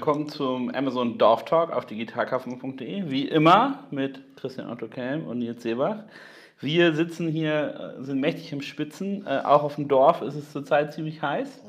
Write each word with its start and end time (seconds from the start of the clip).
willkommen 0.00 0.30
zum 0.30 0.74
Amazon 0.74 1.18
Dorf 1.18 1.44
Talk 1.44 1.76
auf 1.76 1.84
digitalkaufmann.de. 1.84 3.10
Wie 3.10 3.28
immer 3.28 3.84
mit 3.90 4.18
Christian 4.36 4.70
Otto 4.70 4.86
Kelm 4.86 5.26
und 5.26 5.40
Nils 5.40 5.62
Seebach. 5.62 6.04
Wir 6.58 6.94
sitzen 6.94 7.28
hier, 7.28 7.96
äh, 7.98 8.02
sind 8.02 8.18
mächtig 8.18 8.50
im 8.50 8.62
Spitzen. 8.62 9.26
Äh, 9.26 9.40
auch 9.44 9.62
auf 9.62 9.74
dem 9.74 9.88
Dorf 9.88 10.22
ist 10.22 10.36
es 10.36 10.52
zurzeit 10.52 10.94
ziemlich 10.94 11.20
heiß. 11.20 11.60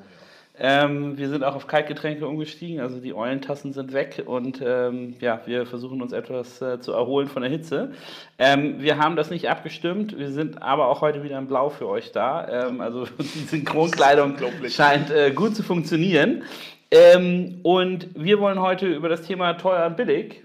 Ähm, 0.57 1.17
wir 1.17 1.27
sind 1.27 1.43
auch 1.43 1.55
auf 1.55 1.67
Kaltgetränke 1.67 2.25
umgestiegen, 2.25 2.79
also 2.79 3.01
die 3.01 3.13
Eulentassen 3.13 3.73
sind 3.73 3.91
weg 3.91 4.23
und 4.25 4.61
ähm, 4.65 5.15
ja, 5.19 5.41
wir 5.45 5.65
versuchen 5.65 6.01
uns 6.01 6.13
etwas 6.13 6.61
äh, 6.61 6.79
zu 6.79 6.93
erholen 6.93 7.27
von 7.27 7.41
der 7.41 7.51
Hitze. 7.51 7.91
Ähm, 8.39 8.75
wir 8.79 8.97
haben 8.97 9.17
das 9.17 9.29
nicht 9.29 9.49
abgestimmt, 9.49 10.17
wir 10.17 10.31
sind 10.31 10.61
aber 10.61 10.87
auch 10.87 11.01
heute 11.01 11.23
wieder 11.23 11.37
in 11.37 11.47
Blau 11.47 11.69
für 11.69 11.87
euch 11.89 12.13
da. 12.13 12.39
Also 12.79 13.07
die 13.19 13.39
Synchronkleidung 13.39 14.37
scheint 14.69 15.11
äh, 15.11 15.31
gut 15.31 15.53
zu 15.53 15.63
funktionieren. 15.63 16.43
Ähm, 16.91 17.61
und 17.63 18.09
wir 18.15 18.39
wollen 18.41 18.59
heute 18.59 18.87
über 18.87 19.07
das 19.07 19.21
Thema 19.21 19.53
teuer 19.53 19.87
und 19.87 19.95
billig 19.95 20.43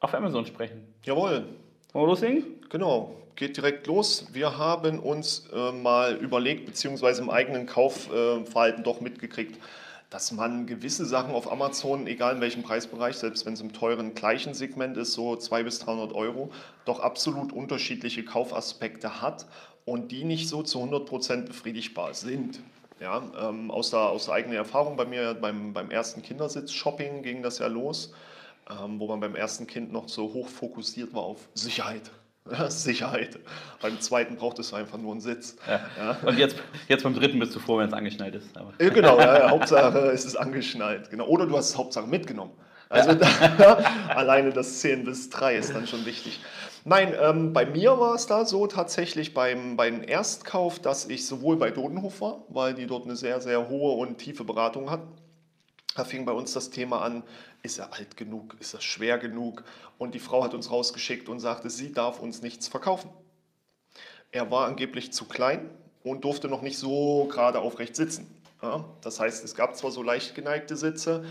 auf 0.00 0.14
Amazon 0.14 0.46
sprechen. 0.46 0.94
Jawohl. 1.04 1.44
Wollen 1.92 2.04
wir 2.04 2.06
loslegen? 2.06 2.44
Genau, 2.70 3.14
geht 3.36 3.56
direkt 3.56 3.86
los. 3.86 4.26
Wir 4.32 4.56
haben 4.56 4.98
uns 4.98 5.48
äh, 5.52 5.72
mal 5.72 6.16
überlegt, 6.16 6.64
beziehungsweise 6.66 7.22
im 7.22 7.30
eigenen 7.30 7.66
Kaufverhalten 7.66 8.80
äh, 8.80 8.84
doch 8.84 9.00
mitgekriegt, 9.00 9.60
dass 10.08 10.32
man 10.32 10.66
gewisse 10.66 11.04
Sachen 11.04 11.34
auf 11.34 11.50
Amazon, 11.50 12.06
egal 12.06 12.36
in 12.36 12.40
welchem 12.40 12.62
Preisbereich, 12.62 13.16
selbst 13.16 13.44
wenn 13.44 13.52
es 13.52 13.60
im 13.60 13.72
teuren 13.72 14.14
gleichen 14.14 14.54
Segment 14.54 14.96
ist, 14.96 15.12
so 15.12 15.36
200 15.36 15.64
bis 15.66 15.78
300 15.80 16.14
Euro, 16.14 16.50
doch 16.86 17.00
absolut 17.00 17.52
unterschiedliche 17.52 18.24
Kaufaspekte 18.24 19.20
hat 19.20 19.46
und 19.84 20.12
die 20.12 20.24
nicht 20.24 20.48
so 20.48 20.62
zu 20.62 20.78
100 20.78 21.06
Prozent 21.06 21.46
befriedigbar 21.46 22.14
sind. 22.14 22.60
Ja, 23.00 23.22
ähm, 23.38 23.70
aus, 23.70 23.90
der, 23.90 24.00
aus 24.00 24.26
der 24.26 24.34
eigenen 24.34 24.56
Erfahrung 24.56 24.96
bei 24.96 25.04
mir 25.04 25.34
beim, 25.34 25.72
beim 25.72 25.90
ersten 25.90 26.22
Kindersitz-Shopping 26.22 27.22
ging 27.22 27.42
das 27.42 27.58
ja 27.58 27.66
los, 27.66 28.14
ähm, 28.70 28.98
wo 28.98 29.06
man 29.06 29.20
beim 29.20 29.34
ersten 29.34 29.66
Kind 29.66 29.92
noch 29.92 30.08
so 30.08 30.32
hoch 30.32 30.48
fokussiert 30.48 31.12
war 31.12 31.22
auf 31.22 31.48
Sicherheit. 31.54 32.10
Sicherheit. 32.68 33.38
Beim 33.82 34.00
zweiten 34.00 34.36
braucht 34.36 34.58
es 34.58 34.72
einfach 34.72 34.98
nur 34.98 35.12
einen 35.12 35.20
Sitz. 35.20 35.56
Ja. 35.66 35.80
Ja. 35.98 36.16
Und 36.26 36.38
jetzt, 36.38 36.56
jetzt 36.88 37.02
beim 37.02 37.14
dritten 37.14 37.38
bist 37.38 37.54
du 37.54 37.58
froh, 37.58 37.78
wenn 37.78 37.88
es 37.88 37.92
angeschnallt 37.92 38.36
ist. 38.36 38.56
Aber. 38.56 38.72
genau, 38.78 39.18
ja, 39.18 39.50
Hauptsache 39.50 39.98
es 40.10 40.24
ist 40.24 40.36
angeschnallt. 40.36 41.10
Genau. 41.10 41.26
Oder 41.26 41.46
du 41.46 41.56
hast 41.56 41.70
es 41.70 41.76
Hauptsache 41.76 42.06
mitgenommen. 42.06 42.52
Also 42.88 43.10
alleine 44.08 44.52
das 44.52 44.80
10 44.80 45.04
bis 45.04 45.28
3 45.30 45.56
ist 45.56 45.74
dann 45.74 45.86
schon 45.86 46.06
wichtig. 46.06 46.40
Nein, 46.88 47.16
ähm, 47.20 47.52
bei 47.52 47.66
mir 47.66 47.98
war 47.98 48.14
es 48.14 48.28
da 48.28 48.44
so 48.44 48.68
tatsächlich 48.68 49.34
beim, 49.34 49.76
beim 49.76 50.04
Erstkauf, 50.04 50.78
dass 50.78 51.06
ich 51.06 51.26
sowohl 51.26 51.56
bei 51.56 51.72
Dodenhof 51.72 52.20
war, 52.20 52.44
weil 52.48 52.74
die 52.74 52.86
dort 52.86 53.06
eine 53.06 53.16
sehr, 53.16 53.40
sehr 53.40 53.68
hohe 53.68 53.96
und 53.96 54.18
tiefe 54.18 54.44
Beratung 54.44 54.88
hatten. 54.88 55.08
Da 55.96 56.04
fing 56.04 56.24
bei 56.24 56.30
uns 56.30 56.52
das 56.52 56.70
Thema 56.70 57.02
an, 57.02 57.24
ist 57.64 57.80
er 57.80 57.92
alt 57.92 58.16
genug, 58.16 58.54
ist 58.60 58.72
er 58.72 58.80
schwer 58.80 59.18
genug? 59.18 59.64
Und 59.98 60.14
die 60.14 60.20
Frau 60.20 60.44
hat 60.44 60.54
uns 60.54 60.70
rausgeschickt 60.70 61.28
und 61.28 61.40
sagte, 61.40 61.70
sie 61.70 61.90
darf 61.90 62.20
uns 62.20 62.40
nichts 62.40 62.68
verkaufen. 62.68 63.10
Er 64.30 64.52
war 64.52 64.68
angeblich 64.68 65.12
zu 65.12 65.24
klein 65.24 65.68
und 66.04 66.22
durfte 66.22 66.46
noch 66.46 66.62
nicht 66.62 66.78
so 66.78 67.26
gerade 67.32 67.58
aufrecht 67.58 67.96
sitzen. 67.96 68.32
Ja, 68.62 68.84
das 69.00 69.18
heißt, 69.18 69.44
es 69.44 69.56
gab 69.56 69.76
zwar 69.76 69.90
so 69.90 70.04
leicht 70.04 70.36
geneigte 70.36 70.76
Sitze, 70.76 71.24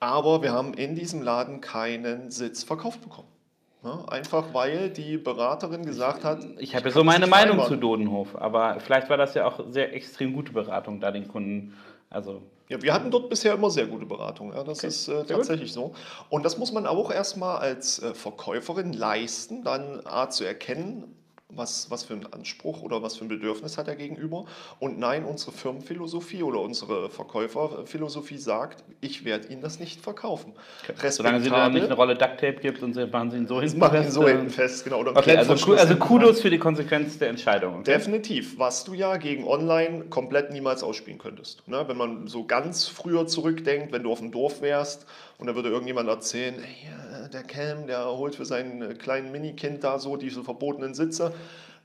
aber 0.00 0.42
wir 0.42 0.52
haben 0.52 0.74
in 0.74 0.94
diesem 0.94 1.22
Laden 1.22 1.62
keinen 1.62 2.30
Sitz 2.30 2.62
verkauft 2.62 3.00
bekommen. 3.00 3.37
Ja, 3.84 4.04
einfach 4.08 4.52
weil 4.52 4.90
die 4.90 5.18
Beraterin 5.18 5.86
gesagt 5.86 6.24
hat. 6.24 6.44
Ich, 6.56 6.70
ich 6.70 6.76
habe 6.76 6.86
ja 6.86 6.94
so 6.94 7.04
meine 7.04 7.28
Meinung 7.28 7.64
zu 7.64 7.76
Dodenhof, 7.76 8.34
aber 8.34 8.80
vielleicht 8.80 9.08
war 9.08 9.16
das 9.16 9.34
ja 9.34 9.46
auch 9.46 9.60
sehr 9.70 9.94
extrem 9.94 10.32
gute 10.32 10.52
Beratung, 10.52 11.00
da 11.00 11.12
den 11.12 11.28
Kunden. 11.28 11.74
Also 12.10 12.42
ja, 12.68 12.82
wir 12.82 12.92
hatten 12.92 13.10
dort 13.10 13.30
bisher 13.30 13.54
immer 13.54 13.70
sehr 13.70 13.86
gute 13.86 14.04
Beratung. 14.04 14.52
Ja, 14.52 14.62
das 14.62 14.78
okay. 14.78 14.88
ist 14.88 15.08
äh, 15.08 15.24
tatsächlich 15.24 15.72
so. 15.72 15.94
Und 16.28 16.44
das 16.44 16.58
muss 16.58 16.72
man 16.72 16.86
auch 16.86 17.10
erstmal 17.10 17.58
als 17.58 18.02
äh, 18.02 18.14
Verkäuferin 18.14 18.92
leisten, 18.92 19.62
dann 19.62 20.02
A 20.04 20.28
zu 20.28 20.44
erkennen, 20.44 21.14
was, 21.50 21.90
was 21.90 22.04
für 22.04 22.12
einen 22.12 22.26
Anspruch 22.26 22.82
oder 22.82 23.02
was 23.02 23.16
für 23.16 23.24
ein 23.24 23.28
Bedürfnis 23.28 23.78
hat 23.78 23.88
er 23.88 23.96
gegenüber. 23.96 24.44
Und 24.78 24.98
nein, 24.98 25.24
unsere 25.24 25.52
Firmenphilosophie 25.52 26.42
oder 26.42 26.60
unsere 26.60 27.08
Verkäuferphilosophie 27.08 28.36
sagt, 28.36 28.84
ich 29.00 29.24
werde 29.24 29.48
Ihnen 29.48 29.62
das 29.62 29.80
nicht 29.80 30.02
verkaufen. 30.02 30.52
Okay. 30.88 31.10
Solange 31.10 31.40
Sie 31.40 31.48
dann 31.48 31.72
nicht 31.72 31.86
eine 31.86 31.94
Rolle 31.94 32.16
Ducktape 32.16 32.60
gibt 32.60 32.82
und 32.82 32.92
Sie 32.92 33.06
machen 33.06 33.30
Sie 33.30 33.38
ihn 33.38 33.46
so 33.46 33.60
hinten 33.60 33.78
fest. 33.78 33.78
Machen 33.78 34.04
ihn 34.04 34.10
so 34.10 34.28
hinten 34.28 34.50
fest, 34.50 34.84
genau. 34.84 34.98
Oder 34.98 35.16
okay, 35.16 35.36
also, 35.36 35.52
also 35.74 35.96
Kudos 35.96 36.42
für 36.42 36.50
die 36.50 36.58
Konsequenz 36.58 37.18
der 37.18 37.30
Entscheidung. 37.30 37.80
Okay? 37.80 37.92
Definitiv, 37.92 38.58
was 38.58 38.84
du 38.84 38.92
ja 38.92 39.16
gegen 39.16 39.44
Online 39.44 40.04
komplett 40.10 40.52
niemals 40.52 40.82
ausspielen 40.82 41.18
könntest. 41.18 41.66
Ne? 41.66 41.82
Wenn 41.86 41.96
man 41.96 42.26
so 42.26 42.44
ganz 42.44 42.88
früher 42.88 43.26
zurückdenkt, 43.26 43.90
wenn 43.92 44.02
du 44.02 44.12
auf 44.12 44.18
dem 44.18 44.32
Dorf 44.32 44.60
wärst 44.60 45.06
und 45.38 45.46
da 45.46 45.54
würde 45.54 45.70
irgendjemand 45.70 46.08
erzählen, 46.08 46.56
hey, 46.60 47.28
der 47.32 47.44
Kelm, 47.44 47.86
der 47.86 48.06
holt 48.06 48.34
für 48.34 48.44
sein 48.44 48.98
kleinen 48.98 49.30
Minikind 49.30 49.84
da 49.84 49.98
so 49.98 50.16
diese 50.16 50.42
verbotenen 50.42 50.94
Sitze. 50.94 51.32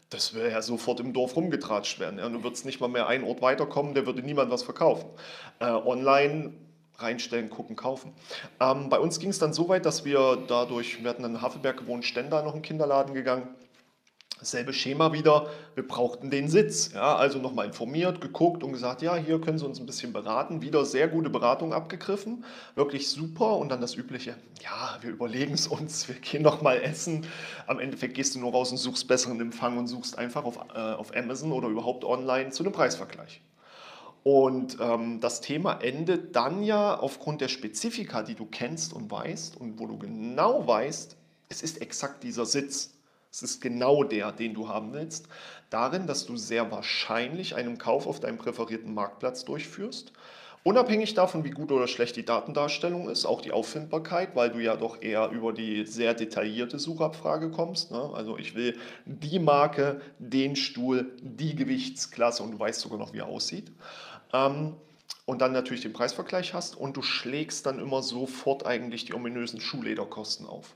Das 0.10 0.34
wäre 0.34 0.52
ja 0.52 0.62
sofort 0.62 1.00
im 1.00 1.14
Dorf 1.14 1.36
rumgetratscht 1.36 2.00
werden. 2.00 2.20
Ja. 2.20 2.30
Du 2.30 2.44
würdest 2.44 2.66
nicht 2.66 2.80
mal 2.80 2.88
mehr 2.88 3.08
einen 3.08 3.24
Ort 3.24 3.42
weiterkommen, 3.42 3.94
der 3.94 4.06
würde 4.06 4.22
niemand 4.22 4.52
was 4.52 4.64
verkaufen. 4.64 5.10
Äh, 5.60 5.66
online 5.66 6.54
reinstellen, 6.98 7.50
gucken, 7.50 7.76
kaufen. 7.76 8.14
Ähm, 8.60 8.90
bei 8.90 9.00
uns 9.00 9.20
ging 9.20 9.30
es 9.30 9.40
dann 9.40 9.54
so 9.54 9.70
weit, 9.70 9.86
dass 9.86 10.06
wir 10.06 10.44
dadurch, 10.48 11.04
wir 11.04 11.10
hatten 11.10 11.24
in 11.24 11.42
Havelberg 11.42 11.78
gewohnt, 11.78 12.06
Stender 12.06 12.44
noch 12.44 12.54
einen 12.54 12.62
Kinderladen 12.62 13.14
gegangen 13.14 13.48
Dasselbe 14.44 14.74
Schema 14.74 15.14
wieder, 15.14 15.48
wir 15.74 15.88
brauchten 15.88 16.30
den 16.30 16.50
Sitz. 16.50 16.92
Ja, 16.92 17.16
also 17.16 17.40
nochmal 17.40 17.66
informiert, 17.66 18.20
geguckt 18.20 18.62
und 18.62 18.74
gesagt, 18.74 19.02
ja, 19.02 19.16
hier 19.16 19.40
können 19.40 19.58
Sie 19.58 19.66
uns 19.66 19.80
ein 19.80 19.86
bisschen 19.86 20.12
beraten. 20.12 20.62
Wieder 20.62 20.84
sehr 20.84 21.08
gute 21.08 21.30
Beratung 21.30 21.72
abgegriffen, 21.72 22.44
wirklich 22.76 23.08
super. 23.08 23.56
Und 23.56 23.70
dann 23.70 23.80
das 23.80 23.96
Übliche, 23.96 24.36
ja, 24.62 24.98
wir 25.00 25.12
überlegen 25.12 25.54
es 25.54 25.68
uns, 25.68 26.10
wir 26.10 26.16
gehen 26.16 26.42
nochmal 26.42 26.82
essen. 26.82 27.26
Am 27.68 27.80
Endeffekt 27.80 28.16
gehst 28.16 28.36
du 28.36 28.40
nur 28.40 28.52
raus 28.52 28.70
und 28.72 28.76
suchst 28.80 29.08
besseren 29.08 29.40
Empfang 29.40 29.78
und 29.78 29.88
suchst 29.88 30.18
einfach 30.18 30.44
auf, 30.44 30.58
äh, 30.76 30.78
auf 30.78 31.16
Amazon 31.16 31.54
oder 31.54 31.70
überhaupt 31.70 32.04
online 32.04 32.50
zu 32.50 32.64
einem 32.64 32.74
Preisvergleich. 32.74 33.40
Und 34.24 34.78
ähm, 34.82 35.22
das 35.22 35.40
Thema 35.40 35.80
endet 35.82 36.36
dann 36.36 36.64
ja 36.64 37.00
aufgrund 37.00 37.40
der 37.40 37.48
Spezifika, 37.48 38.24
die 38.24 38.36
du 38.36 38.46
kennst 38.46 38.92
und 38.92 39.10
weißt 39.10 39.56
und 39.56 39.80
wo 39.80 39.88
du 39.88 39.98
genau 39.98 40.68
weißt, 40.68 41.16
es 41.48 41.64
ist 41.64 41.82
exakt 41.82 42.24
dieser 42.24 42.46
Sitz. 42.46 42.94
Es 43.34 43.42
ist 43.42 43.62
genau 43.62 44.04
der, 44.04 44.32
den 44.32 44.54
du 44.54 44.70
haben 44.70 44.94
willst, 44.94 45.28
darin, 45.72 46.06
dass 46.06 46.28
du 46.28 46.38
sehr 46.38 46.70
wahrscheinlich 46.70 47.56
einen 47.56 47.80
Kauf 47.80 48.06
auf 48.06 48.20
deinem 48.20 48.38
präferierten 48.38 48.94
Marktplatz 48.94 49.44
durchführst. 49.44 50.14
Unabhängig 50.64 51.16
davon, 51.16 51.44
wie 51.44 51.50
gut 51.50 51.72
oder 51.72 51.88
schlecht 51.88 52.16
die 52.16 52.26
Datendarstellung 52.26 53.10
ist, 53.10 53.26
auch 53.26 53.42
die 53.42 53.52
Auffindbarkeit, 53.52 54.36
weil 54.36 54.52
du 54.52 54.60
ja 54.60 54.76
doch 54.76 55.02
eher 55.02 55.30
über 55.32 55.52
die 55.52 55.84
sehr 55.88 56.14
detaillierte 56.14 56.78
Suchabfrage 56.78 57.50
kommst. 57.50 57.92
Ne? 57.92 58.12
Also 58.14 58.38
ich 58.38 58.54
will 58.54 58.78
die 59.06 59.40
Marke, 59.40 60.00
den 60.20 60.56
Stuhl, 60.56 61.18
die 61.20 61.56
Gewichtsklasse 61.56 62.44
und 62.44 62.52
du 62.52 62.60
weißt 62.60 62.82
sogar 62.82 63.00
noch, 63.00 63.14
wie 63.14 63.20
er 63.20 63.28
aussieht. 63.28 63.72
Ähm, 64.32 64.76
und 65.26 65.42
dann 65.42 65.54
natürlich 65.54 65.82
den 65.82 65.94
Preisvergleich 65.94 66.54
hast 66.54 66.78
und 66.78 66.98
du 66.98 67.02
schlägst 67.02 67.66
dann 67.66 67.80
immer 67.80 68.04
sofort 68.04 68.68
eigentlich 68.68 69.06
die 69.06 69.16
ominösen 69.16 69.60
Schuhlederkosten 69.60 70.46
auf. 70.46 70.76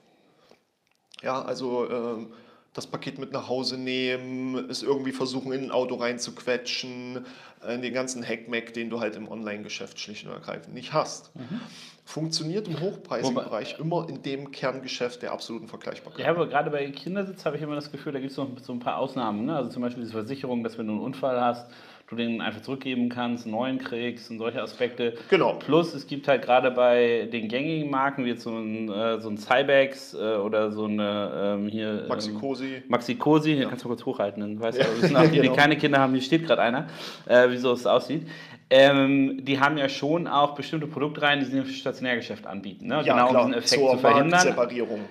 Ja, 1.22 1.42
also 1.42 1.90
ähm, 1.90 2.34
das 2.78 2.86
Paket 2.86 3.18
mit 3.18 3.32
nach 3.32 3.50
Hause 3.50 3.76
nehmen, 3.76 4.70
es 4.70 4.84
irgendwie 4.84 5.12
versuchen, 5.12 5.52
in 5.52 5.64
ein 5.64 5.72
Auto 5.72 5.96
reinzuquetschen, 5.96 7.26
äh, 7.66 7.80
den 7.80 7.92
ganzen 7.92 8.24
Hackmack, 8.24 8.72
den 8.74 8.92
du 8.92 9.00
halt 9.00 9.16
im 9.16 9.28
Online-Geschäft 9.28 10.00
schlicht 10.00 10.28
und 10.28 10.32
ergreifend 10.32 10.76
nicht 10.76 10.94
hast. 10.94 11.36
Mhm. 11.36 11.60
Funktioniert 12.06 12.68
im 12.68 12.80
hochpreisigen 12.80 13.36
Wobei, 13.36 13.46
Bereich 13.46 13.80
immer 13.80 14.08
in 14.08 14.22
dem 14.22 14.52
Kerngeschäft 14.52 15.24
der 15.24 15.32
absoluten 15.32 15.68
Vergleichbarkeit. 15.68 16.24
Ja, 16.24 16.30
aber 16.30 16.48
gerade 16.48 16.70
bei 16.70 16.88
Kindersitz 16.92 17.46
habe 17.46 17.58
ich 17.58 17.64
immer 17.64 17.74
das 17.74 17.92
Gefühl, 17.92 18.14
da 18.14 18.20
gibt 18.20 18.32
es 18.32 18.38
noch 18.38 18.48
so 18.62 18.74
ein 18.74 18.80
paar 18.80 19.00
Ausnahmen. 19.00 19.46
Ne? 19.46 19.56
Also 19.56 19.72
zum 19.72 19.82
Beispiel 19.82 20.04
diese 20.04 20.14
Versicherung, 20.14 20.64
dass 20.64 20.78
wenn 20.78 20.86
du 20.86 20.94
einen 20.94 21.02
Unfall 21.02 21.42
hast, 21.42 21.66
du 22.08 22.16
den 22.16 22.42
einfach 22.42 22.62
zurückgeben 22.62 23.10
kannst, 23.10 23.46
einen 23.46 23.56
neuen 23.56 23.80
kriegst 23.80 24.32
und 24.32 24.40
solche 24.40 24.62
Aspekte. 24.62 25.16
Genau. 25.30 25.54
Plus 25.56 25.94
es 25.94 26.08
gibt 26.08 26.28
halt 26.28 26.42
gerade 26.42 26.72
bei 26.72 27.28
den 27.32 27.50
gängigen 27.50 27.90
Marken, 27.90 28.24
wie 28.24 28.30
jetzt 28.30 28.44
so 28.44 28.52
ein, 28.52 28.90
äh, 28.90 29.20
so 29.20 29.30
ein 29.30 29.38
Cybex 29.38 30.14
äh, 30.14 30.36
oder 30.38 30.72
so 30.72 30.86
eine 30.86 31.58
ähm, 31.58 31.68
hier. 31.68 32.04
Ähm, 32.04 32.08
Maxi 32.08 32.34
Cosi. 32.34 32.84
Maxi 32.88 33.16
Cosi, 33.16 33.54
hier 33.54 33.64
ja. 33.64 33.70
kannst 33.70 33.84
du 33.84 33.90
kurz 33.90 34.06
hochhalten, 34.06 34.42
dann 34.42 34.60
weißt 34.60 34.80
du, 34.80 35.08
ja. 35.08 35.24
die, 35.24 35.32
die 35.32 35.40
genau. 35.42 35.54
keine 35.54 35.78
Kinder 35.78 36.00
haben, 36.00 36.14
hier 36.14 36.22
steht 36.22 36.48
gerade 36.48 36.62
einer, 36.62 36.88
äh, 37.26 37.50
wie 37.50 37.58
so 37.58 37.74
es 37.74 37.86
aussieht. 37.86 38.26
Ähm, 38.70 39.46
die 39.46 39.62
haben 39.62 39.78
ja 39.78 39.88
schon 39.88 40.28
auch 40.28 40.54
bestimmte 40.54 40.88
Produktreihen, 40.88 41.40
die 41.40 41.46
sie 41.46 41.58
im 41.58 41.66
Stationärgeschäft 41.66 42.46
anbieten. 42.46 42.88
Ne? 42.88 42.96
Ja, 42.96 43.14
genau, 43.14 43.30
klar. 43.30 43.46
um 43.46 43.52
diesen 43.52 43.64
Effekt 43.64 43.82
Zur 43.82 43.92
zu 43.92 43.98
verhindern. 44.00 44.56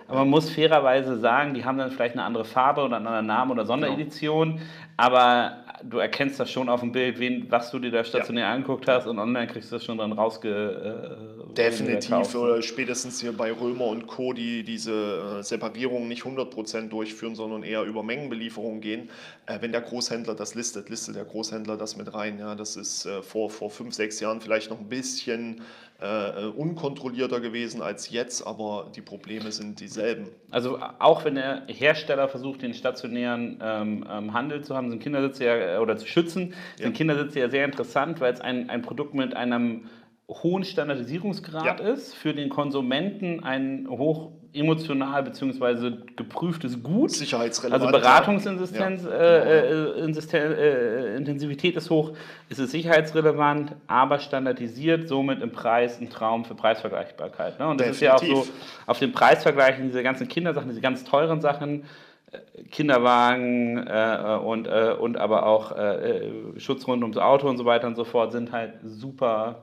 Aber 0.08 0.18
man 0.18 0.28
muss 0.28 0.50
fairerweise 0.50 1.18
sagen, 1.18 1.54
die 1.54 1.64
haben 1.64 1.78
dann 1.78 1.90
vielleicht 1.90 2.14
eine 2.16 2.24
andere 2.24 2.44
Farbe 2.44 2.82
oder 2.82 2.96
einen 2.96 3.06
anderen 3.06 3.26
Namen 3.26 3.50
oder 3.52 3.64
Sonderedition. 3.64 4.56
Genau. 4.56 4.62
Aber 4.96 5.64
du 5.82 5.98
erkennst 5.98 6.40
das 6.40 6.50
schon 6.50 6.68
auf 6.68 6.80
dem 6.80 6.92
Bild, 6.92 7.18
wen, 7.18 7.50
was 7.50 7.70
du 7.70 7.78
dir 7.78 7.90
da 7.90 8.02
stationär 8.02 8.48
angeguckt 8.48 8.88
hast 8.88 9.06
und 9.06 9.18
online 9.18 9.46
kriegst 9.46 9.70
du 9.70 9.76
das 9.76 9.84
schon 9.84 9.98
dann 9.98 10.12
rausge. 10.12 11.48
Äh, 11.50 11.54
Definitiv, 11.54 12.34
oder 12.34 12.62
spätestens 12.62 13.20
hier 13.20 13.32
bei 13.32 13.52
Römer 13.52 13.86
und 13.86 14.06
Co., 14.06 14.32
die 14.32 14.62
diese 14.62 15.38
äh, 15.40 15.42
Separierung 15.42 16.08
nicht 16.08 16.22
100% 16.22 16.88
durchführen, 16.88 17.34
sondern 17.34 17.62
eher 17.62 17.82
über 17.82 18.02
Mengenbelieferung 18.02 18.80
gehen. 18.80 19.10
Äh, 19.46 19.60
wenn 19.60 19.72
der 19.72 19.82
Großhändler 19.82 20.34
das 20.34 20.54
listet, 20.54 20.88
listet 20.88 21.16
der 21.16 21.24
Großhändler 21.24 21.76
das 21.76 21.96
mit 21.96 22.12
rein. 22.14 22.38
Ja, 22.38 22.54
das 22.54 22.76
ist 22.76 23.06
äh, 23.06 23.22
vor, 23.22 23.50
vor 23.50 23.70
fünf, 23.70 23.94
sechs 23.94 24.20
Jahren 24.20 24.40
vielleicht 24.40 24.70
noch 24.70 24.80
ein 24.80 24.88
bisschen 24.88 25.62
äh, 25.98 26.44
unkontrollierter 26.46 27.40
gewesen 27.40 27.80
als 27.80 28.10
jetzt, 28.10 28.46
aber 28.46 28.90
die 28.94 29.00
Probleme 29.00 29.50
sind 29.50 29.80
dieselben. 29.80 30.28
Also 30.50 30.78
auch 30.98 31.24
wenn 31.24 31.36
der 31.36 31.62
Hersteller 31.68 32.28
versucht, 32.28 32.62
den 32.62 32.74
stationären 32.74 33.58
ähm, 33.62 34.06
ähm, 34.10 34.34
Handel 34.34 34.62
zu 34.62 34.76
haben, 34.76 34.90
sind 34.90 35.02
Kindersitze 35.02 35.44
ja, 35.44 35.80
oder 35.80 35.96
zu 35.96 36.06
schützen, 36.06 36.54
sind 36.76 36.86
Ja. 36.86 36.90
Kindersitze 36.90 37.40
ja 37.40 37.48
sehr 37.48 37.64
interessant, 37.64 38.20
weil 38.20 38.32
es 38.32 38.40
ein, 38.40 38.68
ein 38.68 38.82
Produkt 38.82 39.14
mit 39.14 39.34
einem 39.34 39.86
hohen 40.28 40.64
Standardisierungsgrad 40.64 41.80
Ja. 41.80 41.86
ist, 41.86 42.14
für 42.14 42.34
den 42.34 42.48
Konsumenten 42.48 43.44
ein 43.44 43.86
hoch 43.88 44.32
emotional 44.52 45.22
bzw. 45.22 45.92
geprüftes 46.16 46.82
Gut. 46.82 47.12
Sicherheitsrelevant. 47.12 47.84
Also 47.84 47.96
Beratungsintensität 47.98 49.02
Ja. 49.04 49.10
äh, 49.10 49.60
äh, 49.60 51.12
äh, 51.12 51.16
Intensivität 51.16 51.76
ist 51.76 51.90
hoch, 51.90 52.12
es 52.48 52.58
ist 52.58 52.72
sicherheitsrelevant, 52.72 53.76
aber 53.86 54.18
standardisiert, 54.18 55.08
somit 55.08 55.42
im 55.42 55.52
Preis 55.52 56.00
ein 56.00 56.10
Traum 56.10 56.44
für 56.44 56.54
Preisvergleichbarkeit. 56.56 57.60
Ne? 57.60 57.68
Und 57.68 57.80
das 57.80 57.90
ist 57.90 58.00
ja 58.00 58.14
auch 58.14 58.18
so, 58.18 58.26
Definitiv. 58.26 58.52
auf 58.86 58.98
den 58.98 59.12
Preisvergleichen, 59.12 59.84
diese 59.84 60.02
ganzen 60.02 60.26
Kindersachen, 60.26 60.68
diese 60.70 60.80
ganz 60.80 61.04
teuren 61.04 61.40
Sachen, 61.40 61.84
äh, 62.32 62.62
Kinderwagen 62.72 63.86
äh, 63.86 64.38
und, 64.42 64.66
äh, 64.66 64.94
und 64.98 65.18
aber 65.18 65.46
auch 65.46 65.72
Schutz 66.56 66.86
rund 66.88 67.02
ums 67.02 67.16
Auto 67.18 67.48
und 67.48 67.58
so 67.58 67.64
weiter 67.64 67.86
und 67.86 67.94
so 67.94 68.04
fort, 68.04 68.32
sind 68.32 68.50
halt 68.50 68.72
super 68.82 69.62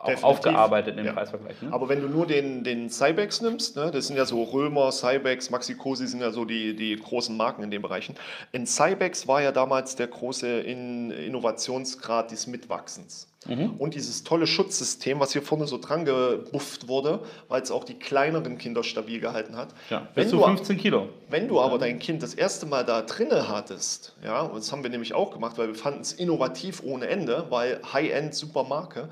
Definitiv. 0.00 0.24
aufgearbeitet 0.24 0.98
im 0.98 1.06
Ja. 1.06 1.12
Preisvergleich. 1.12 1.62
Ne? 1.62 1.72
Aber 1.72 1.88
wenn 1.88 2.00
du 2.02 2.08
nur 2.08 2.26
den, 2.26 2.62
den 2.64 2.90
Cybex 2.90 3.40
nimmst, 3.40 3.76
ne, 3.76 3.90
das 3.90 4.06
sind 4.08 4.16
ja 4.16 4.24
so 4.26 4.42
Römer, 4.42 4.92
Cybex, 4.92 5.50
Maxi 5.50 5.74
Cosi 5.74 6.06
sind 6.06 6.20
ja 6.20 6.30
so 6.30 6.44
die, 6.44 6.76
die 6.76 6.96
großen 6.96 7.36
Marken 7.36 7.62
in 7.62 7.70
den 7.70 7.80
Bereichen. 7.82 8.14
In 8.52 8.66
Cybex 8.66 9.26
war 9.28 9.40
ja 9.42 9.52
damals 9.52 9.96
der 9.96 10.08
große 10.08 10.60
in 10.60 11.10
Innovationsgrad 11.10 12.30
des 12.30 12.46
Mitwachsens. 12.46 13.28
Mhm. 13.46 13.74
Und 13.78 13.94
dieses 13.94 14.24
tolle 14.24 14.46
Schutzsystem, 14.46 15.20
was 15.20 15.32
hier 15.34 15.42
vorne 15.42 15.66
so 15.66 15.76
dran 15.76 16.06
gebufft 16.06 16.88
wurde, 16.88 17.20
weil 17.48 17.60
es 17.60 17.70
auch 17.70 17.84
die 17.84 17.92
kleineren 17.98 18.56
Kinder 18.56 18.82
stabil 18.82 19.20
gehalten 19.20 19.54
hat. 19.56 19.68
ja, 19.90 20.08
bis 20.14 20.30
zu 20.30 20.36
du- 20.38 20.44
15 20.44 20.78
Kilo. 20.78 21.08
Wenn 21.28 21.46
du 21.48 21.60
aber 21.60 21.76
dein 21.78 21.98
Kind 21.98 22.22
das 22.22 22.32
erste 22.32 22.64
Mal 22.64 22.84
da 22.86 23.02
drinne 23.02 23.48
hattest, 23.50 24.16
ja, 24.24 24.40
und 24.42 24.56
das 24.56 24.72
haben 24.72 24.82
wir 24.82 24.88
nämlich 24.90 25.12
auch 25.12 25.30
gemacht, 25.30 25.58
weil 25.58 25.68
wir 25.68 25.74
fanden 25.74 26.00
es 26.00 26.12
innovativ 26.14 26.82
ohne 26.84 27.06
Ende, 27.08 27.44
weil 27.50 27.80
High-End, 27.92 28.34
super 28.34 28.64
Marke, 28.64 29.10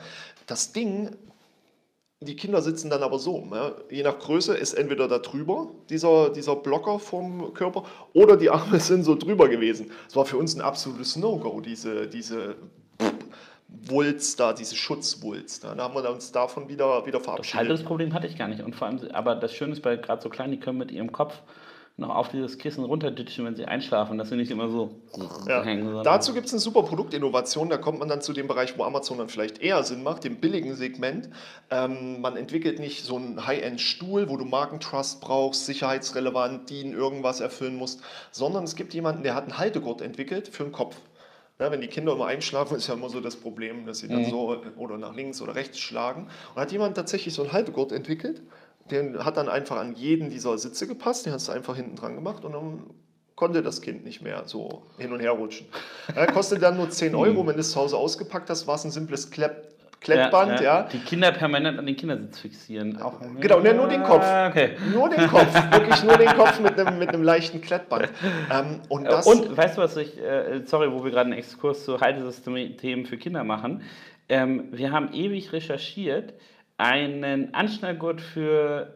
das 0.52 0.70
Ding, 0.72 1.16
die 2.20 2.37
Kinder 2.37 2.60
sitzen 2.60 2.90
dann 2.90 3.02
aber 3.02 3.19
so, 3.19 3.49
ja, 3.52 3.72
je 3.90 4.02
nach 4.02 4.19
Größe 4.19 4.54
ist 4.54 4.75
entweder 4.75 5.08
da 5.08 5.19
drüber, 5.19 5.69
dieser, 5.88 6.28
dieser 6.28 6.56
Blocker 6.56 6.99
vom 6.99 7.54
Körper, 7.54 7.84
oder 8.12 8.37
die 8.37 8.50
Arme 8.50 8.78
sind 8.90 9.04
so 9.04 9.14
drüber 9.14 9.49
gewesen. 9.49 9.90
Das 10.04 10.14
war 10.14 10.26
für 10.26 10.37
uns 10.37 10.54
ein 10.54 10.60
absolutes 10.60 11.16
No-Go, 11.16 11.62
diese, 11.62 12.06
diese 12.06 12.56
Wulst 13.87 14.38
da, 14.38 14.52
diese 14.52 14.76
Schutzwulst. 14.76 15.64
Da 15.64 15.75
haben 15.75 15.94
wir 15.94 16.10
uns 16.10 16.31
davon 16.31 16.69
wieder, 16.69 17.06
wieder 17.06 17.19
Das 17.19 17.25
verabschiedet. 17.25 17.58
Haltungsproblem 17.58 18.12
hatte 18.12 18.26
ich 18.26 18.37
gar 18.37 18.49
nicht. 18.49 18.62
Und 18.62 18.76
vor 18.76 18.88
allem, 18.88 19.00
aber 19.12 19.34
das 19.34 19.54
Schöne 19.54 19.72
ist 19.72 19.81
bei 19.81 19.96
gerade 19.96 20.20
so 20.20 20.28
kleinen, 20.28 20.52
die 20.52 20.60
können 20.60 20.76
mit 20.76 20.93
ihrem 20.93 21.10
Kopf 21.10 21.40
noch 22.02 22.14
auf 22.14 22.28
dieses 22.28 22.58
Kissen 22.58 22.84
runterditschen, 22.84 23.44
wenn 23.44 23.56
sie 23.56 23.64
einschlafen, 23.64 24.19
dass 24.19 24.28
sie 24.28 24.37
nicht 24.37 24.50
immer 24.50 24.69
so 24.69 24.90
Ja. 25.49 25.62
hängen. 25.62 26.02
Dazu 26.04 26.34
gibt 26.34 26.46
es 26.46 26.52
eine 26.52 26.60
super 26.60 26.82
Produktinnovation, 26.82 27.70
da 27.70 27.78
kommt 27.78 27.99
man 27.99 28.08
dann 28.08 28.20
zu 28.20 28.32
dem 28.32 28.46
Bereich, 28.49 28.76
wo 28.76 28.84
Amazon 28.84 29.19
dann 29.19 29.28
vielleicht 29.28 29.60
eher 29.62 29.82
Sinn 29.82 30.02
macht, 30.02 30.25
dem 30.25 30.37
billigen 30.37 30.75
Segment. 30.76 31.31
Ähm, 31.70 32.20
man 32.20 32.37
entwickelt 32.37 32.78
nicht 32.78 33.04
so 33.04 33.16
einen 33.16 33.46
High-End-Stuhl, 33.46 34.28
wo 34.28 34.37
du 34.37 34.44
Markentrust 34.44 35.20
brauchst, 35.20 35.66
sicherheitsrelevant, 35.66 36.69
DIN 36.69 36.93
irgendwas 36.93 37.40
erfüllen 37.40 37.76
musst, 37.76 38.00
sondern 38.31 38.64
es 38.64 38.76
gibt 38.76 38.94
jemanden, 38.94 39.22
der 39.22 39.34
hat 39.34 39.44
einen 39.44 39.58
Haltegurt 39.58 40.00
entwickelt 40.02 40.49
für 40.49 40.64
den 40.64 40.72
Kopf. 40.72 40.96
Ja, 41.60 41.70
wenn 41.70 41.81
die 41.81 41.87
Kinder 41.87 42.12
immer 42.12 42.26
einschlafen, 42.26 42.76
ist 42.78 42.88
ja 42.88 42.94
immer 42.94 43.08
so 43.08 43.20
das 43.20 43.37
Problem, 43.37 43.87
dass 43.87 43.99
sie 43.99 44.08
dann 44.08 44.25
so 44.25 44.56
oder 44.76 44.99
nach 44.99 45.14
links 45.14 45.40
oder 45.40 45.54
rechts 45.54 45.78
schlagen. 45.78 46.28
Und 46.54 46.60
hat 46.60 46.72
jemand 46.72 46.96
tatsächlich 46.96 47.34
so 47.34 47.43
einen 47.43 47.52
Haltegurt 47.52 47.93
entwickelt, 47.93 48.43
den 48.90 49.25
hat 49.25 49.37
dann 49.37 49.49
einfach 49.49 49.76
an 49.79 49.94
jeden 49.94 50.31
dieser 50.31 50.58
Sitze 50.58 50.87
gepasst, 50.87 51.26
den 51.26 51.32
hast 51.32 51.49
du 51.49 51.52
einfach 51.52 51.76
hinten 51.76 51.96
dran 51.96 52.14
gemacht 52.14 52.44
und 52.44 52.52
dann 52.52 52.82
konnte 53.34 53.62
das 53.62 53.81
Kind 53.81 54.05
nicht 54.05 54.23
mehr 54.23 54.43
so 54.46 54.82
hin 54.99 55.12
und 55.12 55.20
her 55.20 55.32
rutschen. 55.32 55.67
Ja, 56.17 56.26
kostet 56.26 56.62
dann 56.62 56.76
nur 56.76 56.90
10 56.90 57.14
Euro, 57.14 57.46
wenn 57.46 57.55
du 57.55 57.61
es 57.61 57.73
zu 57.73 57.81
Hause 57.81 57.96
ausgepackt 57.96 58.50
hast, 58.50 58.67
war 58.67 58.75
es 58.75 58.84
ein 58.84 58.90
simples 58.90 59.31
Klepp 59.31 59.73
Klettband, 60.02 60.61
ja. 60.61 60.82
Die 60.93 60.99
Kinder 60.99 61.31
permanent 61.31 61.79
an 61.79 61.87
den 61.87 61.96
Kindersitz 61.96 62.40
fixieren. 62.40 63.00
Auch, 63.00 63.20
Genau, 63.40 63.61
ne, 63.61 63.73
nur 63.73 63.87
den 63.87 64.02
Kopf. 64.02 64.25
Ah, 64.25 64.49
Okay. 64.49 64.70
Nur 64.93 65.08
den 65.08 65.28
Kopf, 65.28 65.55
wirklich 65.70 66.02
nur 66.02 66.17
den 66.17 66.28
Kopf 66.31 66.58
mit 66.61 66.78
einem, 66.78 66.99
mit 66.99 67.11
einem 67.11 67.23
leichten 67.23 67.61
Klettband. 67.61 68.08
Ähm, 68.50 68.81
und 68.88 69.05
das, 69.05 69.26
Und 69.26 69.56
weißt 69.56 69.78
du, 69.78 69.82
was 69.82 69.96
ich, 69.96 70.19
äh, 70.20 70.62
sorry, 70.64 70.90
wo 70.93 71.05
wir 71.05 71.12
gerade 71.12 71.31
einen 71.31 71.38
Exkurs 71.38 71.85
zu 71.85 72.00
Haltesystemen 72.00 73.06
für 73.06 73.17
Kinder 73.17 73.44
machen. 73.44 73.82
Ähm, 74.28 74.69
wir 74.73 74.90
haben 74.93 75.12
ewig 75.12 75.52
recherchiert 75.52 76.35
einen 76.82 77.55
Anschnallgurt 77.55 78.20
für, 78.20 78.88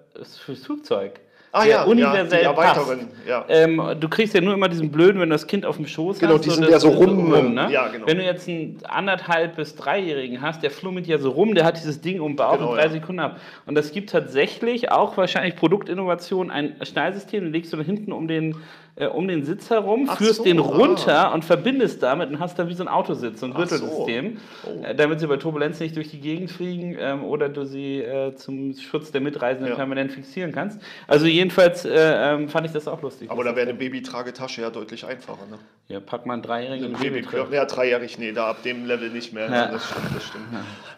fürs 0.44 0.64
Flugzeug. 0.64 1.20
ah 1.52 1.64
ja, 1.64 1.84
universell 1.84 2.42
ja, 2.42 2.50
erweiteren, 2.50 3.08
ja. 3.26 3.44
Ähm, 3.48 3.80
du 3.98 4.08
kriegst 4.08 4.34
ja 4.34 4.40
nur 4.42 4.52
immer 4.54 4.68
diesen 4.68 4.90
blöden, 4.90 5.20
wenn 5.20 5.30
du 5.30 5.34
das 5.34 5.46
Kind 5.46 5.64
auf 5.64 5.76
dem 5.76 5.86
Schoß 5.86 6.18
Genau, 6.18 6.34
hast. 6.34 6.44
die 6.44 6.50
sind 6.50 6.64
das 6.64 6.70
ja 6.70 6.78
so 6.80 6.90
ist 6.90 6.96
rum, 6.98 7.54
ne? 7.54 7.68
ja, 7.70 7.88
genau. 7.88 8.06
Wenn 8.06 8.18
du 8.18 8.24
jetzt 8.24 8.46
einen 8.48 8.78
anderthalb 8.84 9.56
bis 9.56 9.74
dreijährigen 9.74 10.42
hast, 10.42 10.62
der 10.62 10.70
flummelt 10.70 11.06
ja 11.06 11.16
so 11.18 11.30
rum, 11.30 11.54
der 11.54 11.64
hat 11.64 11.76
dieses 11.78 12.00
Ding 12.02 12.20
um 12.20 12.36
Bauch 12.36 12.58
Genau, 12.58 12.70
in 12.72 12.76
drei 12.76 12.84
ja. 12.84 12.90
Sekunden 12.90 13.20
ab. 13.20 13.40
Und 13.64 13.78
es 13.78 13.90
gibt 13.92 14.10
tatsächlich 14.10 14.90
auch 14.90 15.16
wahrscheinlich 15.16 15.56
Produktinnovation, 15.56 16.50
ein 16.50 16.76
Schnallsystem, 16.82 17.44
den 17.44 17.52
legst 17.52 17.72
du 17.72 17.78
da 17.78 17.82
hinten 17.84 18.12
um 18.12 18.28
den, 18.28 18.56
äh, 18.96 19.06
um 19.06 19.28
den 19.28 19.44
Sitz 19.44 19.70
herum, 19.70 20.06
Ach 20.10 20.16
führst 20.18 20.36
so, 20.36 20.44
den 20.44 20.58
ah. 20.58 20.62
runter 20.62 21.32
und 21.34 21.44
verbindest 21.44 22.02
damit 22.02 22.30
und 22.30 22.40
hast 22.40 22.58
da 22.58 22.66
wie 22.68 22.74
so 22.74 22.82
ein 22.82 22.88
Autositz, 22.88 23.40
so 23.40 23.46
ein 23.46 23.52
Ach 23.54 23.66
so. 23.68 23.76
Gürtelsystem, 23.78 24.38
Oh. 24.64 24.82
äh, 24.84 24.94
damit 24.94 25.20
sie 25.20 25.26
bei 25.26 25.36
Turbulenz 25.36 25.78
nicht 25.80 25.94
durch 25.96 26.10
die 26.10 26.20
Gegend 26.20 26.50
fliegen 26.50 26.96
ähm, 26.98 27.24
oder 27.24 27.48
du 27.48 27.64
sie 27.64 27.98
äh, 28.00 28.34
zum 28.34 28.74
Schutz 28.74 29.12
der 29.12 29.20
Mitreisenden 29.20 29.70
Ja. 29.70 29.76
permanent 29.76 30.12
fixieren 30.12 30.52
kannst. 30.52 30.80
Also 31.06 31.26
jedenfalls 31.26 31.84
äh, 31.84 31.90
ähm, 31.94 32.48
fand 32.48 32.66
ich 32.66 32.72
das 32.72 32.88
auch 32.88 33.02
lustig. 33.02 33.30
Aber 33.30 33.44
da 33.44 33.54
wäre 33.54 33.68
eine 33.68 33.78
Babytragetasche 33.78 34.62
ja 34.62 34.70
deutlich 34.70 35.04
einfacher. 35.06 35.46
Ne? 35.50 35.58
Ja, 35.88 36.00
pack 36.00 36.26
mal 36.26 36.32
einen 36.34 36.42
Dreijährigen 36.42 36.86
in 36.86 36.96
Ein 36.96 37.00
Babykörper, 37.00 37.54
ja, 37.54 37.64
dreijährig, 37.64 38.18
nee, 38.18 38.32
da 38.32 38.48
ab 38.48 38.62
dem 38.64 38.86
Level 38.86 39.10
nicht 39.10 39.32
mehr. 39.32 39.46
Ja. 39.46 39.54
Ja. 39.54 39.66
Das 39.72 39.84
stimmt, 39.84 40.06
das 40.16 40.24
stimmt. 40.24 40.44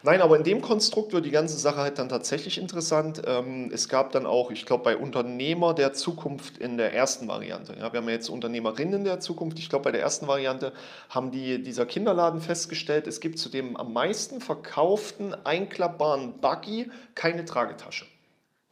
Nein, 0.02 0.22
aber 0.22 0.36
in 0.36 0.44
dem 0.44 0.62
Konstrukt 0.62 1.12
wird 1.12 1.26
die 1.26 1.30
ganze 1.30 1.58
Sache 1.58 1.78
halt 1.78 1.98
dann 1.98 2.08
tatsächlich 2.08 2.58
interessant. 2.58 3.22
Ähm, 3.26 3.70
es 3.72 3.88
gab 3.88 4.12
dann 4.12 4.24
auch, 4.24 4.50
ich 4.50 4.64
glaube, 4.64 4.84
bei 4.84 4.96
Unternehmer 4.96 5.74
der 5.74 5.92
Zukunft 5.92 6.58
in 6.58 6.78
der 6.78 6.94
ersten 6.94 7.28
Variante. 7.28 7.74
Ja, 7.78 7.87
wir 7.92 8.00
haben 8.00 8.08
ja 8.08 8.14
jetzt 8.14 8.28
Unternehmerinnen 8.28 9.04
der 9.04 9.20
Zukunft. 9.20 9.58
Ich 9.58 9.68
glaube, 9.68 9.84
bei 9.84 9.92
der 9.92 10.00
ersten 10.00 10.26
Variante 10.26 10.72
haben 11.08 11.30
die, 11.30 11.62
dieser 11.62 11.86
Kinderladen 11.86 12.40
festgestellt, 12.40 13.06
es 13.06 13.20
gibt 13.20 13.38
zu 13.38 13.48
dem 13.48 13.76
am 13.76 13.92
meisten 13.92 14.40
verkauften 14.40 15.34
einklappbaren 15.44 16.40
Buggy 16.40 16.90
keine 17.14 17.44
Tragetasche. 17.44 18.06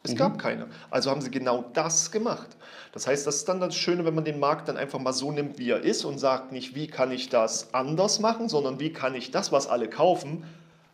Es 0.02 0.14
gab 0.14 0.38
keine. 0.38 0.69
Also 0.91 1.11
haben 1.11 1.21
sie 1.21 1.33
genau 1.33 1.64
das 1.73 2.12
gemacht. 2.12 2.57
Das 2.93 3.07
heißt, 3.07 3.26
das 3.26 3.37
ist 3.37 3.49
dann 3.49 3.61
das 3.61 3.75
Schöne, 3.75 4.05
wenn 4.05 4.14
man 4.14 4.25
den 4.25 4.38
Markt 4.38 4.69
dann 4.69 4.76
einfach 4.76 5.00
mal 5.00 5.12
so 5.12 5.33
nimmt, 5.33 5.59
wie 5.59 5.71
er 5.71 5.81
ist 5.81 6.05
und 6.05 6.19
sagt 6.19 6.52
nicht, 6.52 6.75
wie 6.75 6.87
kann 6.87 7.11
ich 7.11 7.29
das 7.29 7.75
anders 7.75 8.21
machen, 8.21 8.49
sondern 8.49 8.79
wie 8.79 8.93
kann 8.93 9.14
ich 9.14 9.33
das, 9.33 9.50
was 9.50 9.67
alle 9.67 9.91
kaufen, 9.91 10.45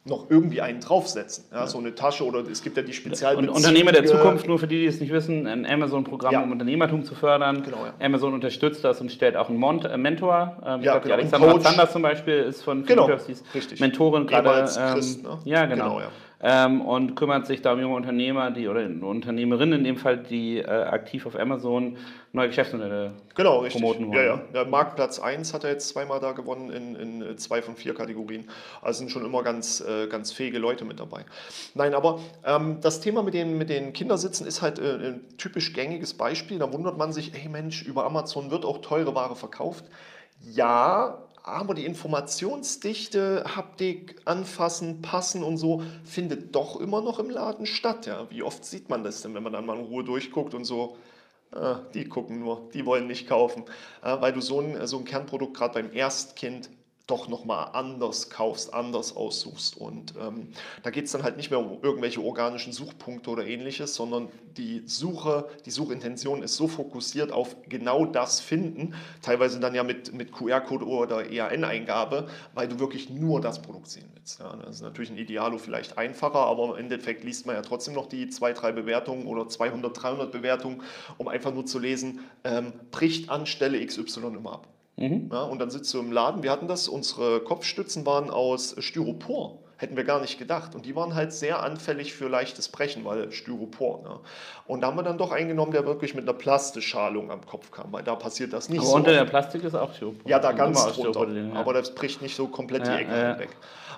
noch 0.05 0.29
irgendwie 0.31 0.61
einen 0.61 0.81
draufsetzen. 0.81 1.45
Ja, 1.53 1.67
So 1.69 1.79
eine 1.79 1.95
Tasche 1.95 2.25
oder 2.25 2.41
es 2.51 2.63
gibt 2.63 2.77
ja 2.77 2.83
die 2.83 2.89
Und 2.89 2.95
Spezialbezüge. 2.95 3.53
Unternehmer 3.53 3.93
der 3.93 4.05
Zukunft, 4.05 4.49
nur 4.49 4.59
für 4.59 4.67
die, 4.67 4.81
die 4.81 4.87
es 4.87 5.01
nicht 5.01 5.13
wissen, 5.13 5.47
ein 5.47 5.65
Amazon-Programm, 5.65 6.33
Ja. 6.33 6.43
um 6.43 6.51
Unternehmertum 6.51 7.05
zu 7.05 7.15
fördern. 7.15 7.63
Genau, 7.63 7.85
ja. 7.87 7.95
Amazon 8.05 8.35
unterstützt 8.35 8.83
das 8.85 9.01
und 9.01 9.13
stellt 9.13 9.37
auch 9.37 9.49
einen 9.49 9.59
Mont 9.59 9.85
äh, 9.85 9.97
Mentor. 9.97 10.57
Ähm, 10.67 10.81
ich 10.81 10.87
Ja, 10.87 10.93
glaube, 10.99 11.05
genau, 11.05 11.15
Alexandra. 11.15 11.61
Zander 11.61 11.89
zum 11.91 12.03
Beispiel 12.03 12.35
ist 12.35 12.63
von 12.63 12.85
Genau, 12.85 13.05
richtig. 13.55 13.79
Mentorin 13.81 14.27
gerade. 14.27 14.69
Ähm, 14.77 14.95
Christ, 14.95 15.23
ne? 15.23 15.39
Ja, 15.45 15.67
genau. 15.67 15.97
Genau. 15.99 16.07
Ähm, 16.45 16.81
und 16.81 17.15
kümmert 17.15 17.47
sich 17.47 17.63
da 17.63 17.73
um 17.73 17.81
junge 17.81 17.95
Unternehmer, 17.95 18.51
die 18.51 18.67
oder 18.67 18.81
Unternehmerinnen 18.83 19.79
in 19.79 19.85
dem 19.85 19.97
Fall, 19.97 20.19
die 20.19 20.59
äh, 20.59 20.65
aktiv 20.67 21.25
auf 21.25 21.39
Amazon 21.39 21.97
neue 22.33 22.49
Geschäftsmodelle 22.49 23.13
Genau, 23.37 23.59
richtig. 23.59 23.81
promoten 23.81 24.09
wollen. 24.09 24.17
Ja, 24.17 24.35
ja. 24.35 24.41
Der 24.53 24.65
Marktplatz 24.65 25.21
1 25.21 25.55
hat 25.55 25.63
er 25.63 25.71
jetzt 25.71 25.89
zweimal 25.91 26.19
da 26.19 26.33
gewonnen 26.33 26.71
in, 26.71 26.97
in 26.97 27.23
äh, 27.23 27.37
zwei 27.37 27.63
von 27.63 27.77
vier 27.77 27.95
Kategorien. 27.95 28.49
Also 28.81 28.99
sind 28.99 29.11
schon 29.13 29.25
immer 29.25 29.45
ganz, 29.45 29.81
äh, 29.81 30.09
ganz 30.09 30.33
fähige 30.33 30.59
Leute 30.59 30.85
mit 30.85 30.99
dabei. 30.99 31.25
Nein, 31.75 31.95
aber 31.95 32.19
ähm, 32.45 32.79
das 32.81 33.01
Thema 33.01 33.23
mit 33.23 33.35
den, 33.35 33.57
mit 33.57 33.71
den 33.71 33.93
Kindersitzen 33.93 34.45
ist 34.45 34.63
halt 34.63 34.81
äh, 34.81 34.95
ein 34.95 35.25
typisch 35.39 35.73
gängiges 35.75 36.15
Beispiel. 36.15 36.59
Da 36.59 36.73
wundert 36.73 36.99
man 36.99 37.13
sich, 37.13 37.33
hey 37.35 37.49
Mensch, 37.49 37.83
über 37.83 38.05
Amazon 38.05 38.51
wird 38.51 38.65
auch 38.65 38.79
teure 38.79 39.15
Ware 39.15 39.37
verkauft. 39.37 39.85
Ja, 40.41 41.22
aber 41.43 41.75
die 41.75 41.85
Informationsdichte, 41.85 43.45
Haptik, 43.57 44.21
Anfassen, 44.25 45.03
Passen 45.03 45.43
und 45.43 45.57
so 45.57 45.83
findet 46.05 46.55
doch 46.55 46.81
immer 46.81 47.01
noch 47.01 47.19
im 47.19 47.31
Laden 47.31 47.67
statt. 47.67 48.07
Ja? 48.07 48.31
Wie 48.31 48.43
oft 48.43 48.65
sieht 48.65 48.89
man 48.89 49.05
das 49.05 49.23
denn, 49.23 49.35
wenn 49.35 49.43
man 49.43 49.53
dann 49.53 49.67
mal 49.67 49.79
in 49.79 49.85
Ruhe 49.85 50.05
durchguckt 50.05 50.55
und 50.55 50.65
so, 50.65 50.97
Ah, 51.55 51.81
die 51.93 52.07
gucken 52.07 52.41
nur, 52.41 52.71
die 52.73 52.87
wollen 52.87 53.07
nicht 53.07 53.29
kaufen. 53.29 53.65
Äh, 54.03 54.21
weil 54.21 54.33
du 54.33 54.41
so 54.41 54.61
ein, 54.61 54.87
so 54.87 54.99
ein 54.99 55.05
Kernprodukt 55.05 55.55
gerade 55.55 55.75
beim 55.75 55.93
Erstkind 55.93 56.71
doch 57.13 57.29
nochmal 57.29 57.69
anders 57.75 58.31
kaufst, 58.31 58.73
anders 58.73 59.15
aussuchst. 59.15 59.77
Und 59.77 60.15
ähm, 60.19 60.49
da 60.83 60.89
geht 60.89 61.05
es 61.05 61.13
dann 61.13 61.23
halt 61.23 61.37
nicht 61.37 61.51
mehr 61.51 61.61
um 61.61 61.79
irgendwelche 61.83 62.23
organischen 62.23 62.73
Suchpunkte 62.73 63.29
oder 63.29 63.47
ähnliches, 63.47 63.95
sondern 63.95 64.29
die 64.57 64.83
Suche, 64.87 65.47
die 65.67 65.71
Suchintention 65.71 66.43
ist 66.43 66.57
so 66.57 66.69
fokussiert 66.69 67.31
auf 67.31 67.55
genau 67.69 68.07
das 68.07 68.41
Finden, 68.41 68.95
teilweise 69.21 69.61
dann 69.61 69.75
ja 69.75 69.83
mit, 69.83 70.15
mit 70.15 70.33
QR-Code 70.33 70.87
oder 70.87 71.31
EAN-Eingabe, 71.31 72.29
weil 72.55 72.67
du 72.67 72.79
wirklich 72.79 73.11
nur 73.11 73.43
das 73.43 73.61
Produkt 73.61 73.89
sehen 73.89 74.09
willst. 74.15 74.41
Ja, 74.41 74.57
das 74.57 74.77
ist 74.77 74.83
natürlich 74.83 75.11
ein 75.11 75.19
Idealo 75.19 75.59
vielleicht 75.59 75.99
einfacher, 75.99 76.39
aber 76.39 76.71
im 76.71 76.85
Endeffekt 76.85 77.25
liest 77.25 77.45
man 77.45 77.57
ja 77.57 77.63
trotzdem 77.63 77.93
noch 77.93 78.07
die 78.07 78.29
zwei, 78.29 78.55
drei 78.55 78.73
Bewertungen 78.73 79.27
oder 79.27 79.49
200, 79.49 80.03
300 80.03 80.33
Bewertungen, 80.33 80.83
um 81.19 81.29
einfach 81.29 81.53
nur 81.53 81.67
zu 81.67 81.79
lesen, 81.79 82.21
ähm, 82.45 82.73
bricht 82.91 83.29
an 83.29 83.45
Stelle 83.45 83.85
XY 83.85 84.29
immer 84.29 84.55
ab. 84.55 84.69
Mhm. 84.97 85.31
Ja, 85.33 85.43
und 85.43 85.59
dann 85.59 85.71
sitzt 85.71 85.93
du 85.95 86.01
im 86.01 86.13
Laden. 86.13 86.43
Wir 86.43 86.51
hatten 86.51 86.69
das, 86.69 86.89
unsere 86.89 87.41
Kopfstützen 87.41 88.05
waren 88.07 88.31
aus 88.31 88.77
Styropor. 88.79 89.59
Hätten 89.77 89.97
wir 89.97 90.05
gar 90.05 90.21
nicht 90.21 90.39
gedacht. 90.39 90.77
Und 90.77 90.87
die 90.87 90.95
waren 90.95 91.17
halt 91.17 91.33
sehr 91.33 91.61
anfällig 91.61 92.15
für 92.15 92.29
leichtes 92.29 92.69
Brechen, 92.69 93.05
weil 93.05 93.33
Styropor. 93.33 94.03
Ne? 94.03 94.21
Und 94.69 94.83
da 94.83 94.87
haben 94.87 94.97
wir 94.97 95.03
dann 95.03 95.19
doch 95.19 95.33
eingenommen, 95.33 95.73
der 95.73 95.85
wirklich 95.87 96.15
mit 96.15 96.23
einer 96.23 96.39
Plastischalung 96.39 97.33
am 97.33 97.45
Kopf 97.45 97.73
kam, 97.73 97.93
weil 97.93 98.05
da 98.05 98.15
passiert 98.15 98.53
das 98.53 98.69
nicht 98.69 98.79
aber 98.79 98.89
so. 98.89 98.95
unter 98.95 99.13
der 99.13 99.25
Plastik 99.25 99.65
ist 99.65 99.75
auch 99.75 99.93
Styropor. 99.93 100.31
Ja, 100.31 100.39
da 100.39 100.53
ganz 100.53 100.85
drunter. 100.87 101.29
ja. 101.29 101.53
Aber 101.55 101.73
das 101.73 101.95
bricht 101.97 102.23
nicht 102.23 102.37
so 102.37 102.47
komplett 102.47 102.87
ja, 102.87 102.97
die 102.97 103.03
Ecke 103.03 103.13
ja. 103.13 103.39
weg. 103.41 103.51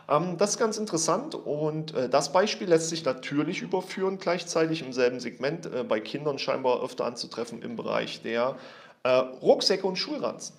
Ähm, 0.08 0.36
das 0.38 0.50
ist 0.50 0.58
ganz 0.58 0.78
interessant 0.78 1.34
und 1.34 1.94
äh, 1.94 2.08
das 2.08 2.32
Beispiel 2.32 2.68
lässt 2.68 2.88
sich 2.88 3.04
natürlich 3.04 3.62
überführen, 3.62 4.18
gleichzeitig 4.18 4.82
im 4.82 4.92
selben 4.92 5.20
Segment 5.20 5.66
äh, 5.66 5.84
bei 5.84 6.00
Kindern 6.00 6.38
scheinbar 6.38 6.82
öfter 6.82 7.04
anzutreffen 7.04 7.62
im 7.62 7.76
Bereich 7.76 8.22
der 8.22 8.56
äh, 9.02 9.10
Rucksäcke 9.10 9.86
und 9.86 9.96
Schulranzen. 9.96 10.56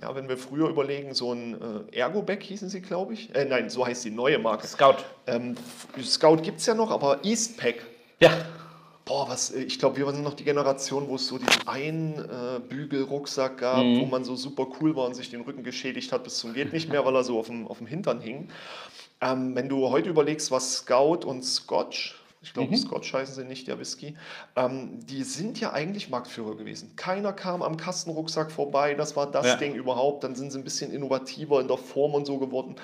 Ja, 0.00 0.14
wenn 0.14 0.28
wir 0.28 0.36
früher 0.36 0.68
überlegen, 0.68 1.14
so 1.14 1.32
ein 1.32 1.54
äh, 1.90 1.96
Ergo-Bag 1.96 2.42
hießen 2.42 2.68
sie, 2.68 2.82
glaube 2.82 3.14
ich. 3.14 3.34
Äh, 3.34 3.46
nein, 3.46 3.70
so 3.70 3.86
heißt 3.86 4.04
die 4.04 4.10
neue 4.10 4.38
Marke. 4.38 4.66
Scout. 4.66 4.96
Ähm, 5.26 5.56
Scout 6.02 6.36
gibt 6.42 6.60
es 6.60 6.66
ja 6.66 6.74
noch, 6.74 6.90
aber 6.90 7.24
Eastpack. 7.24 7.76
Ja. 8.20 8.30
Boah, 9.06 9.26
was, 9.28 9.52
äh, 9.52 9.62
ich 9.62 9.78
glaube, 9.78 9.96
wir 9.96 10.04
waren 10.04 10.22
noch 10.22 10.34
die 10.34 10.44
Generation, 10.44 11.08
wo 11.08 11.14
es 11.14 11.26
so 11.26 11.38
diesen 11.38 11.66
Einbügel-Rucksack 11.66 13.52
äh, 13.52 13.60
gab, 13.60 13.84
mhm. 13.84 14.00
wo 14.02 14.04
man 14.04 14.24
so 14.24 14.36
super 14.36 14.66
cool 14.80 14.94
war 14.94 15.06
und 15.06 15.14
sich 15.14 15.30
den 15.30 15.40
Rücken 15.40 15.62
geschädigt 15.62 16.12
hat 16.12 16.24
bis 16.24 16.36
zum 16.36 16.52
geht 16.52 16.74
nicht 16.74 16.90
mehr, 16.90 17.02
weil 17.06 17.14
er 17.14 17.24
so 17.24 17.38
auf 17.38 17.46
dem, 17.46 17.66
auf 17.66 17.78
dem 17.78 17.86
Hintern 17.86 18.20
hing. 18.20 18.48
Ähm, 19.22 19.54
wenn 19.54 19.70
du 19.70 19.88
heute 19.88 20.10
überlegst, 20.10 20.50
was 20.50 20.78
Scout 20.78 21.20
und 21.24 21.42
Scotch 21.42 22.16
ich 22.46 22.52
glaube, 22.52 22.70
mhm. 22.70 22.76
Scotch 22.76 23.12
heißen 23.12 23.34
sie 23.34 23.44
nicht, 23.44 23.66
der 23.66 23.80
Whisky, 23.80 24.16
ähm, 24.54 25.00
die 25.04 25.24
sind 25.24 25.58
ja 25.58 25.72
eigentlich 25.72 26.10
Marktführer 26.10 26.56
gewesen. 26.56 26.94
Keiner 26.94 27.32
kam 27.32 27.60
am 27.60 27.76
Kastenrucksack 27.76 28.52
vorbei, 28.52 28.94
das 28.94 29.16
war 29.16 29.28
das 29.28 29.46
ja. 29.46 29.56
Ding 29.56 29.74
überhaupt. 29.74 30.22
Dann 30.22 30.36
sind 30.36 30.52
sie 30.52 30.58
ein 30.58 30.64
bisschen 30.64 30.92
innovativer 30.92 31.60
in 31.60 31.66
der 31.66 31.76
Form 31.76 32.14
und 32.14 32.24
so 32.24 32.38
geworden. 32.38 32.76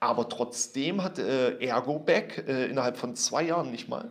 Aber 0.00 0.30
trotzdem 0.30 1.02
hat 1.02 1.18
äh, 1.18 1.58
Ergobag 1.58 2.48
äh, 2.48 2.64
innerhalb 2.64 2.96
von 2.96 3.14
zwei 3.14 3.42
Jahren 3.42 3.70
nicht 3.70 3.86
mal, 3.86 4.10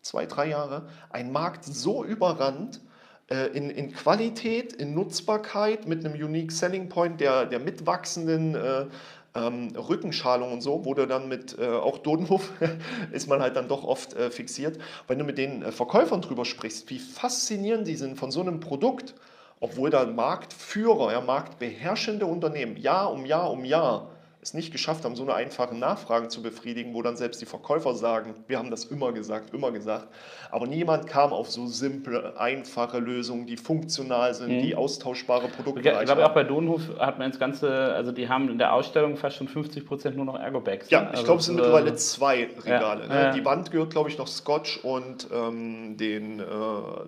zwei, 0.00 0.24
drei 0.24 0.48
Jahre, 0.48 0.88
einen 1.10 1.32
Markt 1.32 1.66
so 1.66 2.02
überrannt, 2.02 2.80
äh, 3.28 3.48
in, 3.48 3.68
in 3.68 3.92
Qualität, 3.92 4.72
in 4.72 4.94
Nutzbarkeit, 4.94 5.86
mit 5.86 6.02
einem 6.02 6.14
Unique 6.14 6.50
Selling 6.50 6.88
Point 6.88 7.20
der, 7.20 7.44
der 7.44 7.60
mitwachsenden 7.60 8.54
äh, 8.54 8.86
ähm, 9.34 9.68
Rückenschalung 9.76 10.52
und 10.52 10.60
so, 10.60 10.84
wo 10.84 10.94
du 10.94 11.06
dann 11.06 11.28
mit, 11.28 11.58
äh, 11.58 11.68
auch 11.68 11.98
Dodenhof 11.98 12.50
ist 13.12 13.28
man 13.28 13.40
halt 13.40 13.56
dann 13.56 13.68
doch 13.68 13.84
oft 13.84 14.14
äh, 14.14 14.30
fixiert. 14.30 14.78
Wenn 15.06 15.18
du 15.18 15.24
mit 15.24 15.38
den 15.38 15.62
äh, 15.62 15.72
Verkäufern 15.72 16.20
drüber 16.20 16.44
sprichst, 16.44 16.90
wie 16.90 16.98
faszinierend 16.98 17.86
die 17.86 17.96
sind 17.96 18.18
von 18.18 18.30
so 18.30 18.40
einem 18.40 18.60
Produkt, 18.60 19.14
obwohl 19.60 19.90
da 19.90 20.04
Marktführer, 20.06 21.12
ja, 21.12 21.20
marktbeherrschende 21.20 22.26
Unternehmen 22.26 22.76
Jahr 22.76 23.12
um 23.12 23.26
Jahr 23.26 23.50
um 23.50 23.64
Jahr 23.64 24.10
es 24.42 24.54
nicht 24.54 24.72
geschafft 24.72 25.04
haben, 25.04 25.16
so 25.16 25.22
eine 25.22 25.34
einfache 25.34 25.74
Nachfragen 25.74 26.30
zu 26.30 26.42
befriedigen, 26.42 26.94
wo 26.94 27.02
dann 27.02 27.16
selbst 27.16 27.42
die 27.42 27.46
Verkäufer 27.46 27.94
sagen, 27.94 28.34
wir 28.46 28.58
haben 28.58 28.70
das 28.70 28.86
immer 28.86 29.12
gesagt, 29.12 29.52
immer 29.52 29.70
gesagt. 29.70 30.08
Aber 30.50 30.66
niemand 30.66 31.06
kam 31.06 31.34
auf 31.34 31.50
so 31.50 31.66
simple, 31.66 32.40
einfache 32.40 32.98
Lösungen, 33.00 33.46
die 33.46 33.58
funktional 33.58 34.32
sind, 34.32 34.56
mhm. 34.56 34.62
die 34.62 34.74
austauschbare 34.74 35.48
Produkte 35.48 35.92
haben. 35.92 36.00
Ich 36.00 36.06
glaube, 36.06 36.24
auch 36.24 36.32
bei 36.32 36.44
Donhof 36.44 36.80
hat 36.98 37.18
man 37.18 37.30
das 37.30 37.38
Ganze, 37.38 37.70
also 37.92 38.12
die 38.12 38.30
haben 38.30 38.48
in 38.48 38.56
der 38.56 38.72
Ausstellung 38.72 39.18
fast 39.18 39.36
schon 39.36 39.46
50 39.46 39.86
Prozent 39.86 40.16
nur 40.16 40.24
noch 40.24 40.38
Ergo-Bags. 40.38 40.88
Ja, 40.88 41.02
ne? 41.02 41.08
ich 41.08 41.18
also 41.18 41.24
glaube, 41.24 41.40
es 41.40 41.46
sind 41.46 41.58
äh, 41.58 41.60
mittlerweile 41.60 41.94
zwei 41.96 42.48
Regale. 42.64 43.02
Ja, 43.02 43.08
ne? 43.08 43.22
ja. 43.24 43.32
Die 43.32 43.44
Wand 43.44 43.70
gehört, 43.70 43.90
glaube 43.90 44.08
ich, 44.08 44.16
noch 44.16 44.28
Scotch 44.28 44.78
und 44.82 45.28
ähm, 45.32 45.98
den, 45.98 46.40
äh, 46.40 46.44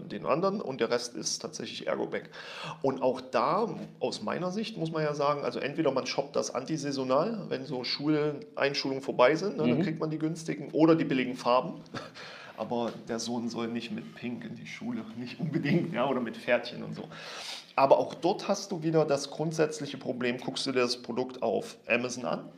den 0.04 0.26
anderen 0.26 0.60
und 0.60 0.82
der 0.82 0.90
Rest 0.90 1.16
ist 1.16 1.40
tatsächlich 1.40 1.86
Ergo-Bag. 1.86 2.28
Und 2.82 3.02
auch 3.02 3.22
da, 3.22 3.70
aus 4.00 4.22
meiner 4.22 4.50
Sicht, 4.50 4.76
muss 4.76 4.92
man 4.92 5.02
ja 5.02 5.14
sagen, 5.14 5.44
also 5.44 5.60
entweder 5.60 5.92
man 5.92 6.06
shoppt 6.06 6.36
das 6.36 6.54
antisaisonal, 6.54 7.21
wenn 7.48 7.64
so 7.66 7.84
Schuleinschulungen 7.84 9.02
vorbei 9.02 9.34
sind, 9.34 9.56
ne, 9.56 9.64
mhm. 9.64 9.68
dann 9.68 9.82
kriegt 9.82 10.00
man 10.00 10.10
die 10.10 10.18
günstigen 10.18 10.70
oder 10.72 10.94
die 10.94 11.04
billigen 11.04 11.36
Farben 11.36 11.80
aber 12.56 12.92
der 13.08 13.18
Sohn 13.18 13.48
soll 13.48 13.68
nicht 13.68 13.90
mit 13.90 14.14
Pink 14.14 14.44
in 14.44 14.54
die 14.54 14.66
Schule, 14.66 15.04
nicht 15.16 15.40
unbedingt, 15.40 15.92
ja, 15.92 16.08
oder 16.08 16.20
mit 16.20 16.36
Pferdchen 16.36 16.82
und 16.82 16.94
so. 16.94 17.08
Aber 17.74 17.98
auch 17.98 18.14
dort 18.14 18.48
hast 18.48 18.70
du 18.70 18.82
wieder 18.82 19.04
das 19.04 19.30
grundsätzliche 19.30 19.96
Problem, 19.96 20.38
guckst 20.38 20.66
du 20.66 20.72
dir 20.72 20.80
das 20.80 21.00
Produkt 21.00 21.42
auf 21.42 21.76
Amazon 21.88 22.24
an, 22.24 22.48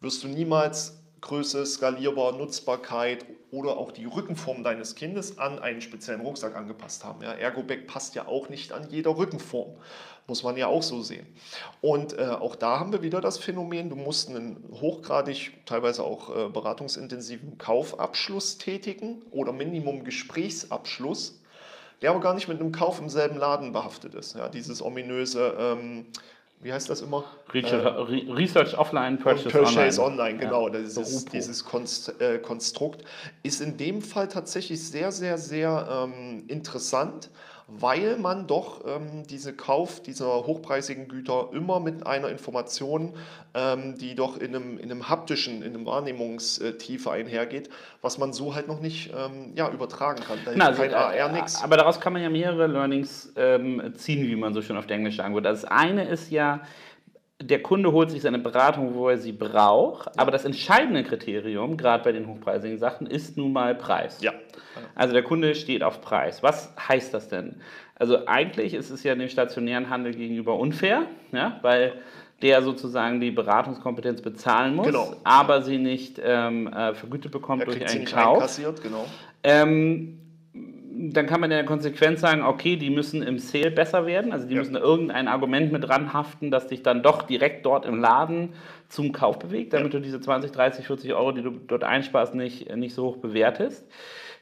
wirst 0.00 0.24
du 0.24 0.28
niemals 0.28 0.98
Größe, 1.20 1.64
Skalierbar, 1.64 2.32
Nutzbarkeit 2.32 3.24
oder 3.50 3.76
auch 3.76 3.90
die 3.92 4.04
Rückenform 4.04 4.62
deines 4.62 4.94
Kindes 4.94 5.38
an 5.38 5.58
einen 5.58 5.80
speziellen 5.80 6.20
Rucksack 6.20 6.56
angepasst 6.56 7.04
haben. 7.04 7.22
Ja, 7.22 7.32
Ergobag 7.32 7.86
passt 7.86 8.14
ja 8.14 8.28
auch 8.28 8.48
nicht 8.48 8.72
an 8.72 8.88
jeder 8.90 9.16
Rückenform. 9.16 9.74
Muss 10.26 10.44
man 10.44 10.56
ja 10.56 10.68
auch 10.68 10.82
so 10.82 11.02
sehen. 11.02 11.26
Und 11.80 12.16
äh, 12.16 12.26
auch 12.26 12.54
da 12.54 12.78
haben 12.78 12.92
wir 12.92 13.02
wieder 13.02 13.20
das 13.20 13.38
Phänomen, 13.38 13.90
du 13.90 13.96
musst 13.96 14.28
einen 14.28 14.62
hochgradig, 14.80 15.64
teilweise 15.66 16.04
auch 16.04 16.30
äh, 16.30 16.48
beratungsintensiven 16.48 17.58
Kaufabschluss 17.58 18.58
tätigen 18.58 19.22
oder 19.32 19.52
Minimum 19.52 20.04
Gesprächsabschluss, 20.04 21.40
der 22.00 22.10
aber 22.10 22.20
gar 22.20 22.34
nicht 22.34 22.46
mit 22.46 22.60
einem 22.60 22.70
Kauf 22.70 23.00
im 23.00 23.08
selben 23.08 23.38
Laden 23.38 23.72
behaftet 23.72 24.14
ist. 24.14 24.36
Ja, 24.36 24.48
dieses 24.48 24.82
ominöse, 24.82 25.56
ähm, 25.58 26.06
wie 26.60 26.72
heißt 26.72 26.90
das 26.90 27.00
immer? 27.00 27.24
Research, 27.54 28.74
äh, 28.74 28.76
Offline, 28.76 29.18
Purchase, 29.18 29.48
Purchase 29.48 30.02
Online. 30.02 30.22
online. 30.22 30.38
genau. 30.38 30.68
Ja, 30.68 30.78
dieses, 30.78 31.24
dieses 31.24 31.64
äh, 32.18 32.38
Konstrukt 32.38 33.04
ist 33.42 33.60
in 33.60 33.76
dem 33.78 34.02
Fall 34.02 34.28
tatsächlich 34.28 34.86
sehr, 34.86 35.10
sehr, 35.10 35.38
sehr 35.38 35.88
ähm, 35.90 36.44
interessant 36.48 37.30
weil 37.78 38.16
man 38.16 38.46
doch 38.46 38.84
ähm, 38.86 39.24
diese 39.28 39.52
Kauf 39.52 40.02
dieser 40.02 40.46
hochpreisigen 40.46 41.08
Güter 41.08 41.50
immer 41.52 41.80
mit 41.80 42.06
einer 42.06 42.28
Information, 42.28 43.14
ähm, 43.54 43.96
die 43.98 44.14
doch 44.14 44.36
in 44.36 44.54
einem, 44.54 44.78
in 44.78 44.90
einem 44.90 45.08
haptischen, 45.08 45.62
in 45.62 45.74
einem 45.74 45.86
Wahrnehmungstiefe 45.86 47.10
einhergeht, 47.10 47.70
was 48.02 48.18
man 48.18 48.32
so 48.32 48.54
halt 48.54 48.68
noch 48.68 48.80
nicht 48.80 49.12
ähm, 49.16 49.52
ja, 49.54 49.70
übertragen 49.70 50.22
kann. 50.22 50.38
Da 50.44 50.52
Na, 50.54 50.66
also, 50.66 50.82
kein 50.82 50.94
AR, 50.94 51.14
äh, 51.14 51.32
nichts. 51.32 51.62
Aber 51.62 51.76
daraus 51.76 52.00
kann 52.00 52.12
man 52.12 52.22
ja 52.22 52.30
mehrere 52.30 52.66
Learnings 52.66 53.32
ähm, 53.36 53.92
ziehen, 53.94 54.26
wie 54.26 54.36
man 54.36 54.54
so 54.54 54.62
schön 54.62 54.76
auf 54.76 54.86
der 54.86 54.96
Englisch 54.96 55.16
sagen 55.16 55.34
würde. 55.34 55.48
Das 55.48 55.64
eine 55.64 56.08
ist 56.08 56.30
ja, 56.30 56.62
der 57.40 57.62
Kunde 57.62 57.92
holt 57.92 58.10
sich 58.10 58.22
seine 58.22 58.38
Beratung, 58.38 58.94
wo 58.94 59.08
er 59.08 59.16
sie 59.16 59.32
braucht, 59.32 60.06
ja. 60.06 60.12
aber 60.16 60.30
das 60.30 60.44
entscheidende 60.44 61.02
Kriterium, 61.02 61.76
gerade 61.76 62.04
bei 62.04 62.12
den 62.12 62.26
hochpreisigen 62.26 62.78
Sachen, 62.78 63.06
ist 63.06 63.36
nun 63.36 63.52
mal 63.52 63.74
Preis. 63.74 64.20
Ja. 64.20 64.32
Also 64.94 65.14
der 65.14 65.22
Kunde 65.22 65.54
steht 65.54 65.82
auf 65.82 66.00
Preis. 66.00 66.42
Was 66.42 66.72
heißt 66.88 67.14
das 67.14 67.28
denn? 67.28 67.56
Also 67.96 68.26
eigentlich 68.26 68.74
ist 68.74 68.90
es 68.90 69.02
ja 69.02 69.14
dem 69.14 69.28
stationären 69.28 69.90
Handel 69.90 70.14
gegenüber 70.14 70.58
unfair, 70.58 71.02
ja, 71.32 71.58
weil 71.62 71.94
der 72.42 72.62
sozusagen 72.62 73.20
die 73.20 73.30
Beratungskompetenz 73.30 74.22
bezahlen 74.22 74.74
muss, 74.74 74.86
genau. 74.86 75.14
aber 75.24 75.62
sie 75.62 75.76
nicht 75.76 76.20
ähm, 76.22 76.68
äh, 76.68 76.94
vergütet 76.94 77.32
bekommt 77.32 77.66
durch 77.66 77.86
einen 77.86 78.06
Kauf. 78.06 78.58
Genau. 78.82 79.04
Ähm, 79.42 80.19
dann 81.16 81.26
kann 81.26 81.40
man 81.40 81.50
in 81.50 81.56
der 81.56 81.64
Konsequenz 81.64 82.20
sagen, 82.20 82.42
okay, 82.42 82.76
die 82.76 82.90
müssen 82.90 83.22
im 83.22 83.38
Sale 83.38 83.70
besser 83.70 84.06
werden, 84.06 84.32
also 84.32 84.46
die 84.46 84.54
ja. 84.54 84.60
müssen 84.60 84.76
irgendein 84.76 85.28
Argument 85.28 85.72
mit 85.72 85.86
dran 85.86 86.12
haften, 86.12 86.50
das 86.50 86.66
dich 86.66 86.82
dann 86.82 87.02
doch 87.02 87.22
direkt 87.22 87.64
dort 87.66 87.86
im 87.86 88.00
Laden 88.00 88.50
zum 88.88 89.12
Kauf 89.12 89.38
bewegt, 89.38 89.72
damit 89.72 89.92
ja. 89.92 89.98
du 89.98 90.04
diese 90.04 90.20
20, 90.20 90.52
30, 90.52 90.86
40 90.86 91.14
Euro, 91.14 91.32
die 91.32 91.42
du 91.42 91.50
dort 91.50 91.84
einsparst, 91.84 92.34
nicht, 92.34 92.74
nicht 92.76 92.94
so 92.94 93.04
hoch 93.04 93.16
bewertest. 93.18 93.86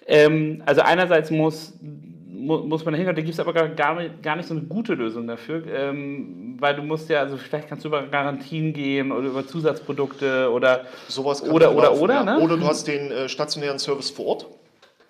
Ähm, 0.07 0.63
also 0.65 0.81
einerseits 0.81 1.31
muss, 1.31 1.79
muss 2.39 2.85
man 2.85 2.95
dahinter, 2.95 3.13
da 3.13 3.21
gibt 3.21 3.35
es 3.35 3.41
aber 3.41 3.53
gar, 3.53 4.09
gar 4.23 4.37
nicht 4.37 4.49
so 4.49 4.55
eine 4.55 4.65
gute 4.65 4.95
Lösung 4.95 5.27
dafür, 5.27 5.63
ähm, 5.67 6.57
weil 6.59 6.75
du 6.77 6.83
musst 6.83 7.11
ja, 7.11 7.21
also 7.21 7.37
vielleicht 7.37 7.69
kannst 7.69 7.85
du 7.85 7.89
über 7.89 8.03
Garantien 8.05 8.73
gehen 8.73 9.13
oder 9.13 9.29
über 9.29 9.47
Zusatzprodukte 9.47 10.51
oder 10.51 10.87
sowas 11.09 11.43
oder 11.43 11.75
oder 11.75 11.89
laufen, 11.89 12.03
oder, 12.03 12.15
ja. 12.15 12.25
ne? 12.25 12.41
oder 12.41 12.57
du 12.57 12.67
hast 12.67 12.87
den 12.87 13.11
äh, 13.11 13.29
stationären 13.29 13.79
Service 13.79 14.11
vor 14.11 14.27
Ort. 14.27 14.47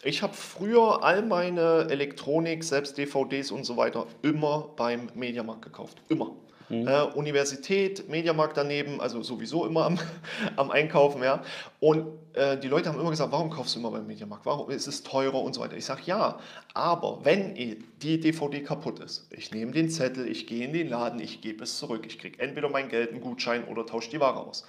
Ich 0.08 0.22
habe 0.22 0.32
früher 0.32 1.04
all 1.04 1.20
meine 1.20 1.86
Elektronik, 1.90 2.64
selbst 2.64 2.96
DVDs 2.96 3.50
und 3.50 3.64
so 3.64 3.76
weiter, 3.76 4.06
immer 4.22 4.70
beim 4.74 5.10
Mediamarkt 5.14 5.60
gekauft. 5.60 5.98
Immer. 6.08 6.30
Mhm. 6.70 6.88
Äh, 6.88 7.02
Universität, 7.14 8.08
Mediamarkt 8.08 8.56
daneben, 8.56 9.02
also 9.02 9.22
sowieso 9.22 9.66
immer 9.66 9.84
am, 9.84 9.98
am 10.56 10.70
Einkaufen, 10.70 11.22
ja. 11.22 11.42
Und 11.78 12.06
äh, 12.32 12.56
die 12.56 12.68
Leute 12.68 12.88
haben 12.88 12.98
immer 12.98 13.10
gesagt, 13.10 13.32
warum 13.32 13.50
kaufst 13.50 13.74
du 13.74 13.80
immer 13.80 13.90
beim 13.90 14.06
Mediamarkt? 14.06 14.46
Warum 14.46 14.70
ist 14.70 14.86
es 14.86 15.02
teurer 15.02 15.42
und 15.42 15.54
so 15.54 15.60
weiter? 15.60 15.76
Ich 15.76 15.84
sage 15.84 16.00
ja, 16.06 16.38
aber 16.72 17.20
wenn 17.24 17.54
die 17.54 17.78
DVD 18.02 18.62
kaputt 18.62 19.00
ist, 19.00 19.26
ich 19.30 19.50
nehme 19.50 19.72
den 19.72 19.90
Zettel, 19.90 20.26
ich 20.26 20.46
gehe 20.46 20.64
in 20.64 20.72
den 20.72 20.88
Laden, 20.88 21.20
ich 21.20 21.42
gebe 21.42 21.64
es 21.64 21.76
zurück, 21.76 22.06
ich 22.06 22.18
kriege 22.18 22.40
entweder 22.40 22.70
mein 22.70 22.88
Geld, 22.88 23.10
einen 23.10 23.20
Gutschein 23.20 23.64
oder 23.64 23.84
tausche 23.84 24.08
die 24.08 24.20
Ware 24.20 24.40
aus 24.40 24.64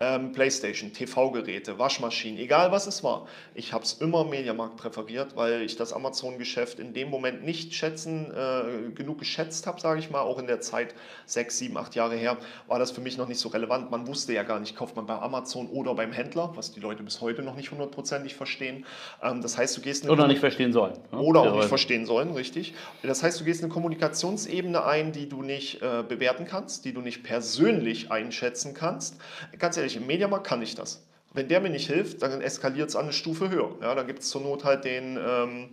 ähm, 0.00 0.32
Playstation, 0.32 0.92
TV-Geräte, 0.92 1.78
Waschmaschinen, 1.78 2.38
egal 2.38 2.72
was 2.72 2.86
es 2.86 3.04
war. 3.04 3.26
Ich 3.54 3.72
habe 3.72 3.84
es 3.84 3.94
immer 3.94 4.24
Mediamarkt 4.24 4.76
präferiert, 4.76 5.36
weil 5.36 5.62
ich 5.62 5.76
das 5.76 5.92
Amazon-Geschäft 5.92 6.78
in 6.78 6.92
dem 6.92 7.08
Moment 7.08 7.44
nicht 7.44 7.74
schätzen, 7.74 8.32
äh, 8.32 8.90
genug 8.90 9.18
geschätzt 9.18 9.66
habe, 9.66 9.80
sage 9.80 10.00
ich 10.00 10.10
mal. 10.10 10.22
Auch 10.22 10.38
in 10.38 10.46
der 10.46 10.60
Zeit, 10.60 10.94
sechs, 11.26 11.58
sieben, 11.58 11.76
acht 11.76 11.94
Jahre 11.94 12.16
her, 12.16 12.36
war 12.66 12.78
das 12.78 12.90
für 12.90 13.00
mich 13.00 13.16
noch 13.16 13.28
nicht 13.28 13.38
so 13.38 13.48
relevant. 13.48 13.90
Man 13.90 14.06
wusste 14.06 14.32
ja 14.32 14.42
gar 14.42 14.58
nicht, 14.58 14.76
kauft 14.76 14.96
man 14.96 15.06
bei 15.06 15.14
Amazon 15.14 15.68
oder 15.68 15.94
beim 15.94 16.12
Händler, 16.12 16.52
was 16.54 16.72
die 16.72 16.80
Leute 16.80 17.02
bis 17.02 17.20
heute 17.20 17.42
noch 17.42 17.54
nicht 17.54 17.70
hundertprozentig 17.70 18.34
verstehen. 18.34 18.84
Ähm, 19.22 19.40
das 19.40 19.56
heißt, 19.56 19.76
du 19.76 19.80
gehst... 19.82 20.08
Oder 20.08 20.26
nicht 20.26 20.40
verstehen 20.40 20.72
sollen. 20.72 20.94
Ne? 21.12 21.18
Oder 21.18 21.42
auch 21.42 21.56
nicht 21.56 21.68
verstehen 21.68 22.06
sollen, 22.06 22.32
richtig. 22.32 22.74
Das 23.02 23.22
heißt, 23.22 23.40
du 23.40 23.44
gehst 23.44 23.62
eine 23.62 23.72
Kommunikationsebene 23.72 24.84
ein, 24.84 25.12
die 25.12 25.28
du 25.28 25.42
nicht 25.42 25.80
äh, 25.82 26.02
bewerten 26.06 26.44
kannst, 26.44 26.84
die 26.84 26.92
du 26.92 27.00
nicht 27.00 27.22
persönlich 27.22 28.10
einschätzen 28.10 28.74
kannst. 28.74 29.16
Ganz 29.58 29.76
ehrlich, 29.82 29.96
ich, 29.96 30.00
im 30.00 30.06
Mediamarkt 30.06 30.46
kann 30.46 30.62
ich 30.62 30.74
das. 30.74 31.04
Wenn 31.34 31.48
der 31.48 31.60
mir 31.60 31.70
nicht 31.70 31.86
hilft, 31.86 32.22
dann 32.22 32.40
eskaliert 32.40 32.90
es 32.90 32.96
an 32.96 33.04
eine 33.04 33.12
Stufe 33.12 33.48
höher. 33.48 33.70
Ja, 33.80 33.94
dann 33.94 34.06
gibt 34.06 34.20
es 34.20 34.28
zur 34.28 34.42
Not 34.42 34.64
halt 34.64 34.84
den, 34.84 35.18
ähm, 35.18 35.68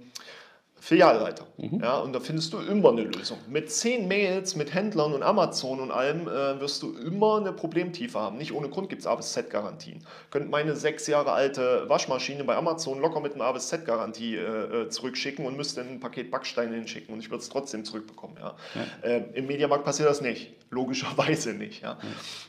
Filialleiter. 0.80 1.46
Mhm. 1.58 1.82
Ja, 1.82 1.98
und 2.00 2.13
da 2.13 2.20
findest 2.20 2.54
du 2.54 2.60
immer 2.60 2.89
eine 2.89 3.04
Lösung. 3.04 3.38
Mit 3.50 3.70
zehn 3.72 4.08
Mails, 4.08 4.56
mit 4.56 4.74
Händlern 4.74 5.13
und 5.13 5.24
Amazon 5.24 5.80
und 5.82 5.92
allem 5.92 6.28
äh, 6.28 6.60
wirst 6.60 6.82
du 6.84 6.94
immer 6.94 7.38
eine 7.38 7.51
Problemtiefe 7.51 8.18
haben. 8.18 8.38
Nicht 8.38 8.54
ohne 8.54 8.70
Grund 8.70 8.89
gibt 8.89 9.01
es 9.01 9.08
A 9.08 9.16
bis 9.16 9.34
Z-Garantien. 9.34 10.00
Könnt 10.32 10.50
meine 10.50 10.75
sechs 10.75 11.06
Jahre 11.08 11.34
alte 11.34 11.88
Waschmaschine 11.89 12.44
bei 12.46 12.56
Amazon 12.56 13.01
locker 13.01 13.20
mit 13.20 13.36
einer 13.36 13.44
A 13.46 13.51
bis 13.51 13.68
Z-Garantie 13.68 14.36
äh, 14.36 14.84
äh, 14.84 14.89
zurückschicken 14.89 15.46
und 15.46 15.58
müsste 15.58 15.82
ein 15.82 16.00
Paket 16.00 16.32
Backsteine 16.32 16.75
hinschicken 16.75 17.13
und 17.13 17.20
ich 17.20 17.30
würde 17.30 17.42
es 17.42 17.50
trotzdem 17.50 17.84
zurückbekommen. 17.84 18.38
Ja. 18.39 18.56
ja. 18.75 19.10
Äh, 19.10 19.24
Im 19.34 19.48
Mediamarkt 19.48 19.84
passiert 19.84 20.10
das 20.10 20.22
nicht. 20.22 20.54
Logischerweise 20.72 21.54
nicht. 21.54 21.82
Ja. 21.82 21.98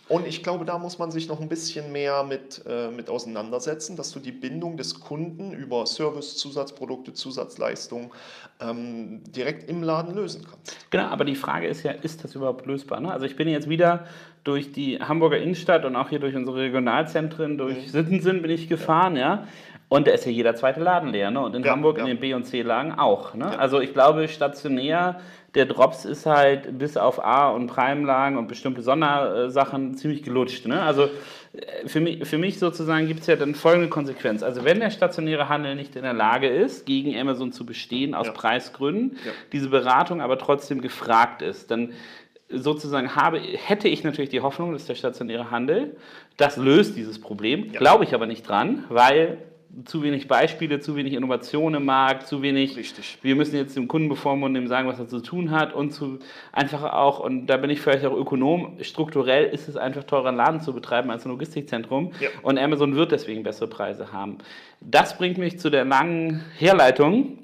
Und 0.09 0.27
ich 0.27 0.43
glaube, 0.43 0.67
da 0.67 0.79
muss 0.79 0.99
man 0.99 1.11
sich 1.11 1.27
noch 1.29 1.41
ein 1.41 1.49
bisschen 1.49 1.91
mehr 1.91 2.23
mit, 2.23 2.63
äh, 2.69 2.91
mit 2.91 3.09
auseinandersetzen, 3.09 3.97
dass 3.97 4.13
du 4.13 4.21
die 4.21 4.33
Bindung 4.33 4.77
des 4.77 5.01
Kunden 5.01 5.53
über 5.53 5.87
Service, 5.87 6.37
Zusatzprodukte, 6.37 7.15
Zusatzleistungen 7.15 8.11
ähm, 8.61 9.23
direkt 9.25 9.71
im 9.71 9.83
Laden 9.83 10.15
lösen 10.15 10.45
kannst. 10.45 10.77
Genau, 10.91 11.05
aber 11.05 11.25
die 11.25 11.35
Frage 11.35 11.67
ist 11.67 11.83
ja, 11.83 11.93
ist 11.93 12.23
das 12.23 12.35
überhaupt 12.35 12.67
lösbar? 12.67 13.01
Ne? 13.01 13.11
Also 13.11 13.25
ich 13.25 13.37
bin 13.37 13.49
jetzt 13.49 13.71
wieder 13.71 14.07
durch 14.45 14.73
die 14.73 15.01
Hamburger 15.01 15.39
Innenstadt 15.39 15.87
und 15.87 15.97
auch 15.97 16.11
hier 16.11 16.19
durch 16.19 16.35
unsere 16.35 16.59
Regionalzentren, 16.59 17.57
durch 17.57 17.87
mhm. 17.87 17.89
Sittensen 17.89 18.43
bin 18.43 18.51
ich 18.51 18.69
gefahren, 18.69 19.17
ja. 19.17 19.21
ja. 19.21 19.49
Und 19.89 20.07
da 20.07 20.13
ist 20.13 20.25
ja 20.25 20.31
jeder 20.31 20.55
zweite 20.55 20.79
Laden 20.81 21.11
leer, 21.11 21.33
ne? 21.33 21.41
Und 21.41 21.57
in 21.57 21.65
ja, 21.65 21.73
Hamburg 21.73 21.99
ja. 21.99 22.05
in 22.05 22.11
den 22.11 22.21
B- 22.21 22.33
und 22.33 22.45
C-Lagen 22.45 22.93
auch. 22.93 23.35
Ne? 23.35 23.59
Also 23.59 23.81
ich 23.81 23.93
glaube, 23.93 24.29
stationär 24.29 25.21
der 25.55 25.67
Drops 25.67 26.05
ist 26.05 26.27
halt 26.27 26.79
bis 26.79 26.97
auf 26.97 27.25
A- 27.25 27.51
und 27.51 27.67
Prime-Lagen 27.67 28.37
und 28.37 28.47
bestimmte 28.47 28.83
Sondersachen 28.83 29.97
ziemlich 29.97 30.23
gelutscht. 30.23 30.67
Ne? 30.67 30.81
Also 30.81 31.05
äh, 31.05 31.89
für 31.89 32.01
mich, 32.01 32.27
für 32.27 32.39
mich 32.39 32.59
sozusagen 32.59 33.09
gibt 33.09 33.21
es 33.21 33.27
ja 33.27 33.37
dann 33.37 33.55
folgende 33.55 33.89
Konsequenz. 33.89 34.43
Also 34.43 34.65
wenn 34.65 34.79
der 34.79 34.91
stationäre 34.91 35.49
Handel 35.49 35.75
nicht 35.75 35.97
in 35.97 36.03
der 36.03 36.13
Lage 36.13 36.49
ist, 36.49 36.87
gegen 36.87 37.19
Amazon 37.19 37.53
zu 37.53 37.67
bestehen 37.67 38.15
aus 38.15 38.29
ja. 38.29 38.33
Preisgründen, 38.33 39.19
ja. 39.25 39.33
diese 39.53 39.69
Beratung 39.69 40.21
aber 40.21 40.39
trotzdem 40.39 40.81
gefragt 40.81 41.43
ist, 41.43 41.71
dann 41.71 41.93
sozusagen 42.49 43.15
habe, 43.15 43.39
hätte 43.41 43.89
ich 43.89 44.05
natürlich 44.05 44.31
die 44.31 44.41
Hoffnung, 44.41 44.73
dass 44.73 44.87
der 44.87 44.95
stationäre 44.95 45.51
Handel 45.51 45.97
das 46.37 46.57
löst, 46.57 46.97
dieses 46.97 47.21
Problem. 47.21 47.71
Ja. 47.73 47.79
Glaube 47.79 48.05
ich 48.05 48.15
aber 48.15 48.27
nicht 48.27 48.49
dran, 48.49 48.85
weil 48.89 49.39
zu 49.85 50.03
wenig 50.03 50.29
Beispiele, 50.29 50.81
zu 50.81 50.97
wenig 50.97 51.15
Innovation 51.15 51.75
im 51.75 51.85
Markt, 51.85 52.27
zu 52.27 52.43
wenig. 52.43 52.77
Richtig. 52.77 53.19
Wir 53.23 53.37
müssen 53.37 53.57
jetzt 53.57 53.77
dem 53.77 53.89
Kunden 53.89 54.09
bevormunden, 54.09 54.63
ihm 54.63 54.69
sagen, 54.69 54.89
was 54.89 54.99
er 54.99 55.09
zu 55.09 55.21
tun 55.21 55.51
hat 55.51 55.73
und 55.73 55.93
zu 55.93 56.19
einfach 56.53 56.83
auch, 56.93 57.21
und 57.21 57.47
da 57.47 57.57
bin 57.57 57.71
ich 57.71 57.81
vielleicht 57.81 58.05
auch 58.05 58.17
Ökonom, 58.17 58.77
strukturell 58.83 59.45
ist 59.45 59.69
es 59.69 59.77
einfach 59.77 60.05
teurer, 60.05 60.29
einen 60.29 60.37
Laden 60.37 60.61
zu 60.61 60.73
betreiben 60.73 61.11
als 61.11 61.25
ein 61.25 61.31
Logistikzentrum. 61.31 62.13
Ja. 62.21 62.29
Und 62.43 62.59
Amazon 62.59 62.97
wird 62.97 63.13
deswegen 63.13 63.43
bessere 63.43 63.69
Preise 63.69 64.13
haben. 64.13 64.39
Das 64.81 65.17
bringt 65.17 65.39
mich 65.39 65.59
zu 65.59 65.71
der 65.71 65.85
langen 65.85 66.45
Herleitung. 66.59 67.39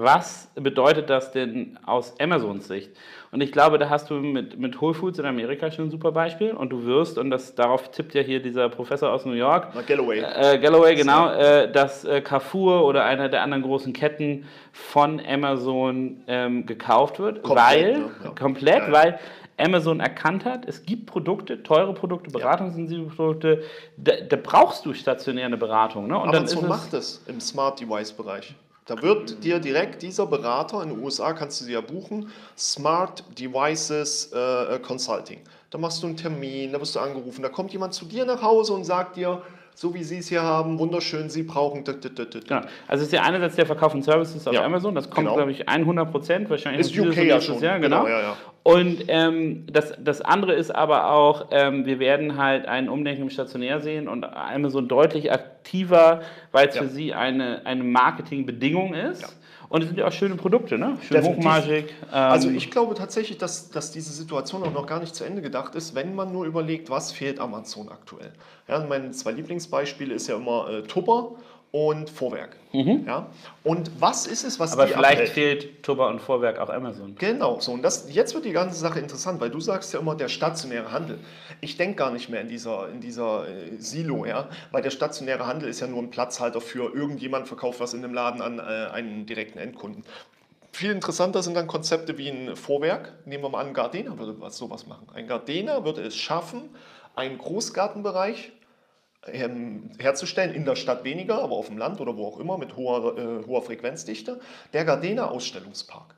Was 0.00 0.48
bedeutet 0.54 1.10
das 1.10 1.32
denn 1.32 1.78
aus 1.84 2.14
Amazons 2.20 2.68
Sicht? 2.68 2.90
Und 3.30 3.40
ich 3.40 3.50
glaube, 3.50 3.78
da 3.78 3.88
hast 3.88 4.10
du 4.10 4.14
mit, 4.14 4.58
mit 4.58 4.80
Whole 4.80 4.94
Foods 4.94 5.18
in 5.18 5.24
Amerika 5.24 5.70
schon 5.70 5.86
ein 5.86 5.90
super 5.90 6.12
Beispiel. 6.12 6.52
Und 6.52 6.70
du 6.70 6.84
wirst, 6.84 7.16
und 7.18 7.30
das, 7.30 7.54
darauf 7.54 7.90
tippt 7.90 8.14
ja 8.14 8.20
hier 8.20 8.42
dieser 8.42 8.68
Professor 8.68 9.10
aus 9.10 9.24
New 9.24 9.32
York. 9.32 9.68
Na, 9.74 9.82
Galloway. 9.82 10.18
Äh, 10.18 10.58
Galloway, 10.58 10.94
genau. 10.94 11.32
Äh, 11.32 11.72
dass 11.72 12.04
äh, 12.04 12.20
Carrefour 12.20 12.84
oder 12.84 13.04
einer 13.04 13.28
der 13.28 13.42
anderen 13.42 13.62
großen 13.62 13.92
Ketten 13.92 14.46
von 14.72 15.20
Amazon 15.26 16.22
ähm, 16.26 16.66
gekauft 16.66 17.18
wird. 17.18 17.42
Komplett, 17.42 17.66
weil, 17.66 17.98
ne? 17.98 18.10
ja. 18.22 18.30
komplett, 18.30 18.88
ja, 18.88 18.92
weil 18.92 19.18
Amazon 19.58 20.00
erkannt 20.00 20.44
hat, 20.44 20.66
es 20.66 20.84
gibt 20.84 21.06
Produkte, 21.06 21.62
teure 21.62 21.94
Produkte, 21.94 22.30
beratungsintensive 22.30 23.14
Produkte, 23.14 23.62
da, 23.96 24.12
da, 24.28 24.36
brauchst 24.36 24.84
du 24.84 24.94
stationäre 24.94 25.56
Beratung. 25.56 26.06
Ne? 26.06 26.18
Und 26.18 26.34
Amazon 26.34 26.60
dann 26.60 26.68
macht 26.68 26.92
es 26.94 27.22
im 27.26 27.40
Smart 27.40 27.80
Device 27.80 28.12
Bereich. 28.12 28.54
Da 28.86 29.00
wird 29.00 29.44
dir 29.44 29.60
direkt 29.60 30.02
dieser 30.02 30.26
Berater, 30.26 30.82
in 30.82 30.88
den 30.88 31.02
USA 31.02 31.32
kannst 31.32 31.60
du 31.60 31.64
sie 31.64 31.72
ja 31.72 31.80
buchen, 31.80 32.32
Smart 32.58 33.24
Devices 33.38 34.32
äh, 34.32 34.80
Consulting. 34.80 35.40
Da 35.70 35.78
machst 35.78 36.02
du 36.02 36.08
einen 36.08 36.16
Termin, 36.16 36.72
da 36.72 36.80
wirst 36.80 36.96
du 36.96 37.00
angerufen, 37.00 37.42
da 37.42 37.48
kommt 37.48 37.72
jemand 37.72 37.94
zu 37.94 38.04
dir 38.06 38.24
nach 38.24 38.42
Hause 38.42 38.72
und 38.72 38.84
sagt 38.84 39.16
dir, 39.16 39.42
so 39.74 39.94
wie 39.94 40.02
Sie 40.04 40.18
es 40.18 40.28
hier 40.28 40.42
haben, 40.42 40.78
wunderschön, 40.78 41.30
Sie 41.30 41.42
brauchen. 41.42 41.84
Genau. 41.84 42.60
Also 42.86 43.02
es 43.02 43.02
ist 43.02 43.12
ja 43.12 43.22
einerseits 43.22 43.56
der 43.56 43.66
Verkauf 43.66 43.92
von 43.92 44.02
Services 44.02 44.46
auf 44.46 44.54
ja. 44.54 44.64
Amazon, 44.64 44.94
das 44.94 45.10
kommt, 45.10 45.26
genau. 45.26 45.36
glaube 45.36 45.52
ich, 45.52 45.68
100 45.68 46.10
Prozent 46.10 46.50
wahrscheinlich. 46.50 46.86
Ist 46.86 46.98
UK 46.98 47.16
ja 47.24 47.40
schon. 47.40 47.60
Jahr, 47.60 47.80
genau. 47.80 48.04
genau 48.04 48.08
ja, 48.08 48.20
ja. 48.20 48.36
Und 48.64 49.04
ähm, 49.08 49.66
das, 49.72 49.92
das 49.98 50.20
andere 50.20 50.52
ist 50.54 50.72
aber 50.72 51.10
auch, 51.10 51.48
ähm, 51.50 51.84
wir 51.84 51.98
werden 51.98 52.38
halt 52.38 52.66
ein 52.66 52.88
Umdenken 52.88 53.22
im 53.22 53.30
Stationär 53.30 53.80
sehen 53.80 54.06
und 54.06 54.24
Amazon 54.24 54.86
deutlich 54.86 55.32
aktiver, 55.32 56.20
weil 56.52 56.68
es 56.68 56.76
für 56.76 56.86
sie 56.86 57.12
eine, 57.12 57.66
eine 57.66 57.82
Marketingbedingung 57.82 58.94
ist. 58.94 59.36
Und 59.72 59.80
es 59.80 59.88
sind 59.88 59.96
ja 59.98 60.06
auch 60.06 60.12
schöne 60.12 60.34
Produkte, 60.34 60.76
ne? 60.76 60.98
Schön 61.08 61.24
hochmargig. 61.24 61.86
Ähm 62.02 62.12
also 62.12 62.50
ich 62.50 62.70
glaube 62.70 62.94
tatsächlich, 62.94 63.38
dass, 63.38 63.70
dass 63.70 63.90
diese 63.90 64.12
Situation 64.12 64.62
auch 64.64 64.72
noch 64.74 64.86
gar 64.86 65.00
nicht 65.00 65.14
zu 65.14 65.24
Ende 65.24 65.40
gedacht 65.40 65.74
ist, 65.74 65.94
wenn 65.94 66.14
man 66.14 66.30
nur 66.30 66.44
überlegt, 66.44 66.90
was 66.90 67.10
fehlt 67.10 67.40
Amazon 67.40 67.88
aktuell. 67.88 68.32
Ja, 68.68 68.84
meine 68.86 69.12
zwei 69.12 69.30
Lieblingsbeispiele 69.32 70.12
ist 70.12 70.28
ja 70.28 70.36
immer 70.36 70.68
äh, 70.68 70.82
Tupper 70.82 71.36
und 71.72 72.10
Vorwerk. 72.10 72.56
Mhm. 72.72 73.04
Ja? 73.06 73.30
Und 73.64 73.90
was 73.98 74.26
ist 74.26 74.44
es, 74.44 74.60
was 74.60 74.74
Aber 74.74 74.84
die 74.84 74.92
vielleicht 74.92 75.12
abhält? 75.12 75.30
fehlt 75.30 75.82
Tupper 75.82 76.08
und 76.08 76.20
Vorwerk 76.20 76.58
auch 76.58 76.68
Amazon. 76.68 77.16
Genau, 77.18 77.60
so. 77.60 77.72
Und 77.72 77.82
das, 77.82 78.12
jetzt 78.12 78.34
wird 78.34 78.44
die 78.44 78.52
ganze 78.52 78.78
Sache 78.78 79.00
interessant, 79.00 79.40
weil 79.40 79.48
du 79.48 79.58
sagst 79.58 79.92
ja 79.94 79.98
immer 79.98 80.14
der 80.14 80.28
stationäre 80.28 80.92
Handel. 80.92 81.18
Ich 81.62 81.78
denke 81.78 81.96
gar 81.96 82.10
nicht 82.10 82.28
mehr 82.28 82.42
in 82.42 82.48
dieser, 82.48 82.90
in 82.90 83.00
dieser 83.00 83.48
äh, 83.48 83.76
Silo, 83.78 84.26
ja? 84.26 84.50
weil 84.70 84.82
der 84.82 84.90
stationäre 84.90 85.46
Handel 85.46 85.68
ist 85.68 85.80
ja 85.80 85.86
nur 85.86 86.02
ein 86.02 86.10
Platzhalter 86.10 86.60
für 86.60 86.94
irgendjemand 86.94 87.48
verkauft 87.48 87.80
was 87.80 87.94
in 87.94 88.02
dem 88.02 88.12
Laden 88.12 88.42
an 88.42 88.58
äh, 88.58 88.62
einen 88.62 89.24
direkten 89.24 89.58
Endkunden. 89.58 90.04
Viel 90.72 90.90
interessanter 90.90 91.42
sind 91.42 91.54
dann 91.54 91.66
Konzepte 91.66 92.18
wie 92.18 92.28
ein 92.28 92.54
Vorwerk. 92.54 93.14
Nehmen 93.24 93.44
wir 93.44 93.50
mal 93.50 93.60
an, 93.60 93.72
Gardena 93.72 94.18
würde 94.18 94.38
was, 94.40 94.58
sowas 94.58 94.86
machen. 94.86 95.06
Ein 95.14 95.26
Gardena 95.26 95.84
würde 95.84 96.02
es 96.02 96.16
schaffen, 96.16 96.70
einen 97.14 97.38
Großgartenbereich 97.38 98.52
herzustellen, 99.24 100.52
in 100.52 100.64
der 100.64 100.74
Stadt 100.74 101.04
weniger, 101.04 101.42
aber 101.42 101.54
auf 101.54 101.68
dem 101.68 101.78
Land 101.78 102.00
oder 102.00 102.16
wo 102.16 102.26
auch 102.26 102.40
immer 102.40 102.58
mit 102.58 102.76
hoher, 102.76 103.16
äh, 103.16 103.46
hoher 103.46 103.62
Frequenzdichte, 103.62 104.40
der 104.72 104.84
Gardena 104.84 105.28
Ausstellungspark. 105.28 106.16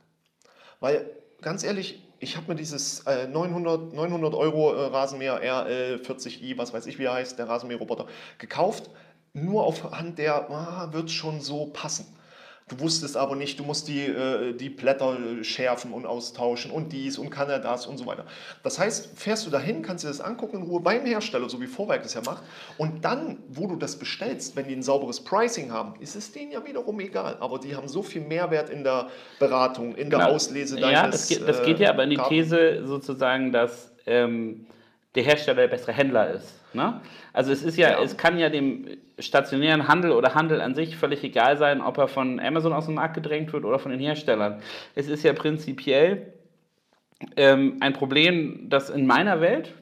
Weil, 0.79 1.09
ganz 1.41 1.63
ehrlich, 1.63 2.01
ich 2.19 2.35
habe 2.35 2.47
mir 2.47 2.55
dieses 2.55 3.01
äh, 3.01 3.27
900, 3.27 3.93
900 3.93 4.33
Euro 4.33 4.73
äh, 4.73 4.85
Rasenmäher 4.87 5.41
RL40i, 5.43 6.57
was 6.57 6.73
weiß 6.73 6.87
ich 6.87 6.97
wie 6.97 7.03
er 7.03 7.13
heißt, 7.13 7.37
der 7.37 7.47
Rasenmäherroboter, 7.47 8.07
gekauft, 8.39 8.89
nur 9.33 9.65
aufhand 9.65 10.17
der, 10.17 10.49
ah, 10.49 10.89
wird 10.91 11.11
schon 11.11 11.41
so 11.41 11.67
passen. 11.67 12.07
Du 12.67 12.79
wusstest 12.79 13.15
aber 13.15 13.35
nicht, 13.35 13.59
du 13.59 13.63
musst 13.63 13.87
die, 13.87 14.07
äh, 14.07 14.53
die 14.53 14.69
Blätter 14.69 15.15
schärfen 15.43 15.93
und 15.93 16.07
austauschen 16.07 16.71
und 16.71 16.91
dies 16.91 17.19
und 17.19 17.29
kann 17.29 17.47
er 17.47 17.59
das 17.59 17.85
und 17.85 17.99
so 17.99 18.07
weiter. 18.07 18.25
Das 18.63 18.79
heißt, 18.79 19.19
fährst 19.19 19.45
du 19.45 19.51
dahin, 19.51 19.83
kannst 19.83 20.03
dir 20.03 20.07
das 20.07 20.19
angucken 20.19 20.57
in 20.57 20.63
Ruhe 20.63 20.79
beim 20.79 21.05
Hersteller, 21.05 21.47
so 21.47 21.61
wie 21.61 21.67
Vorwerk 21.67 22.03
es 22.03 22.15
ja 22.15 22.21
macht. 22.25 22.41
Und 22.79 23.05
dann, 23.05 23.37
wo 23.49 23.67
du 23.67 23.75
das 23.75 23.97
bestellst, 23.97 24.55
wenn 24.55 24.67
die 24.67 24.73
ein 24.73 24.81
sauberes 24.81 25.23
Pricing 25.23 25.71
haben, 25.71 25.93
ist 25.99 26.15
es 26.15 26.31
denen 26.31 26.51
ja 26.51 26.65
wiederum 26.65 26.99
egal. 26.99 27.37
Aber 27.39 27.59
die 27.59 27.75
haben 27.75 27.87
so 27.87 28.01
viel 28.01 28.21
Mehrwert 28.21 28.71
in 28.71 28.83
der 28.83 29.09
Beratung, 29.37 29.93
in 29.93 30.09
der 30.09 30.17
genau. 30.17 30.31
Auslese 30.31 30.77
deines 30.77 30.91
Ja, 30.91 31.07
das 31.07 31.27
geht, 31.27 31.47
das 31.47 31.61
geht 31.61 31.79
ja 31.79 31.91
aber 31.91 32.05
in 32.05 32.09
die 32.09 32.17
These 32.17 32.81
sozusagen, 32.87 33.51
dass 33.51 33.91
ähm, 34.07 34.65
der 35.15 35.23
Hersteller 35.23 35.61
der 35.61 35.67
bessere 35.67 35.93
Händler 35.93 36.29
ist. 36.31 36.61
Ne? 36.73 36.99
Also 37.33 37.51
es 37.51 37.63
ist 37.63 37.77
ja, 37.77 37.91
ja, 37.91 38.03
es 38.03 38.17
kann 38.17 38.37
ja 38.37 38.49
dem 38.49 38.87
stationären 39.17 39.87
Handel 39.87 40.11
oder 40.11 40.35
Handel 40.35 40.61
an 40.61 40.75
sich 40.75 40.97
völlig 40.97 41.23
egal 41.23 41.57
sein, 41.57 41.81
ob 41.81 41.97
er 41.97 42.07
von 42.07 42.39
Amazon 42.39 42.73
aus 42.73 42.85
dem 42.85 42.95
Markt 42.95 43.15
gedrängt 43.15 43.53
wird 43.53 43.63
oder 43.65 43.79
von 43.79 43.91
den 43.91 43.99
Herstellern. 43.99 44.61
Es 44.93 45.07
ist 45.07 45.23
ja 45.23 45.33
prinzipiell 45.33 46.33
ähm, 47.37 47.77
ein 47.79 47.93
Problem, 47.93 48.69
dass 48.69 48.89
in 48.89 49.07
meiner 49.07 49.41
Welt 49.41 49.73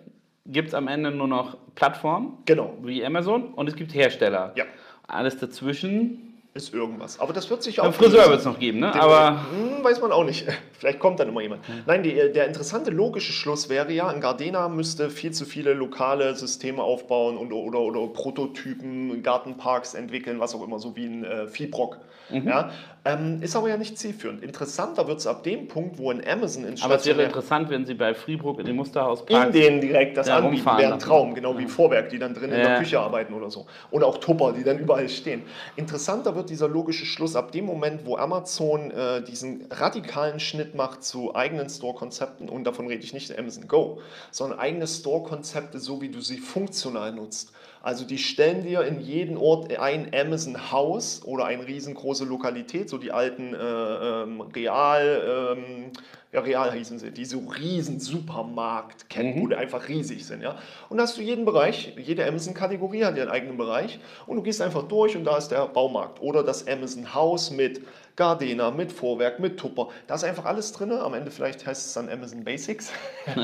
gibt 0.46 0.70
es 0.70 0.74
am 0.74 0.88
Ende 0.88 1.12
nur 1.12 1.28
noch 1.28 1.58
Plattformen 1.76 2.38
Genau. 2.46 2.78
wie 2.84 3.04
Amazon 3.04 3.54
und 3.54 3.68
es 3.68 3.76
gibt 3.76 3.94
Hersteller. 3.94 4.54
Ja. 4.56 4.66
Alles 5.08 5.38
dazwischen. 5.38 6.33
Ist 6.56 6.72
irgendwas. 6.72 7.20
Aber 7.20 7.34
das 7.34 7.50
wird 7.50 7.64
sich 7.64 7.82
Ein 7.82 7.90
auch. 7.90 7.94
Friseur 7.96 8.20
lösen. 8.20 8.30
wird 8.30 8.40
es 8.42 8.46
noch 8.46 8.60
geben, 8.60 8.80
ne? 8.80 8.92
Den- 8.92 9.02
Aber 9.02 9.40
Hm, 9.52 9.84
weiß 9.84 10.00
man 10.02 10.12
auch 10.12 10.24
nicht. 10.24 10.46
Vielleicht 10.80 11.00
kommt 11.00 11.20
dann 11.20 11.30
immer 11.30 11.42
jemand. 11.42 11.62
Nein, 11.88 12.04
die, 12.04 12.14
der 12.14 12.46
interessante 12.46 12.92
logische 12.92 13.34
Schluss 13.34 13.70
wäre 13.70 13.92
ja, 13.92 14.08
ein 14.08 14.22
Gardena 14.22 14.70
müsste 14.70 15.10
viel 15.10 15.32
zu 15.32 15.46
viele 15.46 15.74
lokale 15.74 16.36
Systeme 16.36 16.84
aufbauen 16.84 17.38
und, 17.38 17.52
oder, 17.54 17.80
oder 17.80 18.06
Prototypen, 18.14 19.24
Gartenparks 19.24 19.96
entwickeln, 19.96 20.40
was 20.40 20.54
auch 20.54 20.64
immer, 20.64 20.78
so 20.78 20.96
wie 20.96 21.06
ein 21.06 21.24
äh, 21.24 21.48
Viehbrock. 21.48 21.98
Mhm. 22.30 22.48
Ja? 22.48 22.70
Ähm, 23.06 23.42
ist 23.42 23.54
aber 23.58 23.68
ja 23.68 23.76
nicht 23.76 23.98
zielführend. 23.98 24.42
Interessanter 24.42 25.06
wird 25.08 25.20
es 25.20 25.28
ab 25.28 25.44
dem 25.44 25.68
Punkt, 25.68 25.98
wo 25.98 26.10
ein 26.10 26.26
Amazon 26.26 26.64
ins 26.64 26.84
Aber 26.84 26.96
es 26.96 27.06
wäre 27.06 27.22
interessant, 27.24 27.70
wenn 27.70 27.86
Sie 27.86 27.96
bei 27.96 28.14
Freebrook 28.14 28.60
in 28.60 28.66
dem 28.66 28.72
in 28.72 28.78
Musterhauspark 28.78 29.52
denen 29.52 29.82
direkt 29.82 30.16
das 30.16 30.28
Ja, 30.28 30.38
anbieten, 30.38 30.66
wäre 30.66 30.94
ein. 30.94 31.00
Traum, 31.00 31.34
genau 31.36 31.58
wie 31.58 31.66
Vorwerk, 31.68 32.10
die 32.10 32.18
dann 32.20 32.34
drin 32.34 32.52
in 32.52 32.60
Ja. 32.60 32.70
der 32.70 32.78
Küche 32.80 33.02
arbeiten 33.02 33.34
oder 33.34 33.52
so. 33.52 33.66
Und 33.92 34.06
auch 34.06 34.20
Tupper, 34.20 34.54
die 34.54 34.64
dann 34.64 34.80
überall 34.80 35.10
stehen. 35.10 35.44
Interessanter 35.76 36.34
wird 36.36 36.50
dieser 36.50 36.70
logische 36.70 37.06
Schluss 37.06 37.36
ab 37.36 37.52
dem 37.52 37.66
Moment, 37.66 38.06
wo 38.06 38.16
Amazon 38.16 38.92
äh, 38.92 39.22
diesen 39.22 39.66
radikalen 39.70 40.40
Schnitt 40.40 40.74
macht 40.74 41.04
zu 41.04 41.36
eigenen 41.36 41.68
Store-Konzepten 41.70 42.48
und 42.48 42.64
davon 42.64 42.88
rede 42.88 43.04
ich 43.04 43.14
nicht 43.14 43.38
Amazon 43.38 43.68
Go, 43.68 44.00
sondern 44.32 44.60
eigene 44.60 44.88
Store-Konzepte, 44.88 45.80
so 45.80 46.02
wie 46.02 46.08
du 46.10 46.22
sie 46.22 46.38
funktional 46.38 47.12
nutzt. 47.12 47.52
Also 47.82 48.06
die 48.06 48.18
stellen 48.18 48.64
dir 48.64 48.84
in 48.86 49.02
jeden 49.02 49.36
Ort 49.36 49.78
ein 49.78 50.10
Amazon-Haus 50.16 51.22
oder 51.26 51.44
eine 51.44 51.68
riesengroße 51.68 52.24
Lokalität, 52.24 52.90
so 52.94 53.00
die 53.00 53.12
alten 53.12 53.56
äh, 53.56 53.58
ähm, 53.58 54.42
Real, 54.42 55.56
ähm, 55.58 55.92
ja 56.32 56.42
Real 56.42 56.72
hießen 56.72 57.00
sie, 57.00 57.10
die 57.10 57.26
so 57.26 57.40
riesen 57.40 58.00
Supermarktketten, 58.00 59.42
wo 59.42 59.48
die 59.48 59.56
einfach 59.56 59.88
riesig 59.88 60.28
sind. 60.28 60.44
Ja? 60.44 60.58
Und 60.90 60.98
da 60.98 61.04
hast 61.04 61.18
du 61.18 61.24
jeden 61.24 61.44
Bereich, 61.44 61.96
jede 61.98 62.24
Amazon-Kategorie 62.28 63.04
hat 63.04 63.18
ihren 63.18 63.30
eigenen 63.30 63.58
Bereich 63.58 64.00
und 64.28 64.38
du 64.38 64.44
gehst 64.44 64.62
einfach 64.62 64.84
durch 64.84 65.18
und 65.18 65.24
da 65.24 65.38
ist 65.38 65.48
der 65.48 65.66
Baumarkt 65.68 66.22
oder 66.22 66.44
das 66.44 66.68
Amazon-Haus 66.68 67.50
mit 67.50 67.82
Gardena, 68.16 68.70
mit 68.70 68.92
Vorwerk, 68.92 69.40
mit 69.40 69.60
Tupper. 69.60 69.88
Da 70.06 70.14
ist 70.14 70.24
einfach 70.24 70.46
alles 70.46 70.72
drin. 70.72 70.92
Am 70.92 71.16
Ende 71.16 71.32
vielleicht 71.32 71.66
heißt 71.66 71.88
es 71.88 71.94
dann 71.94 72.10
Amazon 72.10 72.44
Basics. 72.44 72.92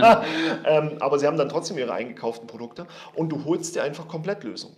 ähm, 0.65 0.97
aber 0.99 1.17
sie 1.17 1.25
haben 1.25 1.37
dann 1.37 1.49
trotzdem 1.49 1.79
ihre 1.79 1.93
eingekauften 1.93 2.45
Produkte 2.45 2.85
und 3.15 3.29
du 3.29 3.45
holst 3.45 3.75
dir 3.75 3.81
einfach 3.81 4.07
Komplettlösungen. 4.07 4.75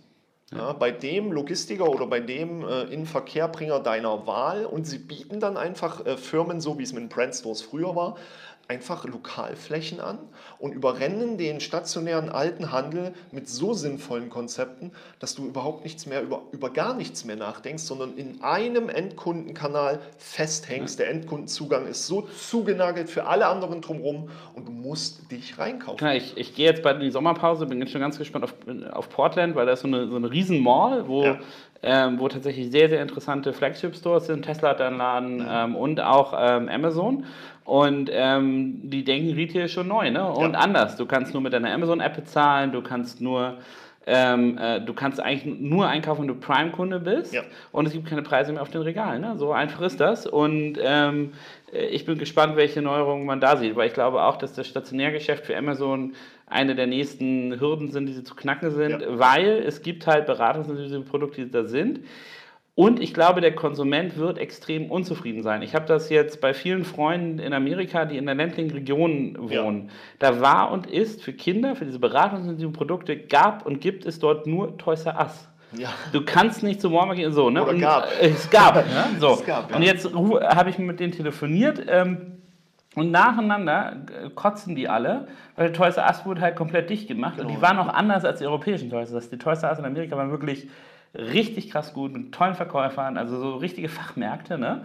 Ja, 0.54 0.74
bei 0.74 0.90
dem 0.90 1.32
Logistiker 1.32 1.88
oder 1.88 2.06
bei 2.06 2.20
dem 2.20 2.62
äh, 2.62 2.82
Inverkehrbringer 2.82 3.80
deiner 3.80 4.26
Wahl 4.26 4.66
und 4.66 4.86
sie 4.86 4.98
bieten 4.98 5.40
dann 5.40 5.56
einfach 5.56 6.04
äh, 6.04 6.18
Firmen, 6.18 6.60
so 6.60 6.78
wie 6.78 6.82
es 6.82 6.92
mit 6.92 7.02
den 7.02 7.08
Brandstores 7.08 7.62
früher 7.62 7.96
war, 7.96 8.16
einfach 8.72 9.04
Lokalflächen 9.04 10.00
an 10.00 10.18
und 10.58 10.72
überrennen 10.72 11.36
den 11.36 11.60
stationären 11.60 12.30
alten 12.30 12.72
Handel 12.72 13.12
mit 13.30 13.46
so 13.48 13.74
sinnvollen 13.74 14.30
Konzepten, 14.30 14.92
dass 15.18 15.34
du 15.34 15.46
überhaupt 15.46 15.84
nichts 15.84 16.06
mehr 16.06 16.22
über, 16.22 16.42
über 16.52 16.70
gar 16.70 16.94
nichts 16.94 17.24
mehr 17.26 17.36
nachdenkst, 17.36 17.82
sondern 17.82 18.16
in 18.16 18.42
einem 18.42 18.88
Endkundenkanal 18.88 20.00
festhängst. 20.16 20.98
Der 20.98 21.10
Endkundenzugang 21.10 21.86
ist 21.86 22.06
so 22.06 22.22
zugenagelt 22.22 23.10
für 23.10 23.26
alle 23.26 23.46
anderen 23.46 23.82
drumherum 23.82 24.30
und 24.54 24.66
du 24.66 24.72
musst 24.72 25.30
dich 25.30 25.58
reinkaufen. 25.58 26.06
Ja, 26.06 26.14
ich, 26.14 26.36
ich 26.36 26.54
gehe 26.54 26.66
jetzt 26.66 26.82
bald 26.82 26.96
in 26.96 27.02
die 27.02 27.10
Sommerpause, 27.10 27.66
bin 27.66 27.78
jetzt 27.80 27.92
schon 27.92 28.00
ganz 28.00 28.16
gespannt 28.18 28.44
auf, 28.44 28.54
auf 28.92 29.10
Portland, 29.10 29.54
weil 29.54 29.66
da 29.66 29.72
ist 29.72 29.80
so 29.80 29.88
eine, 29.88 30.08
so 30.08 30.16
eine 30.16 30.30
riesen 30.30 30.60
Mall, 30.60 31.06
wo, 31.08 31.24
Ja. 31.24 31.38
ähm, 31.82 32.18
wo 32.18 32.28
tatsächlich 32.28 32.70
sehr, 32.70 32.88
sehr 32.88 33.02
interessante 33.02 33.52
Flagship-Stores 33.52 34.26
sind. 34.26 34.44
Tesla 34.44 34.70
hat 34.70 34.80
da 34.80 34.86
einen 34.86 34.98
Laden 34.98 35.46
ähm, 35.48 35.76
und 35.76 36.00
auch 36.00 36.32
ähm, 36.38 36.68
Amazon. 36.68 37.26
Und 37.64 38.10
ähm, 38.12 38.80
die 38.82 39.04
denken 39.04 39.34
Retail 39.34 39.68
schon 39.68 39.88
neu 39.88 40.10
ne? 40.10 40.30
und 40.30 40.52
Ja. 40.54 40.58
anders. 40.58 40.96
Du 40.96 41.06
kannst 41.06 41.32
nur 41.32 41.42
mit 41.42 41.52
deiner 41.52 41.72
Amazon-App 41.72 42.16
bezahlen, 42.16 42.72
du 42.72 42.82
kannst 42.82 43.20
nur... 43.20 43.58
Ähm, 44.04 44.58
äh, 44.58 44.80
du 44.80 44.94
kannst 44.94 45.20
eigentlich 45.20 45.44
nur 45.60 45.86
einkaufen, 45.86 46.22
wenn 46.22 46.26
du 46.28 46.34
Prime-Kunde 46.34 46.98
bist 46.98 47.32
Ja. 47.32 47.42
und 47.70 47.86
es 47.86 47.92
gibt 47.92 48.06
keine 48.08 48.22
Preise 48.22 48.52
mehr 48.52 48.60
auf 48.60 48.70
den 48.70 48.82
Regalen. 48.82 49.20
Ne? 49.20 49.34
So 49.36 49.52
einfach 49.52 49.80
ist 49.82 50.00
das. 50.00 50.26
Und 50.26 50.76
ähm, 50.82 51.34
äh, 51.72 51.86
ich 51.86 52.04
bin 52.04 52.18
gespannt, 52.18 52.56
welche 52.56 52.82
Neuerungen 52.82 53.24
man 53.26 53.40
da 53.40 53.56
sieht, 53.56 53.76
weil 53.76 53.86
ich 53.86 53.94
glaube 53.94 54.20
auch, 54.24 54.38
dass 54.38 54.54
das 54.54 54.66
Stationärgeschäft 54.66 55.46
für 55.46 55.56
Amazon 55.56 56.14
eine 56.48 56.74
der 56.74 56.88
nächsten 56.88 57.60
Hürden 57.60 57.92
sind, 57.92 58.06
die 58.06 58.12
sie 58.12 58.24
zu 58.24 58.34
knacken 58.34 58.72
sind, 58.72 59.02
Ja. 59.02 59.18
weil 59.20 59.62
es 59.64 59.82
gibt 59.82 60.04
halt 60.08 60.26
beratungsintensive 60.26 61.02
Produkte, 61.02 61.44
die 61.44 61.50
da 61.52 61.62
sind. 61.62 62.00
Und 62.74 63.00
ich 63.00 63.12
glaube, 63.12 63.42
der 63.42 63.54
Konsument 63.54 64.16
wird 64.16 64.38
extrem 64.38 64.90
unzufrieden 64.90 65.42
sein. 65.42 65.60
Ich 65.60 65.74
habe 65.74 65.84
das 65.84 66.08
jetzt 66.08 66.40
bei 66.40 66.54
vielen 66.54 66.84
Freunden 66.84 67.38
in 67.38 67.52
Amerika, 67.52 68.06
die 68.06 68.16
in 68.16 68.24
der 68.24 68.34
ländlichen 68.34 68.70
Region 68.70 69.36
wohnen. 69.38 69.90
Da 70.18 70.40
war 70.40 70.70
und 70.70 70.86
ist 70.86 71.22
für 71.22 71.34
Kinder, 71.34 71.76
für 71.76 71.84
diese 71.84 71.98
beratungsintensiven 71.98 72.72
Produkte, 72.72 73.18
gab 73.18 73.66
und 73.66 73.82
gibt 73.82 74.06
es 74.06 74.18
dort 74.18 74.46
nur 74.46 74.78
Toys 74.78 75.04
R 75.04 75.18
Us. 75.20 75.48
Ja. 75.76 75.90
Du 76.12 76.24
kannst 76.24 76.62
nicht 76.62 76.80
zum 76.80 76.94
Walmart 76.94 77.16
gehen, 77.18 77.32
so, 77.32 77.50
ne? 77.50 77.62
Oder 77.62 77.72
und, 77.72 77.80
gab. 77.80 78.06
Äh, 78.20 78.28
es 78.28 78.48
gab, 78.48 78.74
ne? 78.86 79.04
So. 79.18 79.34
Es 79.34 79.44
gab, 79.44 79.70
ja. 79.70 79.76
Und 79.76 79.82
jetzt 79.82 80.10
habe 80.14 80.70
ich 80.70 80.78
mit 80.78 80.98
denen 80.98 81.12
telefoniert 81.12 81.82
ähm, 81.88 82.38
und 82.94 83.10
nacheinander 83.10 83.96
äh, 84.24 84.30
kotzen 84.30 84.74
die 84.74 84.88
alle, 84.88 85.28
weil 85.56 85.68
der 85.68 85.72
Toys 85.74 85.98
R 85.98 86.06
Us 86.08 86.24
wurde 86.24 86.40
halt 86.40 86.56
komplett 86.56 86.88
dicht 86.88 87.06
gemacht 87.06 87.38
und 87.38 87.48
Genau. 87.48 87.56
die 87.58 87.62
waren 87.62 87.78
auch 87.78 87.88
anders 87.88 88.24
als 88.24 88.38
die 88.38 88.46
europäischen 88.46 88.88
Toys 88.88 89.10
R 89.10 89.16
Us. 89.16 89.28
Die 89.28 89.38
Toys 89.38 89.62
R 89.62 89.70
Us 89.70 89.78
in 89.78 89.84
Amerika 89.84 90.16
waren 90.16 90.30
wirklich 90.30 90.68
richtig 91.14 91.70
krass 91.70 91.92
gut 91.92 92.12
mit 92.12 92.32
tollen 92.32 92.54
Verkäufern, 92.54 93.16
also 93.18 93.38
so 93.38 93.56
richtige 93.56 93.88
Fachmärkte, 93.88 94.58
ne? 94.58 94.84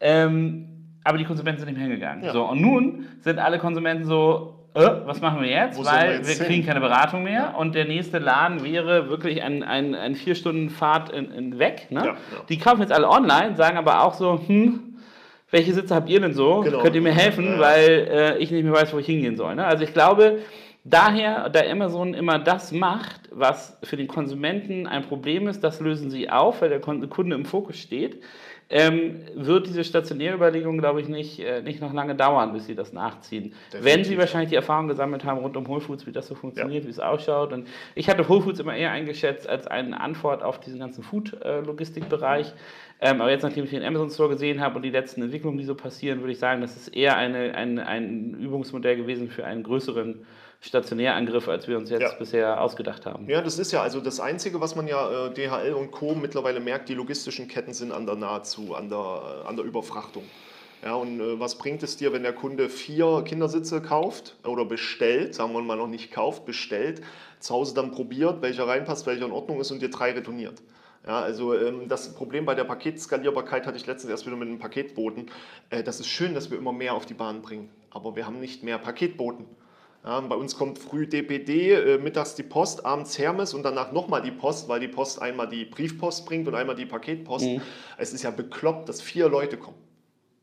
Ähm, 0.00 0.68
aber 1.04 1.18
die 1.18 1.24
Konsumenten 1.24 1.60
sind 1.60 1.68
nicht 1.68 1.78
mehr 1.78 1.86
hingegangen. 1.86 2.24
Ja. 2.24 2.32
So, 2.32 2.44
und 2.44 2.60
nun 2.60 3.06
sind 3.20 3.38
alle 3.38 3.58
Konsumenten 3.58 4.04
so, 4.04 4.54
äh, 4.74 4.80
was 5.04 5.20
machen 5.20 5.40
wir 5.40 5.48
jetzt? 5.48 5.78
Wo 5.78 5.84
sollen 5.84 5.96
wir 5.96 6.02
Weil 6.08 6.16
jetzt 6.16 6.28
wir 6.28 6.34
hin? 6.36 6.46
kriegen 6.46 6.66
keine 6.66 6.80
Beratung 6.80 7.22
mehr 7.22 7.54
und 7.56 7.74
der 7.74 7.84
nächste 7.84 8.18
Laden 8.18 8.64
wäre 8.64 9.08
wirklich 9.08 9.42
ein, 9.42 9.62
ein, 9.62 9.94
ein 9.94 10.14
vier 10.16 10.34
Stunden 10.34 10.68
Fahrt 10.68 11.10
in, 11.10 11.30
in 11.30 11.58
weg. 11.58 11.86
Ne? 11.90 12.00
Ja, 12.00 12.06
ja. 12.06 12.14
Die 12.48 12.58
kaufen 12.58 12.80
jetzt 12.80 12.92
alle 12.92 13.08
online, 13.08 13.56
sagen 13.56 13.76
aber 13.78 14.02
auch 14.04 14.14
so, 14.14 14.40
hm, 14.46 14.98
welche 15.50 15.72
Sitze 15.72 15.94
habt 15.94 16.08
ihr 16.08 16.20
denn 16.20 16.34
so? 16.34 16.62
Genau. 16.62 16.80
Könnt 16.80 16.96
ihr 16.96 17.02
mir 17.02 17.12
helfen, 17.14 17.52
Ja. 17.52 17.58
weil 17.60 17.88
äh, 18.10 18.38
ich 18.38 18.50
nicht 18.50 18.64
mehr 18.64 18.72
weiß, 18.72 18.92
wo 18.92 18.98
ich 18.98 19.06
hingehen 19.06 19.36
soll. 19.36 19.54
Ne? 19.54 19.64
Also 19.64 19.84
ich 19.84 19.92
glaube, 19.92 20.40
daher, 20.88 21.48
da 21.48 21.60
Amazon 21.60 22.14
immer 22.14 22.38
das 22.38 22.72
macht, 22.72 23.28
was 23.30 23.76
für 23.82 23.96
den 23.96 24.08
Konsumenten 24.08 24.86
ein 24.86 25.02
Problem 25.02 25.48
ist, 25.48 25.62
das 25.62 25.80
lösen 25.80 26.10
sie 26.10 26.30
auf, 26.30 26.62
weil 26.62 26.68
der 26.68 26.80
Kunde 26.80 27.34
im 27.34 27.44
Fokus 27.44 27.78
steht, 27.78 28.22
ähm, 28.68 29.20
wird 29.34 29.68
diese 29.68 29.84
stationäre 29.84 30.34
Überlegung, 30.34 30.78
glaube 30.78 31.00
ich, 31.00 31.08
nicht, 31.08 31.38
äh, 31.38 31.62
nicht 31.62 31.80
noch 31.80 31.92
lange 31.92 32.16
dauern, 32.16 32.52
bis 32.52 32.66
sie 32.66 32.74
das 32.74 32.92
nachziehen. 32.92 33.54
Wenn 33.70 33.82
Definitiv. 33.82 34.06
sie 34.06 34.18
wahrscheinlich 34.18 34.50
die 34.50 34.56
Erfahrung 34.56 34.88
gesammelt 34.88 35.24
haben 35.24 35.38
rund 35.38 35.56
um 35.56 35.68
Whole 35.68 35.80
Foods, 35.80 36.04
wie 36.06 36.12
das 36.12 36.26
so 36.26 36.34
funktioniert, 36.34 36.84
wie 36.84 36.90
es 36.90 36.98
ausschaut. 36.98 37.52
Und 37.52 37.68
ich 37.94 38.08
hatte 38.08 38.28
Whole 38.28 38.42
Foods 38.42 38.58
immer 38.58 38.74
eher 38.74 38.90
eingeschätzt 38.90 39.48
als 39.48 39.68
eine 39.68 40.00
Antwort 40.00 40.42
auf 40.42 40.58
diesen 40.58 40.80
ganzen 40.80 41.04
Food-Logistikbereich. 41.04 42.52
Ähm, 43.00 43.20
aber 43.20 43.30
jetzt, 43.30 43.42
nachdem 43.42 43.64
ich 43.64 43.70
den 43.70 43.84
Amazon 43.84 44.10
Store 44.10 44.30
gesehen 44.30 44.60
habe 44.60 44.76
und 44.76 44.82
die 44.82 44.90
letzten 44.90 45.22
Entwicklungen, 45.22 45.58
die 45.58 45.64
so 45.64 45.76
passieren, 45.76 46.20
würde 46.20 46.32
ich 46.32 46.38
sagen, 46.38 46.60
das 46.60 46.76
ist 46.76 46.88
eher 46.88 47.16
eine, 47.16 47.54
ein, 47.54 47.78
ein 47.78 48.34
Übungsmodell 48.34 48.96
gewesen 48.96 49.28
für 49.28 49.44
einen 49.44 49.62
größeren 49.62 50.26
Stationärangriff, 50.66 51.48
als 51.48 51.68
wir 51.68 51.76
uns 51.78 51.90
jetzt 51.90 52.02
Ja. 52.02 52.12
bisher 52.18 52.60
ausgedacht 52.60 53.06
haben. 53.06 53.28
Ja, 53.28 53.40
das 53.40 53.58
ist 53.58 53.72
ja 53.72 53.82
also 53.82 54.00
das 54.00 54.20
Einzige, 54.20 54.60
was 54.60 54.74
man 54.74 54.88
ja 54.88 55.26
äh, 55.26 55.30
DHL 55.32 55.74
und 55.74 55.90
Co. 55.92 56.14
mittlerweile 56.14 56.60
merkt, 56.60 56.88
die 56.88 56.94
logistischen 56.94 57.48
Ketten 57.48 57.72
sind 57.72 57.92
an 57.92 58.06
der 58.06 58.16
nahezu, 58.16 58.74
an 58.74 58.88
der, 58.88 59.42
äh, 59.44 59.48
an 59.48 59.56
der 59.56 59.64
Überfrachtung. 59.64 60.24
Ja, 60.84 60.94
und 60.94 61.20
äh, 61.20 61.40
was 61.40 61.56
bringt 61.56 61.82
es 61.82 61.96
dir, 61.96 62.12
wenn 62.12 62.22
der 62.22 62.32
Kunde 62.34 62.68
vier 62.68 63.22
Kindersitze 63.24 63.80
kauft 63.80 64.36
oder 64.44 64.64
bestellt, 64.64 65.34
sagen 65.34 65.52
wir 65.52 65.62
mal 65.62 65.76
noch 65.76 65.86
nicht 65.88 66.12
kauft, 66.12 66.44
bestellt, 66.44 67.00
zu 67.40 67.54
Hause 67.54 67.74
dann 67.74 67.92
probiert, 67.92 68.42
welcher 68.42 68.66
reinpasst, 68.68 69.06
welcher 69.06 69.26
in 69.26 69.32
Ordnung 69.32 69.60
ist 69.60 69.70
und 69.70 69.80
dir 69.80 69.90
drei 69.90 70.12
retourniert? 70.12 70.62
Ja, 71.06 71.20
also 71.20 71.54
ähm, 71.54 71.88
das 71.88 72.14
Problem 72.14 72.44
bei 72.44 72.54
der 72.56 72.64
Paketskalierbarkeit 72.64 73.66
hatte 73.66 73.76
ich 73.76 73.86
letztens 73.86 74.10
erst 74.10 74.26
wieder 74.26 74.36
mit 74.36 74.48
einem 74.48 74.58
Paketboten. 74.58 75.30
Äh, 75.70 75.82
das 75.84 76.00
ist 76.00 76.08
schön, 76.08 76.34
dass 76.34 76.50
wir 76.50 76.58
immer 76.58 76.72
mehr 76.72 76.94
auf 76.94 77.06
die 77.06 77.14
Bahn 77.14 77.42
bringen, 77.42 77.68
aber 77.90 78.16
wir 78.16 78.26
haben 78.26 78.40
nicht 78.40 78.62
mehr 78.64 78.78
Paketboten. 78.78 79.46
Ja, 80.06 80.20
bei 80.20 80.36
uns 80.36 80.56
kommt 80.56 80.78
früh 80.78 81.08
DPD, 81.08 81.72
äh, 81.72 81.98
mittags 81.98 82.36
die 82.36 82.44
Post, 82.44 82.86
abends 82.86 83.18
Hermes 83.18 83.52
und 83.54 83.64
danach 83.64 83.90
nochmal 83.90 84.22
die 84.22 84.30
Post, 84.30 84.68
weil 84.68 84.78
die 84.78 84.86
Post 84.86 85.20
einmal 85.20 85.48
die 85.48 85.64
Briefpost 85.64 86.24
bringt 86.26 86.46
und 86.46 86.54
einmal 86.54 86.76
die 86.76 86.86
Paketpost. 86.86 87.44
Es 87.98 88.12
ist 88.12 88.22
ja 88.22 88.30
bekloppt, 88.30 88.88
dass 88.88 89.02
vier 89.02 89.28
Leute 89.28 89.56
kommen. 89.56 89.76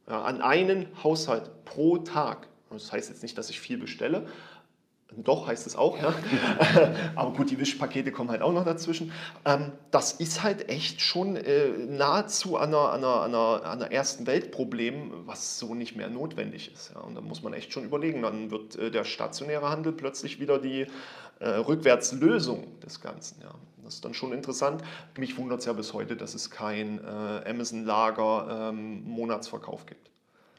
Ja, 0.10 0.22
an 0.24 0.42
einen 0.42 0.88
Haushalt 1.02 1.64
pro 1.64 1.98
Tag. 2.00 2.50
Das 2.70 2.92
heißt 2.92 3.10
jetzt 3.10 3.24
nicht, 3.24 3.38
dass 3.38 3.50
ich 3.50 3.62
viel 3.62 3.78
bestelle. 3.78 4.28
Doch, 5.18 5.48
heißt 5.48 5.68
es 5.68 5.76
auch, 5.76 6.02
ja. 6.02 6.14
Aber 7.16 7.34
gut, 7.34 7.52
die 7.52 7.60
Wischpakete 7.60 8.12
kommen 8.12 8.30
halt 8.30 8.42
auch 8.42 8.54
noch 8.54 8.66
dazwischen. 8.66 9.12
Ähm, 9.46 9.72
das 9.92 10.14
ist 10.14 10.44
halt 10.44 10.70
echt 10.70 11.02
schon 11.02 11.36
äh, 11.36 11.70
nahezu 11.70 12.58
an 12.58 12.70
einer, 12.70 12.92
an, 12.92 13.04
einer, 13.04 13.66
an, 13.66 13.82
einer, 13.82 13.92
ersten 13.92 14.26
Weltproblem, 14.26 15.12
was 15.26 15.60
so 15.60 15.76
nicht 15.76 15.96
mehr 15.96 16.10
notwendig 16.10 16.72
ist. 16.74 16.94
Und 16.96 17.16
da 17.16 17.22
muss 17.22 17.44
man 17.44 17.54
echt 17.54 17.74
schon 17.74 17.86
überlegen. 17.86 18.22
Dann 18.22 18.52
wird 18.52 18.76
äh, 18.76 18.92
der 18.92 19.04
stationäre 19.04 19.70
Handel 19.70 19.94
plötzlich 19.94 20.40
wieder 20.40 20.60
die 20.60 20.88
äh, 21.40 21.50
Rückwärtslösung 21.50 22.80
des 22.80 23.02
Ganzen. 23.02 23.42
Das 23.84 23.96
ist 23.96 24.06
dann 24.06 24.14
schon 24.14 24.32
interessant. 24.34 24.84
Mich 25.18 25.38
wundert 25.38 25.60
es 25.60 25.66
ja 25.66 25.74
bis 25.74 25.92
heute, 25.94 26.16
dass 26.16 26.34
es 26.34 26.50
kein 26.50 27.04
äh, 27.04 27.50
Amazon-Lager-Monatsverkauf 27.50 29.86
gibt. 29.86 30.10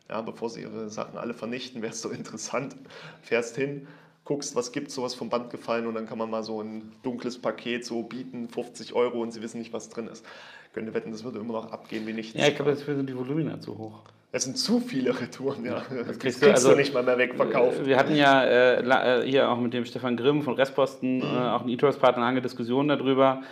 Ja, 0.08 0.20
bevor 0.20 0.50
sie 0.50 0.60
ihre 0.62 0.90
Sachen 0.90 1.16
alle 1.16 1.32
vernichten, 1.32 1.80
wäre 1.82 1.92
es 1.92 2.02
so 2.02 2.10
interessant. 2.10 2.74
Fährst 3.22 3.54
hin, 3.56 3.86
guckst, 4.24 4.56
was 4.56 4.72
gibt 4.72 4.90
sowas 4.90 5.14
vom 5.14 5.28
Band 5.28 5.50
gefallen 5.50 5.86
und 5.86 5.94
dann 5.94 6.06
kann 6.06 6.18
man 6.18 6.30
mal 6.30 6.42
so 6.42 6.62
ein 6.62 6.92
dunkles 7.02 7.38
Paket 7.38 7.84
so 7.84 8.02
bieten, 8.02 8.48
50 8.48 8.94
Euro 8.94 9.20
und 9.20 9.32
sie 9.32 9.42
wissen 9.42 9.58
nicht, 9.58 9.72
was 9.72 9.88
drin 9.90 10.08
ist. 10.08 10.24
Könnte 10.72 10.94
wetten, 10.94 11.12
das 11.12 11.24
würde 11.24 11.38
immer 11.38 11.52
noch 11.52 11.70
abgehen 11.70 12.06
wie 12.06 12.12
nichts. 12.12 12.38
Ja, 12.38 12.48
ich 12.48 12.56
glaube, 12.56 12.72
dafür 12.72 12.96
sind 12.96 13.08
die 13.08 13.16
Volumina 13.16 13.60
zu 13.60 13.76
hoch. 13.78 14.02
Es 14.32 14.42
sind 14.42 14.58
zu 14.58 14.80
viele 14.80 15.20
Retouren, 15.20 15.64
ja. 15.64 15.82
Das 16.06 16.18
kriegst, 16.18 16.42
du, 16.42 16.50
also, 16.50 16.70
du 16.70 16.76
nicht 16.76 16.92
mal 16.92 17.04
mehr 17.04 17.16
wegverkauft. 17.16 17.86
Wir 17.86 17.96
hatten 17.96 18.16
ja 18.16 18.44
äh, 18.44 19.22
hier 19.24 19.48
auch 19.48 19.60
mit 19.60 19.72
dem 19.72 19.84
Stefan 19.84 20.16
Grimm 20.16 20.42
von 20.42 20.54
Restposten, 20.54 21.18
mhm. 21.18 21.22
äh, 21.22 21.50
auch 21.50 21.62
ein 21.62 21.68
E-Tours-Partner, 21.68 22.24
lange 22.24 22.42
Diskussionen 22.42 22.88
darüber. 22.88 23.42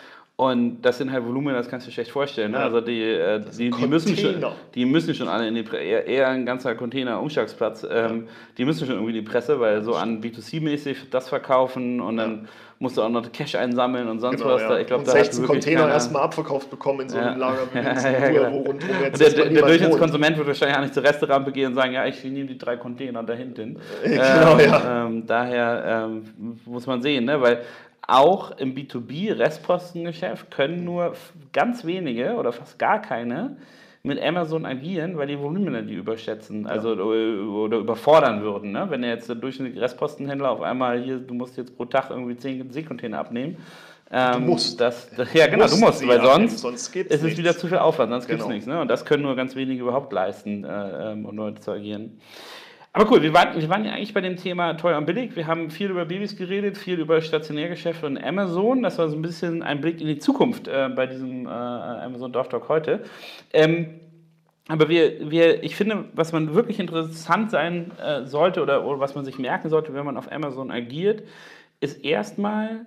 Und 0.43 0.83
das 0.83 0.99
sind 0.99 1.13
halt 1.13 1.25
Volumen, 1.25 1.55
das 1.55 1.69
kannst 1.69 1.87
du 1.87 1.91
dir 1.91 1.95
schlecht 1.95 2.11
vorstellen. 2.11 2.51
Ne? 2.51 2.59
Ja. 2.59 2.65
Also 2.65 2.81
die, 2.81 3.01
äh, 3.01 3.41
die, 3.57 3.71
die, 3.71 3.87
müssen 3.87 4.17
schon, 4.17 4.45
die 4.75 4.85
müssen 4.85 5.15
schon 5.15 5.29
alle 5.29 5.47
in 5.47 5.55
die 5.55 5.63
Presse, 5.63 5.85
eher, 5.85 6.31
ein 6.31 6.45
ganzer 6.45 6.75
Container-Umschlagsplatz, 6.75 7.85
ähm, 7.85 7.91
ja. 7.91 8.33
die 8.59 8.65
müssen 8.65 8.85
schon 8.85 8.97
irgendwie 8.97 9.17
in 9.17 9.25
die 9.25 9.31
Presse, 9.31 9.61
weil 9.61 9.83
so 9.83 9.95
an 9.95 10.21
B2C-mäßig 10.21 11.11
das 11.13 11.29
verkaufen 11.29 12.01
und 12.01 12.17
dann 12.17 12.43
ja. 12.43 12.49
musst 12.81 12.97
du 12.97 13.03
auch 13.03 13.09
noch 13.09 13.31
Cash 13.31 13.55
einsammeln 13.55 14.09
und 14.09 14.19
sonst 14.19 14.39
genau, 14.39 14.55
was. 14.55 14.63
Da, 14.63 14.81
ich 14.81 14.87
glaub, 14.89 15.01
und 15.01 15.07
da 15.07 15.13
16 15.13 15.47
Container 15.47 15.89
erstmal 15.89 16.23
abverkauft 16.23 16.69
bekommen 16.71 17.03
in 17.03 17.09
so 17.09 17.19
einem 17.19 17.39
Lager 17.39 17.69
wie 17.73 17.79
ja, 17.79 18.29
genau. 18.31 18.53
wo 18.53 18.59
rundherum 18.63 18.97
jetzt 19.01 19.21
Der, 19.21 19.31
der, 19.31 19.49
der 19.49 19.63
Durchschnittskonsument 19.63 20.39
wird 20.39 20.49
wahrscheinlich 20.49 20.77
auch 20.77 20.83
nicht 20.83 20.95
zur 20.95 21.05
Restaurant 21.05 21.55
gehen 21.55 21.69
und 21.69 21.75
sagen, 21.77 21.93
ja, 21.93 22.05
ich 22.05 22.25
nehme 22.25 22.47
die 22.47 22.59
drei 22.59 22.77
Container 22.79 23.23
da 23.23 23.35
hinten. 23.35 23.79
genau, 24.03 24.59
ähm, 24.59 24.71
ja. 24.71 25.07
Ähm, 25.07 25.25
daher 25.25 26.09
ähm, 26.09 26.59
muss 26.65 26.85
man 26.85 27.01
sehen, 27.01 27.27
ne? 27.27 27.41
weil 27.41 27.63
auch 28.07 28.51
im 28.59 28.75
B2B-Restpostengeschäft 28.75 30.51
können 30.51 30.85
nur 30.85 31.15
ganz 31.53 31.85
wenige 31.85 32.35
oder 32.35 32.53
fast 32.53 32.79
gar 32.79 33.01
keine 33.01 33.57
mit 34.05 34.21
Amazon 34.21 34.67
agieren, 34.67 35.17
weil 35.17 35.29
die 35.29 35.39
Volumina 35.39 35.81
die 35.81 35.95
überschätzen 35.95 36.67
also 36.67 36.95
ja. 36.95 37.03
oder 37.03 37.79
überfordern 37.79 38.43
würden. 38.43 38.73
Ne? 38.73 38.87
Wenn 38.89 39.05
jetzt 39.05 39.29
der 39.29 39.37
durchschnittliche 39.37 39.81
Restpostenhändler 39.81 40.51
auf 40.51 40.61
einmal 40.61 41.01
hier, 41.01 41.19
du 41.19 41.35
musst 41.35 41.57
jetzt 41.57 41.77
pro 41.77 41.85
Tag 41.85 42.11
irgendwie 42.11 42.37
10 42.37 42.73
Seekontainer 42.73 43.21
abnehmen. 43.21 43.59
Ähm, 44.11 44.33
du 44.33 44.41
musst. 44.41 44.81
Das, 44.81 45.09
ja, 45.33 45.47
genau, 45.47 45.69
du 45.69 45.77
musst, 45.77 46.07
weil 46.07 46.21
sonst, 46.21 46.59
sonst 46.59 46.95
ist 46.97 47.23
es 47.23 47.39
wieder 47.39 47.57
zu 47.57 47.69
viel 47.69 47.79
Aufwand, 47.79 48.11
sonst 48.11 48.27
genau. 48.27 48.39
gibt 48.39 48.49
es 48.49 48.55
nichts. 48.55 48.67
Ne? 48.67 48.81
Und 48.81 48.89
das 48.89 49.05
können 49.05 49.23
nur 49.23 49.37
ganz 49.37 49.55
wenige 49.55 49.83
überhaupt 49.83 50.13
leisten, 50.13 50.65
äh, 50.65 51.13
um 51.15 51.37
Leute 51.37 51.61
zu 51.61 51.71
agieren. 51.71 52.19
Aber 52.95 53.11
cool, 53.11 53.23
wir 53.23 53.33
waren, 53.33 53.59
wir 53.59 53.69
waren 53.71 53.87
ja 53.87 53.93
eigentlich 53.93 54.13
bei 54.13 54.21
dem 54.21 54.37
Thema 54.37 54.75
teuer 54.75 54.99
und 54.99 55.07
billig. 55.07 55.35
Wir 55.35 55.47
haben 55.47 55.71
viel 55.71 55.91
über 55.91 56.05
Babys 56.05 56.37
geredet, 56.37 56.77
viel 56.77 57.01
über 57.01 57.23
Stationärgeschäfte 57.23 58.05
und 58.05 58.23
Amazon. 58.23 58.83
Das 58.83 58.99
war 58.99 59.09
so 59.09 59.17
ein 59.17 59.23
bisschen 59.23 59.63
ein 59.63 59.81
Blick 59.81 59.99
in 60.03 60.09
die 60.09 60.19
Zukunft 60.19 60.69
äh, 60.69 60.91
bei 60.95 61.07
diesem 61.07 61.47
äh, 61.47 61.49
Amazon 61.49 62.33
Dorf 62.33 62.51
Talk 62.51 62.69
heute. 62.69 63.05
Ähm, 63.55 63.99
aber 64.69 64.91
wir, 64.91 65.31
wir, 65.31 65.65
ich 65.65 65.75
finde, 65.75 66.05
was 66.13 66.33
man 66.33 66.55
wirklich 66.55 66.79
interessant 66.79 67.51
sein 67.51 67.93
äh, 67.99 68.27
sollte 68.27 68.63
oder, 68.63 68.85
oder 68.85 69.01
was 69.01 69.15
man 69.15 69.25
sich 69.25 69.39
merken 69.39 69.71
sollte, 69.71 69.95
wenn 69.95 70.05
man 70.05 70.19
auf 70.19 70.31
Amazon 70.31 70.71
agiert, 70.71 71.27
ist 71.81 72.05
erstmal, 72.05 72.85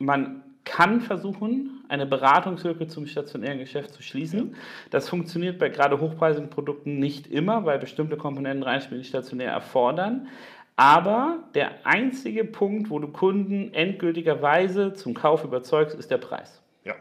man 0.00 0.42
kann 0.64 1.02
versuchen, 1.02 1.75
eine 1.88 2.06
Beratungslücke 2.06 2.86
zum 2.86 3.06
stationären 3.06 3.58
Geschäft 3.58 3.94
zu 3.94 4.02
schließen. 4.02 4.56
Das 4.90 5.08
funktioniert 5.08 5.58
bei 5.58 5.68
gerade 5.68 6.00
hochpreisigen 6.00 6.50
Produkten 6.50 6.98
nicht 6.98 7.26
immer, 7.26 7.64
weil 7.64 7.78
bestimmte 7.78 8.16
Komponenten 8.16 8.62
reinspielen, 8.62 9.02
die 9.02 9.08
stationär 9.08 9.52
erfordern. 9.52 10.28
Aber 10.76 11.38
der 11.54 11.70
einzige 11.84 12.44
Punkt, 12.44 12.90
wo 12.90 12.98
du 12.98 13.08
Kunden 13.08 13.72
endgültigerweise 13.72 14.92
zum 14.92 15.14
Kauf 15.14 15.42
überzeugst, 15.42 15.98
ist 15.98 16.10
der 16.10 16.18
Preis. 16.18 16.62
Ja. 16.84 16.94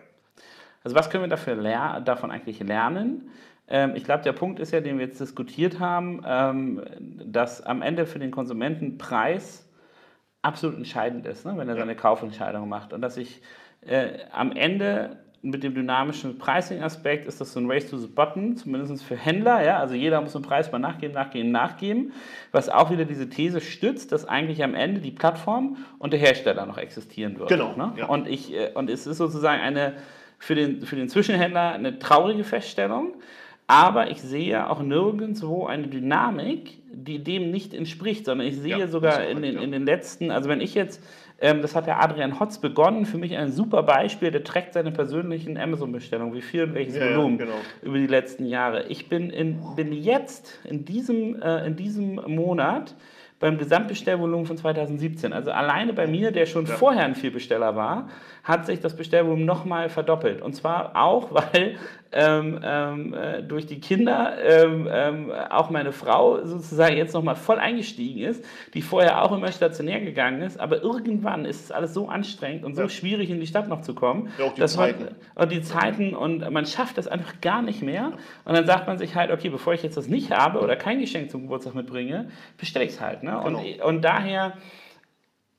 Also 0.83 0.95
was 0.95 1.09
können 1.09 1.23
wir 1.23 1.29
dafür 1.29 1.55
davon 2.01 2.31
eigentlich 2.31 2.61
lernen? 2.61 3.29
Ähm, 3.67 3.93
ich 3.95 4.05
glaube, 4.05 4.23
der 4.23 4.33
Punkt 4.33 4.59
ist 4.59 4.71
ja, 4.71 4.79
den 4.79 4.97
wir 4.97 5.05
jetzt 5.05 5.19
diskutiert 5.19 5.79
haben, 5.79 6.21
ähm, 6.25 6.81
dass 7.25 7.61
am 7.61 7.81
Ende 7.81 8.05
für 8.05 8.19
den 8.19 8.31
Konsumenten 8.31 8.97
Preis 8.97 9.67
absolut 10.41 10.77
entscheidend 10.77 11.25
ist, 11.25 11.45
ne, 11.45 11.53
wenn 11.57 11.67
er 11.67 11.75
seine 11.75 11.95
Kaufentscheidung 11.95 12.69
macht. 12.69 12.93
Und 12.93 13.01
dass 13.01 13.17
ich 13.17 13.41
äh, 13.87 14.19
am 14.31 14.51
Ende 14.51 15.17
mit 15.41 15.63
dem 15.63 15.75
dynamischen 15.75 16.39
Pricing-Aspekt 16.39 17.27
ist 17.27 17.39
das 17.39 17.53
so 17.53 17.59
ein 17.59 17.69
Race 17.69 17.87
to 17.87 17.97
the 17.97 18.07
Button, 18.07 18.57
zumindest 18.57 19.03
für 19.03 19.15
Händler. 19.15 19.63
Ja? 19.63 19.77
Also 19.77 19.93
jeder 19.93 20.19
muss 20.19 20.33
den 20.33 20.41
Preis 20.41 20.71
mal 20.71 20.79
nachgeben, 20.79 21.13
nachgeben, 21.13 21.51
nachgeben. 21.51 22.13
Was 22.51 22.67
auch 22.67 22.89
wieder 22.89 23.05
diese 23.05 23.29
These 23.29 23.61
stützt, 23.61 24.11
dass 24.11 24.27
eigentlich 24.27 24.63
am 24.63 24.73
Ende 24.73 25.01
die 25.01 25.11
Plattform 25.11 25.77
und 25.99 26.13
der 26.13 26.19
Hersteller 26.19 26.65
noch 26.65 26.79
existieren 26.79 27.37
wird. 27.37 27.49
Genau. 27.49 27.75
Ne? 27.75 27.93
Ja. 27.95 28.05
Und, 28.07 28.27
ich, 28.27 28.53
äh, 28.53 28.71
und 28.73 28.89
es 28.89 29.05
ist 29.05 29.17
sozusagen 29.17 29.61
eine 29.61 29.93
für 30.39 30.55
den, 30.55 30.81
für 30.81 30.95
den 30.95 31.09
Zwischenhändler 31.09 31.73
eine 31.73 31.99
traurige 31.99 32.43
Feststellung. 32.43 33.13
Aber 33.67 34.11
ich 34.11 34.21
sehe 34.21 34.69
auch 34.69 34.81
nirgendwo 34.81 35.65
eine 35.65 35.87
Dynamik, 35.87 36.77
die 36.91 37.23
dem 37.23 37.49
nicht 37.49 37.73
entspricht, 37.73 38.25
sondern 38.25 38.47
ich 38.47 38.57
sehe 38.57 38.77
ja, 38.77 38.87
sogar 38.87 39.25
in 39.25 39.41
den, 39.41 39.57
in 39.57 39.71
den 39.71 39.85
letzten, 39.85 40.29
also 40.29 40.49
wenn 40.49 40.61
ich 40.61 40.75
jetzt, 40.75 41.01
ähm, 41.39 41.61
das 41.61 41.75
hat 41.75 41.85
der 41.85 42.01
Adrian 42.01 42.39
Hotz 42.39 42.59
begonnen, 42.59 43.05
für 43.05 43.17
mich 43.17 43.35
ein 43.35 43.51
super 43.51 43.83
Beispiel, 43.83 44.31
der 44.31 44.43
trägt 44.43 44.73
seine 44.73 44.91
persönlichen 44.91 45.57
Amazon-Bestellungen, 45.57 46.33
wie 46.33 46.41
viel 46.41 46.63
und 46.63 46.73
welches 46.73 46.95
ja, 46.95 47.15
Volumen 47.15 47.39
ja, 47.39 47.45
genau. 47.45 47.57
über 47.81 47.97
die 47.97 48.07
letzten 48.07 48.45
Jahre. 48.45 48.85
Ich 48.87 49.09
bin, 49.09 49.29
in, 49.29 49.59
bin 49.75 49.91
jetzt 49.91 50.59
in 50.63 50.85
diesem, 50.85 51.41
äh, 51.41 51.65
in 51.65 51.75
diesem 51.75 52.15
Monat 52.27 52.95
beim 53.39 53.57
Gesamtbestellvolumen 53.57 54.45
von 54.45 54.57
2017. 54.57 55.33
Also 55.33 55.51
alleine 55.51 55.93
bei 55.93 56.07
mir, 56.07 56.31
der 56.31 56.45
schon 56.45 56.65
ja. 56.65 56.75
vorher 56.75 57.03
ein 57.03 57.15
Vielbesteller 57.15 57.75
war, 57.75 58.09
hat 58.43 58.65
sich 58.65 58.79
das 58.79 58.95
Bestellvolumen 58.95 59.45
nochmal 59.45 59.89
verdoppelt. 59.89 60.41
Und 60.41 60.53
zwar 60.53 60.95
auch, 60.95 61.31
weil 61.53 61.75
ähm, 62.15 62.59
ähm, 62.63 63.13
äh, 63.13 63.43
durch 63.43 63.65
die 63.65 63.79
Kinder 63.79 64.37
ähm, 64.41 64.87
ähm, 64.89 65.31
auch 65.49 65.69
meine 65.69 65.91
Frau 65.91 66.45
sozusagen 66.45 66.95
jetzt 66.95 67.13
nochmal 67.13 67.35
voll 67.35 67.59
eingestiegen 67.59 68.21
ist, 68.21 68.43
die 68.73 68.81
vorher 68.81 69.21
auch 69.21 69.33
immer 69.33 69.51
stationär 69.51 69.99
gegangen 69.99 70.41
ist. 70.41 70.59
Aber 70.59 70.81
irgendwann 70.81 71.43
ist 71.43 71.65
es 71.65 71.71
alles 71.71 71.93
so 71.93 72.07
anstrengend 72.07 72.63
und 72.63 72.75
so 72.75 72.83
ja. 72.83 72.89
schwierig, 72.89 73.29
in 73.29 73.39
die 73.41 73.47
Stadt 73.47 73.67
noch 73.67 73.81
zu 73.81 73.93
kommen. 73.93 74.29
Ja, 74.39 74.45
auch 74.45 74.53
die 74.53 74.65
Zeiten. 74.65 75.03
Man, 75.03 75.15
und 75.35 75.51
die 75.51 75.61
Zeiten 75.61 76.15
und 76.15 76.49
man 76.51 76.65
schafft 76.65 76.97
das 76.97 77.07
einfach 77.07 77.41
gar 77.41 77.61
nicht 77.61 77.81
mehr. 77.81 78.13
Und 78.45 78.55
dann 78.55 78.65
sagt 78.65 78.87
man 78.87 78.97
sich 78.97 79.15
halt, 79.15 79.29
okay, 79.29 79.49
bevor 79.49 79.73
ich 79.73 79.83
jetzt 79.83 79.97
das 79.97 80.07
nicht 80.07 80.31
habe 80.31 80.61
oder 80.61 80.77
kein 80.77 80.99
Geschenk 81.01 81.29
zum 81.29 81.41
Geburtstag 81.41 81.75
mitbringe, 81.75 82.29
bestelle 82.57 82.85
ich 82.85 82.91
es 82.91 83.01
halt. 83.01 83.23
Ne? 83.23 83.31
Genau. 83.43 83.59
Und, 83.59 83.81
und 83.81 84.01
daher 84.01 84.53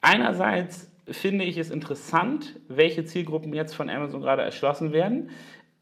einerseits 0.01 0.91
finde 1.09 1.45
ich 1.45 1.57
es 1.57 1.71
interessant, 1.71 2.59
welche 2.69 3.05
Zielgruppen 3.05 3.53
jetzt 3.53 3.75
von 3.75 3.89
Amazon 3.89 4.21
gerade 4.21 4.43
erschlossen 4.43 4.93
werden. 4.93 5.31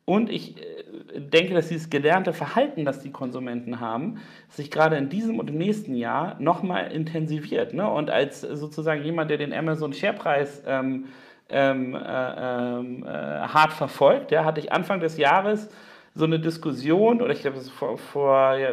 Und 0.04 0.30
ich 0.30 0.56
äh, 0.58 1.20
denke, 1.20 1.54
dass 1.54 1.68
dieses 1.68 1.90
gelernte 1.90 2.32
Verhalten, 2.32 2.84
das 2.84 3.00
die 3.00 3.10
Konsumenten 3.10 3.80
haben, 3.80 4.20
sich 4.48 4.70
gerade 4.70 4.96
in 4.96 5.08
diesem 5.08 5.38
und 5.38 5.48
im 5.50 5.58
nächsten 5.58 5.94
Jahr 5.94 6.36
nochmal 6.40 6.92
intensiviert. 6.92 7.72
Ne? 7.72 7.88
Und 7.88 8.10
als 8.10 8.42
sozusagen 8.42 9.02
jemand, 9.02 9.30
der 9.30 9.38
den 9.38 9.52
Amazon 9.52 9.92
Sharepreis 9.92 10.62
ähm, 10.66 11.06
ähm, 11.48 11.94
äh, 11.94 11.98
ähm, 11.98 13.04
äh, 13.04 13.08
hart 13.08 13.72
verfolgt, 13.72 14.30
ja, 14.30 14.44
hatte 14.44 14.60
ich 14.60 14.72
Anfang 14.72 15.00
des 15.00 15.16
Jahres 15.16 15.68
so 16.14 16.24
eine 16.24 16.38
Diskussion, 16.38 17.20
oder 17.20 17.32
ich 17.32 17.40
glaube, 17.40 17.58
ist 17.58 17.70
vor, 17.70 17.98
vor 17.98 18.56
ja, 18.56 18.70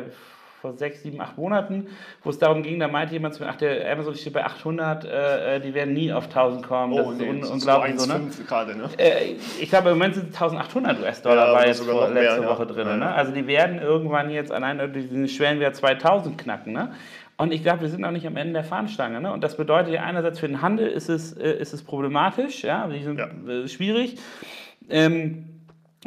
vor 0.62 0.74
sechs, 0.74 1.02
sieben, 1.02 1.19
acht 1.19 1.38
Monaten, 1.38 1.88
wo 2.24 2.30
es 2.30 2.38
darum 2.38 2.62
ging, 2.62 2.80
da 2.80 2.88
meinte 2.88 3.13
jemand 3.13 3.34
zu 3.34 3.43
mir, 3.43 3.50
ach, 3.50 3.56
der 3.56 3.91
Amazon 3.91 4.13
steht 4.13 4.34
bei 4.34 4.45
800, 4.45 5.06
äh, 5.06 5.60
die 5.60 5.74
werden 5.74 5.93
nie 5.93 6.13
auf 6.13 6.26
1000 6.26 6.65
kommen. 6.65 6.95
Das 6.95 7.08
oh, 7.08 7.12
nee, 7.12 7.39
ist 7.39 7.47
un 7.47 7.54
unglaublich 7.54 8.00
so, 8.00 8.06
ne? 8.06 8.30
gerade, 8.47 8.78
ne? 8.78 8.89
Äh, 8.97 9.36
ich 9.60 9.69
glaube, 9.69 9.89
im 9.89 9.97
Moment 9.97 10.15
sind 10.15 10.28
1800 10.28 11.02
US-Dollar 11.02 11.47
ja, 11.47 11.54
war 11.54 11.65
jetzt 11.65 11.84
vor, 11.84 12.10
letzte 12.10 12.41
mehr, 12.41 12.50
Woche 12.50 12.63
ja. 12.63 12.74
drin. 12.74 12.88
Ja, 12.88 12.97
ne? 12.97 13.13
Also 13.13 13.32
die 13.32 13.47
werden 13.47 13.82
irgendwann 13.82 14.30
jetzt 14.30 14.52
allein 14.52 14.93
diesen 14.93 15.28
Schwellenwert 15.28 15.76
2000 15.76 16.38
knacken, 16.38 16.74
ne? 16.74 16.93
Und 17.38 17.52
ich 17.52 17.63
glaube, 17.63 17.82
wir 17.82 17.89
sind 17.89 18.02
noch 18.02 18.12
nicht 18.12 18.28
am 18.28 18.38
Ende 18.38 18.54
der 18.54 18.63
Fahnenstange. 18.63 19.19
Ne? 19.19 19.34
Und 19.34 19.43
das 19.43 19.58
bedeutet 19.58 19.91
ja 19.91 20.04
einerseits 20.04 20.38
für 20.38 20.47
den 20.47 20.62
Handel 20.62 20.88
ist 20.88 21.10
es, 21.10 21.34
äh, 21.34 21.54
ist 21.54 21.74
es 21.74 21.82
problematisch, 21.82 22.63
ja, 22.63 22.88
die 22.88 23.02
sind 23.02 23.19
äh, 23.19 23.67
schwierig. 23.67 24.17
Ähm, 24.91 25.47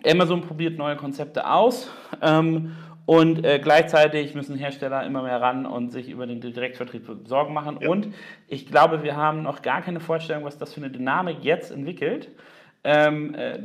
Amazon 0.06 0.42
probiert 0.42 0.78
neue 0.78 0.94
Konzepte 0.94 1.50
aus. 1.50 1.90
Ähm, 2.22 2.76
und 3.06 3.44
äh, 3.44 3.58
gleichzeitig 3.58 4.34
müssen 4.34 4.56
Hersteller 4.56 5.04
immer 5.04 5.22
mehr 5.22 5.40
ran 5.40 5.66
und 5.66 5.90
sich 5.90 6.08
über 6.08 6.26
den 6.26 6.40
Direktvertrieb 6.40 7.06
Sorgen 7.26 7.52
machen. 7.52 7.78
Ja. 7.80 7.88
Und 7.90 8.14
ich 8.48 8.66
glaube, 8.66 9.02
wir 9.02 9.16
haben 9.16 9.42
noch 9.42 9.62
gar 9.62 9.82
keine 9.82 10.00
Vorstellung, 10.00 10.44
was 10.44 10.58
das 10.58 10.72
für 10.72 10.80
eine 10.80 10.90
Dynamik 10.90 11.38
jetzt 11.42 11.70
entwickelt 11.70 12.30
ähm, 12.82 13.34
äh, 13.34 13.58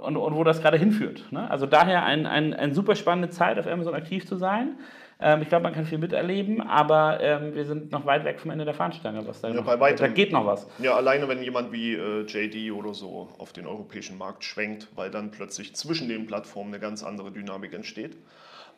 und, 0.00 0.16
und, 0.16 0.34
wo 0.34 0.44
das 0.44 0.62
gerade 0.62 0.78
hinführt. 0.78 1.24
Ne? 1.30 1.50
Also 1.50 1.66
daher 1.66 2.04
eine 2.04 2.30
ein, 2.30 2.54
ein 2.54 2.72
super 2.72 2.94
spannende 2.94 3.30
Zeit, 3.30 3.58
auf 3.58 3.66
Amazon 3.66 3.94
aktiv 3.94 4.26
zu 4.26 4.36
sein. 4.36 4.78
Ähm, 5.22 5.42
ich 5.42 5.48
glaube, 5.48 5.64
man 5.64 5.74
kann 5.74 5.84
viel 5.84 5.98
miterleben, 5.98 6.62
aber 6.62 7.20
ähm, 7.20 7.54
wir 7.54 7.66
sind 7.66 7.92
noch 7.92 8.06
weit 8.06 8.24
weg 8.24 8.40
vom 8.40 8.50
Ende 8.50 8.64
der 8.64 8.72
Fahnenstange. 8.72 9.26
Was 9.26 9.42
da, 9.42 9.48
ja, 9.48 9.54
noch, 9.54 9.66
da 9.66 10.08
geht 10.08 10.32
noch 10.32 10.46
was. 10.46 10.66
Ja, 10.78 10.94
alleine 10.94 11.28
wenn 11.28 11.42
jemand 11.42 11.72
wie 11.72 11.94
äh, 11.94 12.22
JD 12.22 12.72
oder 12.72 12.94
so 12.94 13.28
auf 13.36 13.52
den 13.52 13.66
europäischen 13.66 14.16
Markt 14.16 14.44
schwenkt, 14.44 14.88
weil 14.96 15.10
dann 15.10 15.30
plötzlich 15.30 15.74
zwischen 15.76 16.08
den 16.08 16.26
Plattformen 16.26 16.72
eine 16.72 16.80
ganz 16.80 17.02
andere 17.02 17.30
Dynamik 17.30 17.74
entsteht. 17.74 18.16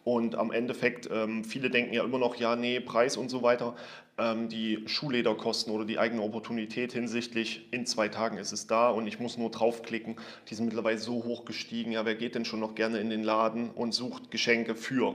Und 0.04 0.34
am 0.34 0.50
Endeffekt, 0.50 1.08
ähm, 1.12 1.44
viele 1.44 1.70
denken 1.70 1.94
ja 1.94 2.02
immer 2.02 2.18
noch, 2.18 2.34
ja, 2.36 2.56
nee, 2.56 2.80
Preis 2.80 3.16
und 3.16 3.28
so 3.28 3.42
weiter. 3.42 3.76
Ähm, 4.18 4.48
die 4.48 4.82
Schuhlederkosten 4.86 5.72
oder 5.72 5.84
die 5.84 5.98
eigene 5.98 6.22
Opportunität 6.22 6.92
hinsichtlich, 6.92 7.68
in 7.70 7.86
zwei 7.86 8.08
Tagen 8.08 8.36
ist 8.36 8.52
es 8.52 8.66
da 8.66 8.90
und 8.90 9.06
ich 9.06 9.20
muss 9.20 9.38
nur 9.38 9.50
draufklicken, 9.50 10.16
die 10.48 10.54
sind 10.54 10.66
mittlerweile 10.66 10.98
so 10.98 11.24
hoch 11.24 11.44
gestiegen. 11.44 11.92
Ja, 11.92 12.04
wer 12.04 12.16
geht 12.16 12.34
denn 12.34 12.44
schon 12.44 12.60
noch 12.60 12.74
gerne 12.74 12.98
in 12.98 13.10
den 13.10 13.22
Laden 13.22 13.70
und 13.70 13.92
sucht 13.94 14.30
Geschenke 14.30 14.74
für? 14.74 15.14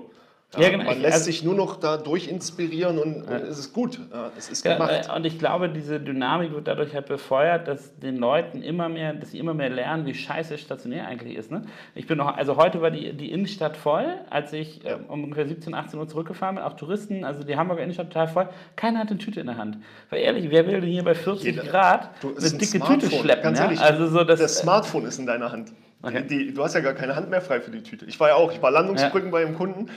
Ja, 0.53 0.61
Ja, 0.61 0.69
genau. 0.69 0.85
Man 0.85 1.01
lässt 1.01 1.13
also- 1.15 1.25
sich 1.25 1.43
nur 1.43 1.55
noch 1.55 1.75
dadurch 1.77 2.29
inspirieren 2.29 2.97
und, 2.99 3.23
und 3.23 3.29
es 3.33 3.59
ist 3.59 3.73
gut. 3.73 3.99
Ja, 4.13 4.31
es 4.37 4.49
ist 4.49 4.65
Ja, 4.65 4.75
gemacht. 4.75 5.09
äh, 5.09 5.13
und 5.13 5.25
ich 5.25 5.37
glaube, 5.37 5.67
diese 5.67 5.99
Dynamik 5.99 6.53
wird 6.53 6.69
dadurch 6.69 6.93
halt 6.95 7.07
befeuert, 7.07 7.67
dass 7.67 7.93
den 7.99 8.15
Leuten 8.15 8.61
immer 8.63 8.87
mehr, 8.87 9.13
dass 9.13 9.31
sie 9.31 9.39
immer 9.39 9.53
mehr 9.53 9.69
lernen, 9.69 10.05
wie 10.05 10.13
scheiße 10.13 10.57
stationär 10.57 11.05
eigentlich 11.05 11.35
ist. 11.35 11.51
Ne? 11.51 11.63
Ich 11.95 12.07
bin 12.07 12.17
noch, 12.17 12.37
also 12.37 12.55
heute 12.55 12.81
war 12.81 12.91
die, 12.91 13.11
die 13.11 13.29
Innenstadt 13.29 13.75
voll, 13.75 14.05
als 14.29 14.53
ich 14.53 14.85
ähm, 14.85 15.05
um 15.09 15.25
ungefähr 15.25 15.47
17, 15.47 15.73
18 15.73 15.99
Uhr 15.99 16.07
zurückgefahren 16.07 16.55
bin, 16.55 16.63
auch 16.63 16.73
Touristen, 16.77 17.25
also 17.25 17.43
die 17.43 17.57
Hamburger 17.57 17.81
Innenstadt 17.83 18.07
total 18.07 18.29
voll. 18.29 18.49
Keiner 18.77 18.99
hat 18.99 19.09
eine 19.09 19.17
Tüte 19.17 19.41
in 19.41 19.47
der 19.47 19.57
Hand. 19.57 19.79
Weil 20.09 20.21
ehrlich, 20.21 20.49
wer 20.49 20.65
will 20.65 20.79
denn 20.79 20.89
hier 20.89 21.03
bei 21.03 21.13
40 21.15 21.43
Jeder. 21.57 21.63
Grad 21.63 22.09
Du, 22.21 22.29
eine 22.29 22.37
ein 22.37 22.51
dicke 22.57 22.65
Smartphone, 22.77 22.99
Tüte 23.01 23.15
schleppen? 23.17 23.43
ganz 23.43 23.59
ja? 23.59 23.65
ehrlich, 23.65 23.81
Also 23.81 24.07
so 24.07 24.23
das, 24.23 24.39
das 24.39 24.59
Smartphone 24.59 25.05
ist 25.07 25.19
in 25.19 25.25
deiner 25.25 25.51
Hand. 25.51 25.73
Okay. 26.03 26.23
Die, 26.29 26.53
du 26.53 26.63
hast 26.63 26.75
ja 26.75 26.79
gar 26.81 26.93
keine 26.93 27.15
Hand 27.15 27.29
mehr 27.31 27.41
frei 27.41 27.59
für 27.59 27.71
die 27.71 27.81
Tüte. 27.81 28.05
Ich 28.05 28.19
war 28.19 28.29
ja 28.29 28.35
auch, 28.35 28.51
ich 28.51 28.61
war 28.61 28.69
Landungsbrücken 28.69 29.31
bei 29.31 29.43
einem 29.43 29.55
Kunden. 29.55 29.87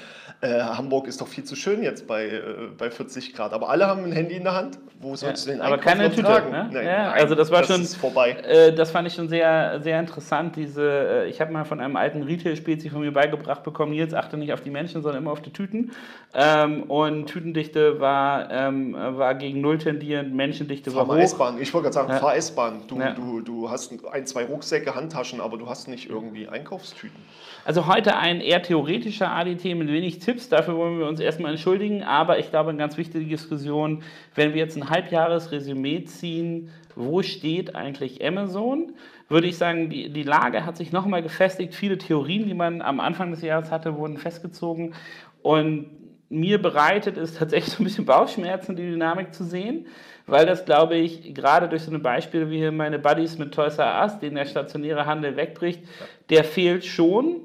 Äh, 0.41 0.59
Hamburg 0.61 1.07
ist 1.07 1.21
doch 1.21 1.29
viel 1.29 1.45
zu 1.45 1.55
schön 1.55 1.83
jetzt 1.83 2.07
bei, 2.07 2.25
äh, 2.27 2.41
bei 2.79 2.91
40 2.91 3.35
Grad. 3.35 3.53
Aber 3.53 3.69
alle 3.69 3.87
haben 3.87 4.05
ein 4.05 4.13
Handy 4.13 4.37
in 4.37 4.45
der 4.45 4.55
Hand. 4.55 4.79
Wo 5.03 5.15
sollst 5.15 5.47
du 5.47 5.51
den 5.53 5.61
aber 5.61 5.77
keine 5.79 6.09
Tüte, 6.11 6.23
tragen? 6.23 6.51
ne? 6.51 6.69
Nein, 6.73 6.87
Ja, 6.87 7.11
also 7.13 7.35
das 7.35 7.51
war 7.51 7.65
schon- 7.65 7.83
ist 7.83 7.97
vorbei. 7.97 8.31
Äh, 8.33 8.73
das 8.75 8.91
fand 8.91 9.09
ich 9.09 9.15
schon 9.15 9.29
sehr, 9.29 9.81
sehr 9.83 10.01
interessant. 10.01 10.57
Diese, 10.57 10.83
äh, 11.25 11.29
ich 11.29 11.41
habe 11.43 11.53
mal 11.53 11.65
von 11.65 11.81
einem 11.81 11.97
alten 11.97 12.23
Retail-Spezi 12.23 12.89
von 12.89 13.01
mir 13.01 13.13
beigebracht 13.13 13.63
bekommen, 13.63 13.93
Nils, 13.93 14.15
achte 14.15 14.37
nicht 14.39 14.53
auf 14.55 14.63
die 14.63 14.71
Menschen, 14.71 15.03
sondern 15.03 15.23
immer 15.23 15.33
auf 15.33 15.43
die 15.43 15.53
Tüten. 15.53 15.93
Ähm, 16.35 16.85
und 16.85 17.27
Tütendichte 17.27 18.01
war, 18.01 18.51
ähm, 18.51 18.95
war 18.95 19.35
gegen 19.35 19.61
Null 19.61 19.77
tendierend, 19.79 20.35
Menschendichte 20.35 20.91
Fahr 20.91 21.07
war 21.09 21.17
hoch. 21.17 21.21
S-Bahn. 21.23 21.61
Ich 21.61 21.73
wollte 21.75 21.85
gerade 21.91 21.95
sagen, 21.95 22.09
Ja. 22.11 22.17
fahr 22.19 22.37
S-Bahn. 22.37 22.83
Du, 22.89 22.99
Ja. 22.99 23.13
du, 23.13 23.41
du 23.43 23.71
hast 23.71 23.93
ein, 24.11 24.27
zwei 24.27 24.45
Rucksäcke, 24.47 24.95
Handtaschen, 24.95 25.41
aber 25.41 25.59
du 25.59 25.69
hast 25.69 25.89
nicht 25.91 26.09
irgendwie 26.09 26.49
Einkaufstüten. 26.49 27.21
Also 27.65 27.87
heute 27.87 28.17
ein 28.17 28.41
eher 28.41 28.63
theoretischer 28.63 29.31
ADT 29.31 29.65
mit 29.77 29.89
wenig 29.89 30.19
Tipps. 30.19 30.49
Dafür 30.49 30.77
wollen 30.77 30.99
wir 30.99 31.07
uns 31.07 31.21
erstmal 31.21 31.53
entschuldigen. 31.53 32.03
Aber 32.03 32.39
ich 32.39 32.51
glaube, 32.51 32.71
eine 32.71 32.79
ganz 32.79 32.97
wichtige 32.97 33.25
Diskussion, 33.25 34.03
wenn 34.35 34.55
wir 34.55 34.61
jetzt 34.61 34.77
ein 34.77 34.89
Halbjahresresümee 34.89 36.05
ziehen, 36.05 36.71
wo 36.97 37.23
steht 37.23 37.75
eigentlich 37.75 38.25
Amazon, 38.25 38.95
würde 39.29 39.47
ich 39.47 39.57
sagen, 39.57 39.91
die, 39.91 40.11
die 40.11 40.23
Lage 40.23 40.65
hat 40.65 40.77
sich 40.77 40.91
nochmal 40.91 41.23
gefestigt. 41.23 41.75
Viele 41.75 41.99
Theorien, 41.99 42.47
die 42.47 42.55
man 42.55 42.83
am 42.83 42.99
Anfang 42.99 43.31
des 43.31 43.43
Jahres 43.43 43.71
hatte, 43.71 43.97
wurden 43.97 44.19
festgezogen. 44.19 44.95
Und 45.43 45.87
mir 46.31 46.63
bereitet 46.63 47.19
es 47.19 47.35
tatsächlich 47.35 47.75
so 47.75 47.83
ein 47.83 47.85
bisschen 47.85 48.07
Bauchschmerzen, 48.07 48.77
die 48.77 48.89
Dynamik 48.91 49.35
zu 49.35 49.45
sehen, 49.45 49.87
weil 50.27 50.47
das, 50.47 50.65
glaube 50.65 50.97
ich, 50.97 51.35
gerade 51.35 51.69
durch 51.69 51.83
so 51.83 51.91
eine 51.91 51.99
Beispiele 51.99 52.51
wie 52.51 52.59
hier 52.59 52.73
meine 52.73 52.99
Buddies 52.99 53.37
mit 53.37 53.53
Toys 53.53 53.79
R 53.79 54.01
Us, 54.03 54.19
den 54.21 54.37
der 54.37 54.47
stationäre 54.47 55.05
Handel 55.05 55.37
wegbricht, 55.37 55.83
der 56.31 56.45
fehlt 56.45 56.87
schon. 56.87 57.43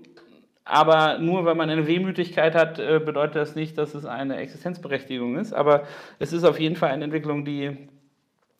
Aber 0.67 1.19
nur 1.19 1.45
weil 1.45 1.53
man 1.53 1.69
eine 1.69 1.85
Wehmütigkeit 1.85 2.55
hat, 2.55 2.79
äh, 2.79 2.99
bedeutet 2.99 3.35
das 3.35 3.55
nicht, 3.55 3.77
dass 3.77 3.93
es 3.93 4.05
eine 4.05 4.37
Existenzberechtigung 4.37 5.37
ist. 5.37 5.53
Aber 5.53 5.83
es 6.17 6.33
ist 6.33 6.43
auf 6.43 6.59
jeden 6.59 6.75
Fall 6.75 6.89
eine 6.89 7.03
Entwicklung, 7.03 7.45
die, 7.45 7.77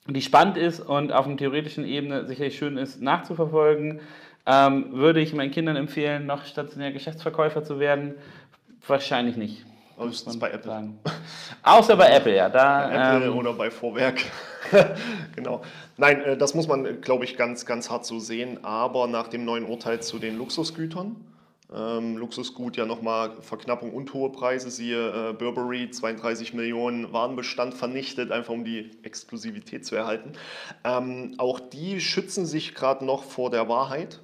die 0.08 0.22
spannend 0.22 0.58
ist 0.58 0.80
und 0.80 1.12
auf 1.12 1.26
einer 1.26 1.38
theoretischen 1.38 1.84
Ebene 1.84 2.26
sicherlich 2.28 2.58
schön 2.58 2.78
ist 2.78 3.02
nachzuverfolgen. 3.02 4.02
Ähm, 4.46 4.92
würde 4.92 5.20
ich 5.20 5.34
meinen 5.34 5.50
Kindern 5.50 5.76
empfehlen, 5.76 6.28
noch 6.28 6.46
stationär 6.46 6.92
Geschäftsverkäufer 6.92 7.64
zu 7.64 7.80
werden? 7.80 8.14
Wahrscheinlich 8.88 9.36
nicht. 9.36 9.66
Muss 9.98 10.26
man 10.26 10.40
bei 10.40 10.52
Apple? 10.52 10.72
sagen. 10.72 11.00
Außer 11.64 11.96
bei 11.96 12.10
Apple, 12.10 12.36
ja. 12.36 12.50
Da, 12.50 13.14
Apple 13.14 13.28
ähm, 13.28 13.38
oder 13.38 13.54
bei 13.54 13.72
Vorwerk. 13.72 14.22
genau. 15.36 15.62
Nein, 15.98 16.22
äh, 16.22 16.38
das 16.38 16.54
muss 16.54 16.68
man, 16.68 17.02
glaube 17.02 17.24
ich, 17.24 17.38
ganz, 17.38 17.66
ganz 17.66 17.90
hart 17.90 18.06
so 18.06 18.20
sehen. 18.20 18.64
Aber 18.64 19.08
nach 19.08 19.28
dem 19.28 19.46
neuen 19.46 19.66
Urteil 19.66 20.02
zu 20.02 20.20
den 20.20 20.38
Luxusgütern, 20.38 21.16
ähm, 21.74 22.18
Luxusgut 22.18 22.78
ja 22.78 22.86
nochmal 22.86 23.32
Verknappung 23.42 23.94
und 23.94 24.14
hohe 24.14 24.32
Preise, 24.32 24.70
siehe 24.70 25.30
äh, 25.30 25.34
Burberry, 25.34 25.90
32 25.90 26.54
Millionen 26.54 27.12
Warenbestand 27.12 27.74
vernichtet, 27.74 28.32
einfach 28.32 28.54
um 28.54 28.64
die 28.64 28.92
Exklusivität 29.04 29.86
zu 29.86 29.96
erhalten. 29.96 30.34
Ähm, 30.84 31.36
auch 31.38 31.60
die 31.60 32.02
schützen 32.02 32.46
sich 32.46 32.76
gerade 32.76 33.06
noch 33.06 33.24
vor 33.24 33.50
der 33.50 33.68
Wahrheit. 33.70 34.22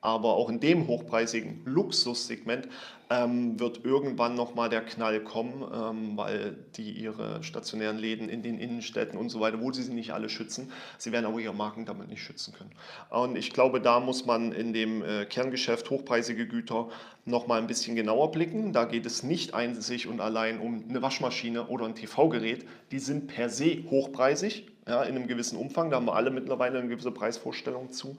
Aber 0.00 0.34
auch 0.34 0.48
in 0.48 0.60
dem 0.60 0.86
hochpreisigen 0.86 1.62
Luxussegment 1.64 2.68
ähm, 3.10 3.58
wird 3.58 3.84
irgendwann 3.84 4.34
nochmal 4.34 4.68
der 4.68 4.82
Knall 4.82 5.20
kommen, 5.20 5.64
ähm, 5.72 6.16
weil 6.16 6.56
die 6.76 6.90
ihre 6.90 7.42
stationären 7.42 7.96
Läden 7.96 8.28
in 8.28 8.42
den 8.42 8.58
Innenstädten 8.58 9.18
und 9.18 9.30
so 9.30 9.40
weiter, 9.40 9.60
wo 9.60 9.72
sie 9.72 9.82
sie 9.82 9.94
nicht 9.94 10.12
alle 10.12 10.28
schützen, 10.28 10.70
sie 10.98 11.12
werden 11.12 11.26
auch 11.26 11.38
ihre 11.38 11.54
Marken 11.54 11.86
damit 11.86 12.08
nicht 12.08 12.22
schützen 12.22 12.52
können. 12.52 12.70
Und 13.10 13.36
ich 13.36 13.52
glaube, 13.52 13.80
da 13.80 14.00
muss 14.00 14.26
man 14.26 14.52
in 14.52 14.72
dem 14.72 15.02
äh, 15.02 15.24
Kerngeschäft 15.24 15.88
hochpreisige 15.90 16.46
Güter 16.46 16.88
nochmal 17.24 17.60
ein 17.60 17.66
bisschen 17.66 17.96
genauer 17.96 18.30
blicken. 18.30 18.72
Da 18.72 18.84
geht 18.84 19.06
es 19.06 19.22
nicht 19.22 19.54
einzig 19.54 20.06
und 20.06 20.20
allein 20.20 20.60
um 20.60 20.84
eine 20.88 21.00
Waschmaschine 21.00 21.66
oder 21.68 21.86
ein 21.86 21.94
TV-Gerät. 21.94 22.66
Die 22.90 22.98
sind 22.98 23.28
per 23.28 23.48
se 23.48 23.84
hochpreisig, 23.90 24.66
ja, 24.86 25.02
in 25.02 25.16
einem 25.16 25.28
gewissen 25.28 25.56
Umfang. 25.56 25.90
Da 25.90 25.96
haben 25.96 26.06
wir 26.06 26.14
alle 26.14 26.30
mittlerweile 26.30 26.78
eine 26.78 26.88
gewisse 26.88 27.10
Preisvorstellung 27.10 27.90
zu. 27.92 28.16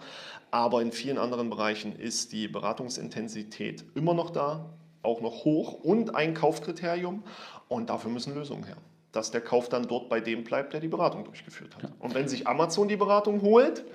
Aber 0.52 0.82
in 0.82 0.92
vielen 0.92 1.18
anderen 1.18 1.50
Bereichen 1.50 1.96
ist 1.96 2.32
die 2.32 2.48
Beratungsintensität 2.48 3.86
immer 3.96 4.14
noch 4.14 4.32
da, 4.32 4.66
auch 5.04 5.22
noch 5.22 5.46
hoch 5.46 5.74
und 5.74 6.16
ein 6.16 6.34
Kaufkriterium. 6.34 7.24
Und 7.68 7.90
dafür 7.90 8.12
müssen 8.12 8.34
Lösungen 8.36 8.64
her. 8.64 8.78
Dass 9.12 9.32
der 9.32 9.42
Kauf 9.42 9.70
dann 9.70 9.88
dort 9.88 10.10
bei 10.10 10.20
dem 10.20 10.44
bleibt, 10.44 10.74
der 10.74 10.80
die 10.80 10.88
Beratung 10.88 11.24
durchgeführt 11.24 11.76
hat. 11.76 11.92
Und 12.00 12.14
wenn 12.14 12.28
sich 12.28 12.48
Amazon 12.48 12.88
die 12.88 12.98
Beratung 12.98 13.42
holt, 13.42 13.86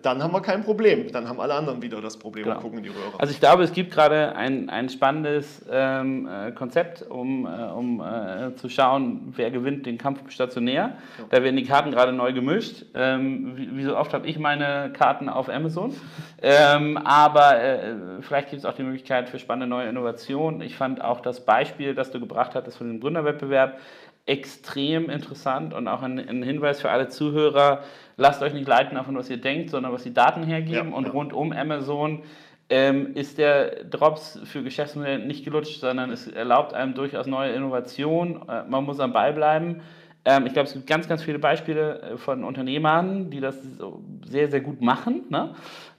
dann 0.00 0.22
haben 0.22 0.32
wir 0.32 0.40
kein 0.40 0.64
Problem. 0.64 1.12
Dann 1.12 1.28
haben 1.28 1.38
alle 1.38 1.54
anderen 1.54 1.82
wieder 1.82 2.00
das 2.00 2.16
Problem 2.16 2.44
Genau. 2.44 2.56
und 2.56 2.62
gucken 2.62 2.78
in 2.78 2.84
die 2.84 2.90
Röhre. 2.90 3.18
Also 3.18 3.32
ich 3.32 3.40
glaube, 3.40 3.62
es 3.62 3.72
gibt 3.72 3.92
gerade 3.92 4.34
ein, 4.34 4.70
ein 4.70 4.88
spannendes 4.88 5.64
ähm, 5.70 6.26
äh, 6.26 6.52
Konzept, 6.52 7.02
um, 7.02 7.46
äh, 7.46 7.48
um 7.72 8.00
äh, 8.00 8.54
zu 8.56 8.68
schauen, 8.70 9.32
wer 9.36 9.50
gewinnt 9.50 9.84
den 9.84 9.98
Kampf 9.98 10.30
stationär. 10.30 10.96
Da 11.30 11.42
werden 11.42 11.56
die 11.56 11.64
Karten 11.64 11.90
gerade 11.90 12.12
neu 12.12 12.32
gemischt. 12.32 12.86
Ähm, 12.94 13.56
wie, 13.56 13.76
wie 13.76 13.84
so 13.84 13.96
oft 13.96 14.14
habe 14.14 14.26
ich 14.26 14.38
meine 14.38 14.92
Karten 14.92 15.28
auf 15.28 15.48
Amazon. 15.50 15.94
Ähm, 16.40 16.96
aber 16.96 17.62
äh, 17.62 17.94
vielleicht 18.22 18.50
gibt 18.50 18.60
es 18.60 18.66
auch 18.66 18.74
die 18.74 18.82
Möglichkeit 18.82 19.28
für 19.28 19.38
spannende 19.38 19.66
neue 19.66 19.88
Innovationen. 19.88 20.62
Ich 20.62 20.74
fand 20.74 21.02
auch 21.02 21.20
das 21.20 21.44
Beispiel, 21.44 21.94
das 21.94 22.10
du 22.10 22.18
gebracht 22.18 22.54
hattest 22.54 22.78
von 22.78 22.88
dem 22.88 23.00
Gründerwettbewerb, 23.00 23.78
extrem 24.26 25.10
interessant 25.10 25.74
und 25.74 25.88
auch 25.88 26.02
ein, 26.02 26.18
ein 26.18 26.42
Hinweis 26.42 26.80
für 26.80 26.90
alle 26.90 27.08
Zuhörer, 27.08 27.82
lasst 28.16 28.42
euch 28.42 28.54
nicht 28.54 28.68
leiten 28.68 28.94
davon, 28.94 29.16
was 29.16 29.28
ihr 29.28 29.38
denkt, 29.38 29.70
sondern 29.70 29.92
was 29.92 30.04
die 30.04 30.14
Daten 30.14 30.44
hergeben. 30.44 30.90
Ja, 30.90 30.96
und 30.96 31.06
ja. 31.06 31.12
rund 31.12 31.32
um 31.32 31.52
Amazon 31.52 32.22
ähm, 32.70 33.14
ist 33.14 33.38
der 33.38 33.84
Drops 33.84 34.38
für 34.44 34.62
Geschäftsmodelle 34.62 35.24
nicht 35.24 35.44
gelutscht, 35.44 35.80
sondern 35.80 36.10
es 36.10 36.28
erlaubt 36.28 36.72
einem 36.72 36.94
durchaus 36.94 37.26
neue 37.26 37.52
Innovationen. 37.52 38.48
Äh, 38.48 38.64
man 38.68 38.84
muss 38.84 39.00
am 39.00 39.12
Ball 39.12 39.32
bleiben. 39.32 39.82
Ähm, 40.24 40.46
ich 40.46 40.52
glaube, 40.52 40.68
es 40.68 40.72
gibt 40.72 40.86
ganz, 40.86 41.08
ganz 41.08 41.22
viele 41.22 41.38
Beispiele 41.38 42.00
äh, 42.00 42.16
von 42.16 42.44
Unternehmern, 42.44 43.30
die 43.30 43.40
das 43.40 43.60
so 43.76 44.02
sehr, 44.24 44.48
sehr 44.48 44.60
gut 44.60 44.80
machen. 44.80 45.24
Ne? 45.30 45.54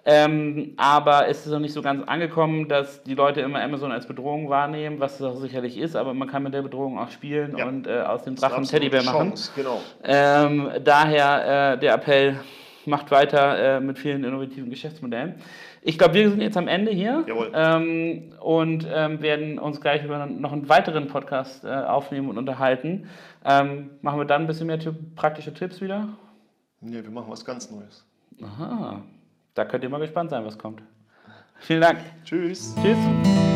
Ähm, 0.05 0.73
aber 0.77 1.29
es 1.29 1.45
ist 1.45 1.51
noch 1.51 1.59
nicht 1.59 1.71
so 1.73 1.81
ganz 1.81 2.05
angekommen, 2.07 2.67
dass 2.67 3.03
die 3.03 3.15
Leute 3.15 3.39
immer 3.41 3.61
Amazon 3.61 3.91
als 3.91 4.05
Bedrohung 4.05 4.49
wahrnehmen, 4.49 4.99
was 4.99 5.15
es 5.15 5.21
auch 5.21 5.35
sicherlich 5.37 5.77
ist, 5.77 5.95
aber 5.95 6.13
man 6.13 6.27
kann 6.27 6.43
mit 6.43 6.53
der 6.53 6.61
Bedrohung 6.61 6.99
auch 6.99 7.09
spielen 7.09 7.55
Ja. 7.57 7.67
und 7.67 7.87
äh, 7.87 8.01
aus 8.01 8.23
dem 8.23 8.35
Drachen 8.35 8.65
Teddybär 8.65 8.99
absolute 8.99 9.17
machen. 9.17 9.29
Chance, 9.29 9.51
Genau. 9.55 9.81
Ähm, 10.03 10.69
daher 10.83 11.73
äh, 11.73 11.79
der 11.79 11.93
Appell, 11.93 12.35
macht 12.85 13.11
weiter 13.11 13.77
äh, 13.77 13.79
mit 13.79 13.97
vielen 13.97 14.25
innovativen 14.25 14.69
Geschäftsmodellen. 14.69 15.35
Ich 15.83 15.97
glaube, 15.97 16.15
wir 16.15 16.29
sind 16.29 16.41
jetzt 16.41 16.57
am 16.57 16.67
Ende 16.67 16.91
hier 16.91 17.25
ähm, 17.53 18.33
und 18.41 18.87
ähm, 18.93 19.21
werden 19.21 19.59
uns 19.59 19.79
gleich 19.81 20.03
über 20.03 20.25
noch 20.25 20.51
einen 20.51 20.67
weiteren 20.69 21.07
Podcast 21.07 21.63
äh, 21.63 21.69
aufnehmen 21.69 22.29
und 22.29 22.37
unterhalten. 22.37 23.07
Ähm, 23.45 23.89
machen 24.01 24.19
wir 24.19 24.25
dann 24.25 24.41
ein 24.41 24.47
bisschen 24.47 24.67
mehr 24.67 24.79
praktische 25.15 25.53
Tipps 25.53 25.79
wieder? 25.81 26.09
Nee, 26.81 27.01
wir 27.03 27.09
machen 27.11 27.27
was 27.29 27.43
ganz 27.45 27.69
Neues. 27.71 28.05
Aha, 28.41 29.01
da 29.53 29.65
könnt 29.65 29.83
ihr 29.83 29.89
mal 29.89 29.99
gespannt 29.99 30.29
sein, 30.29 30.45
was 30.45 30.57
kommt. 30.57 30.81
Vielen 31.59 31.81
Dank. 31.81 31.99
Tschüss. 32.25 32.75
Tschüss. 32.81 33.52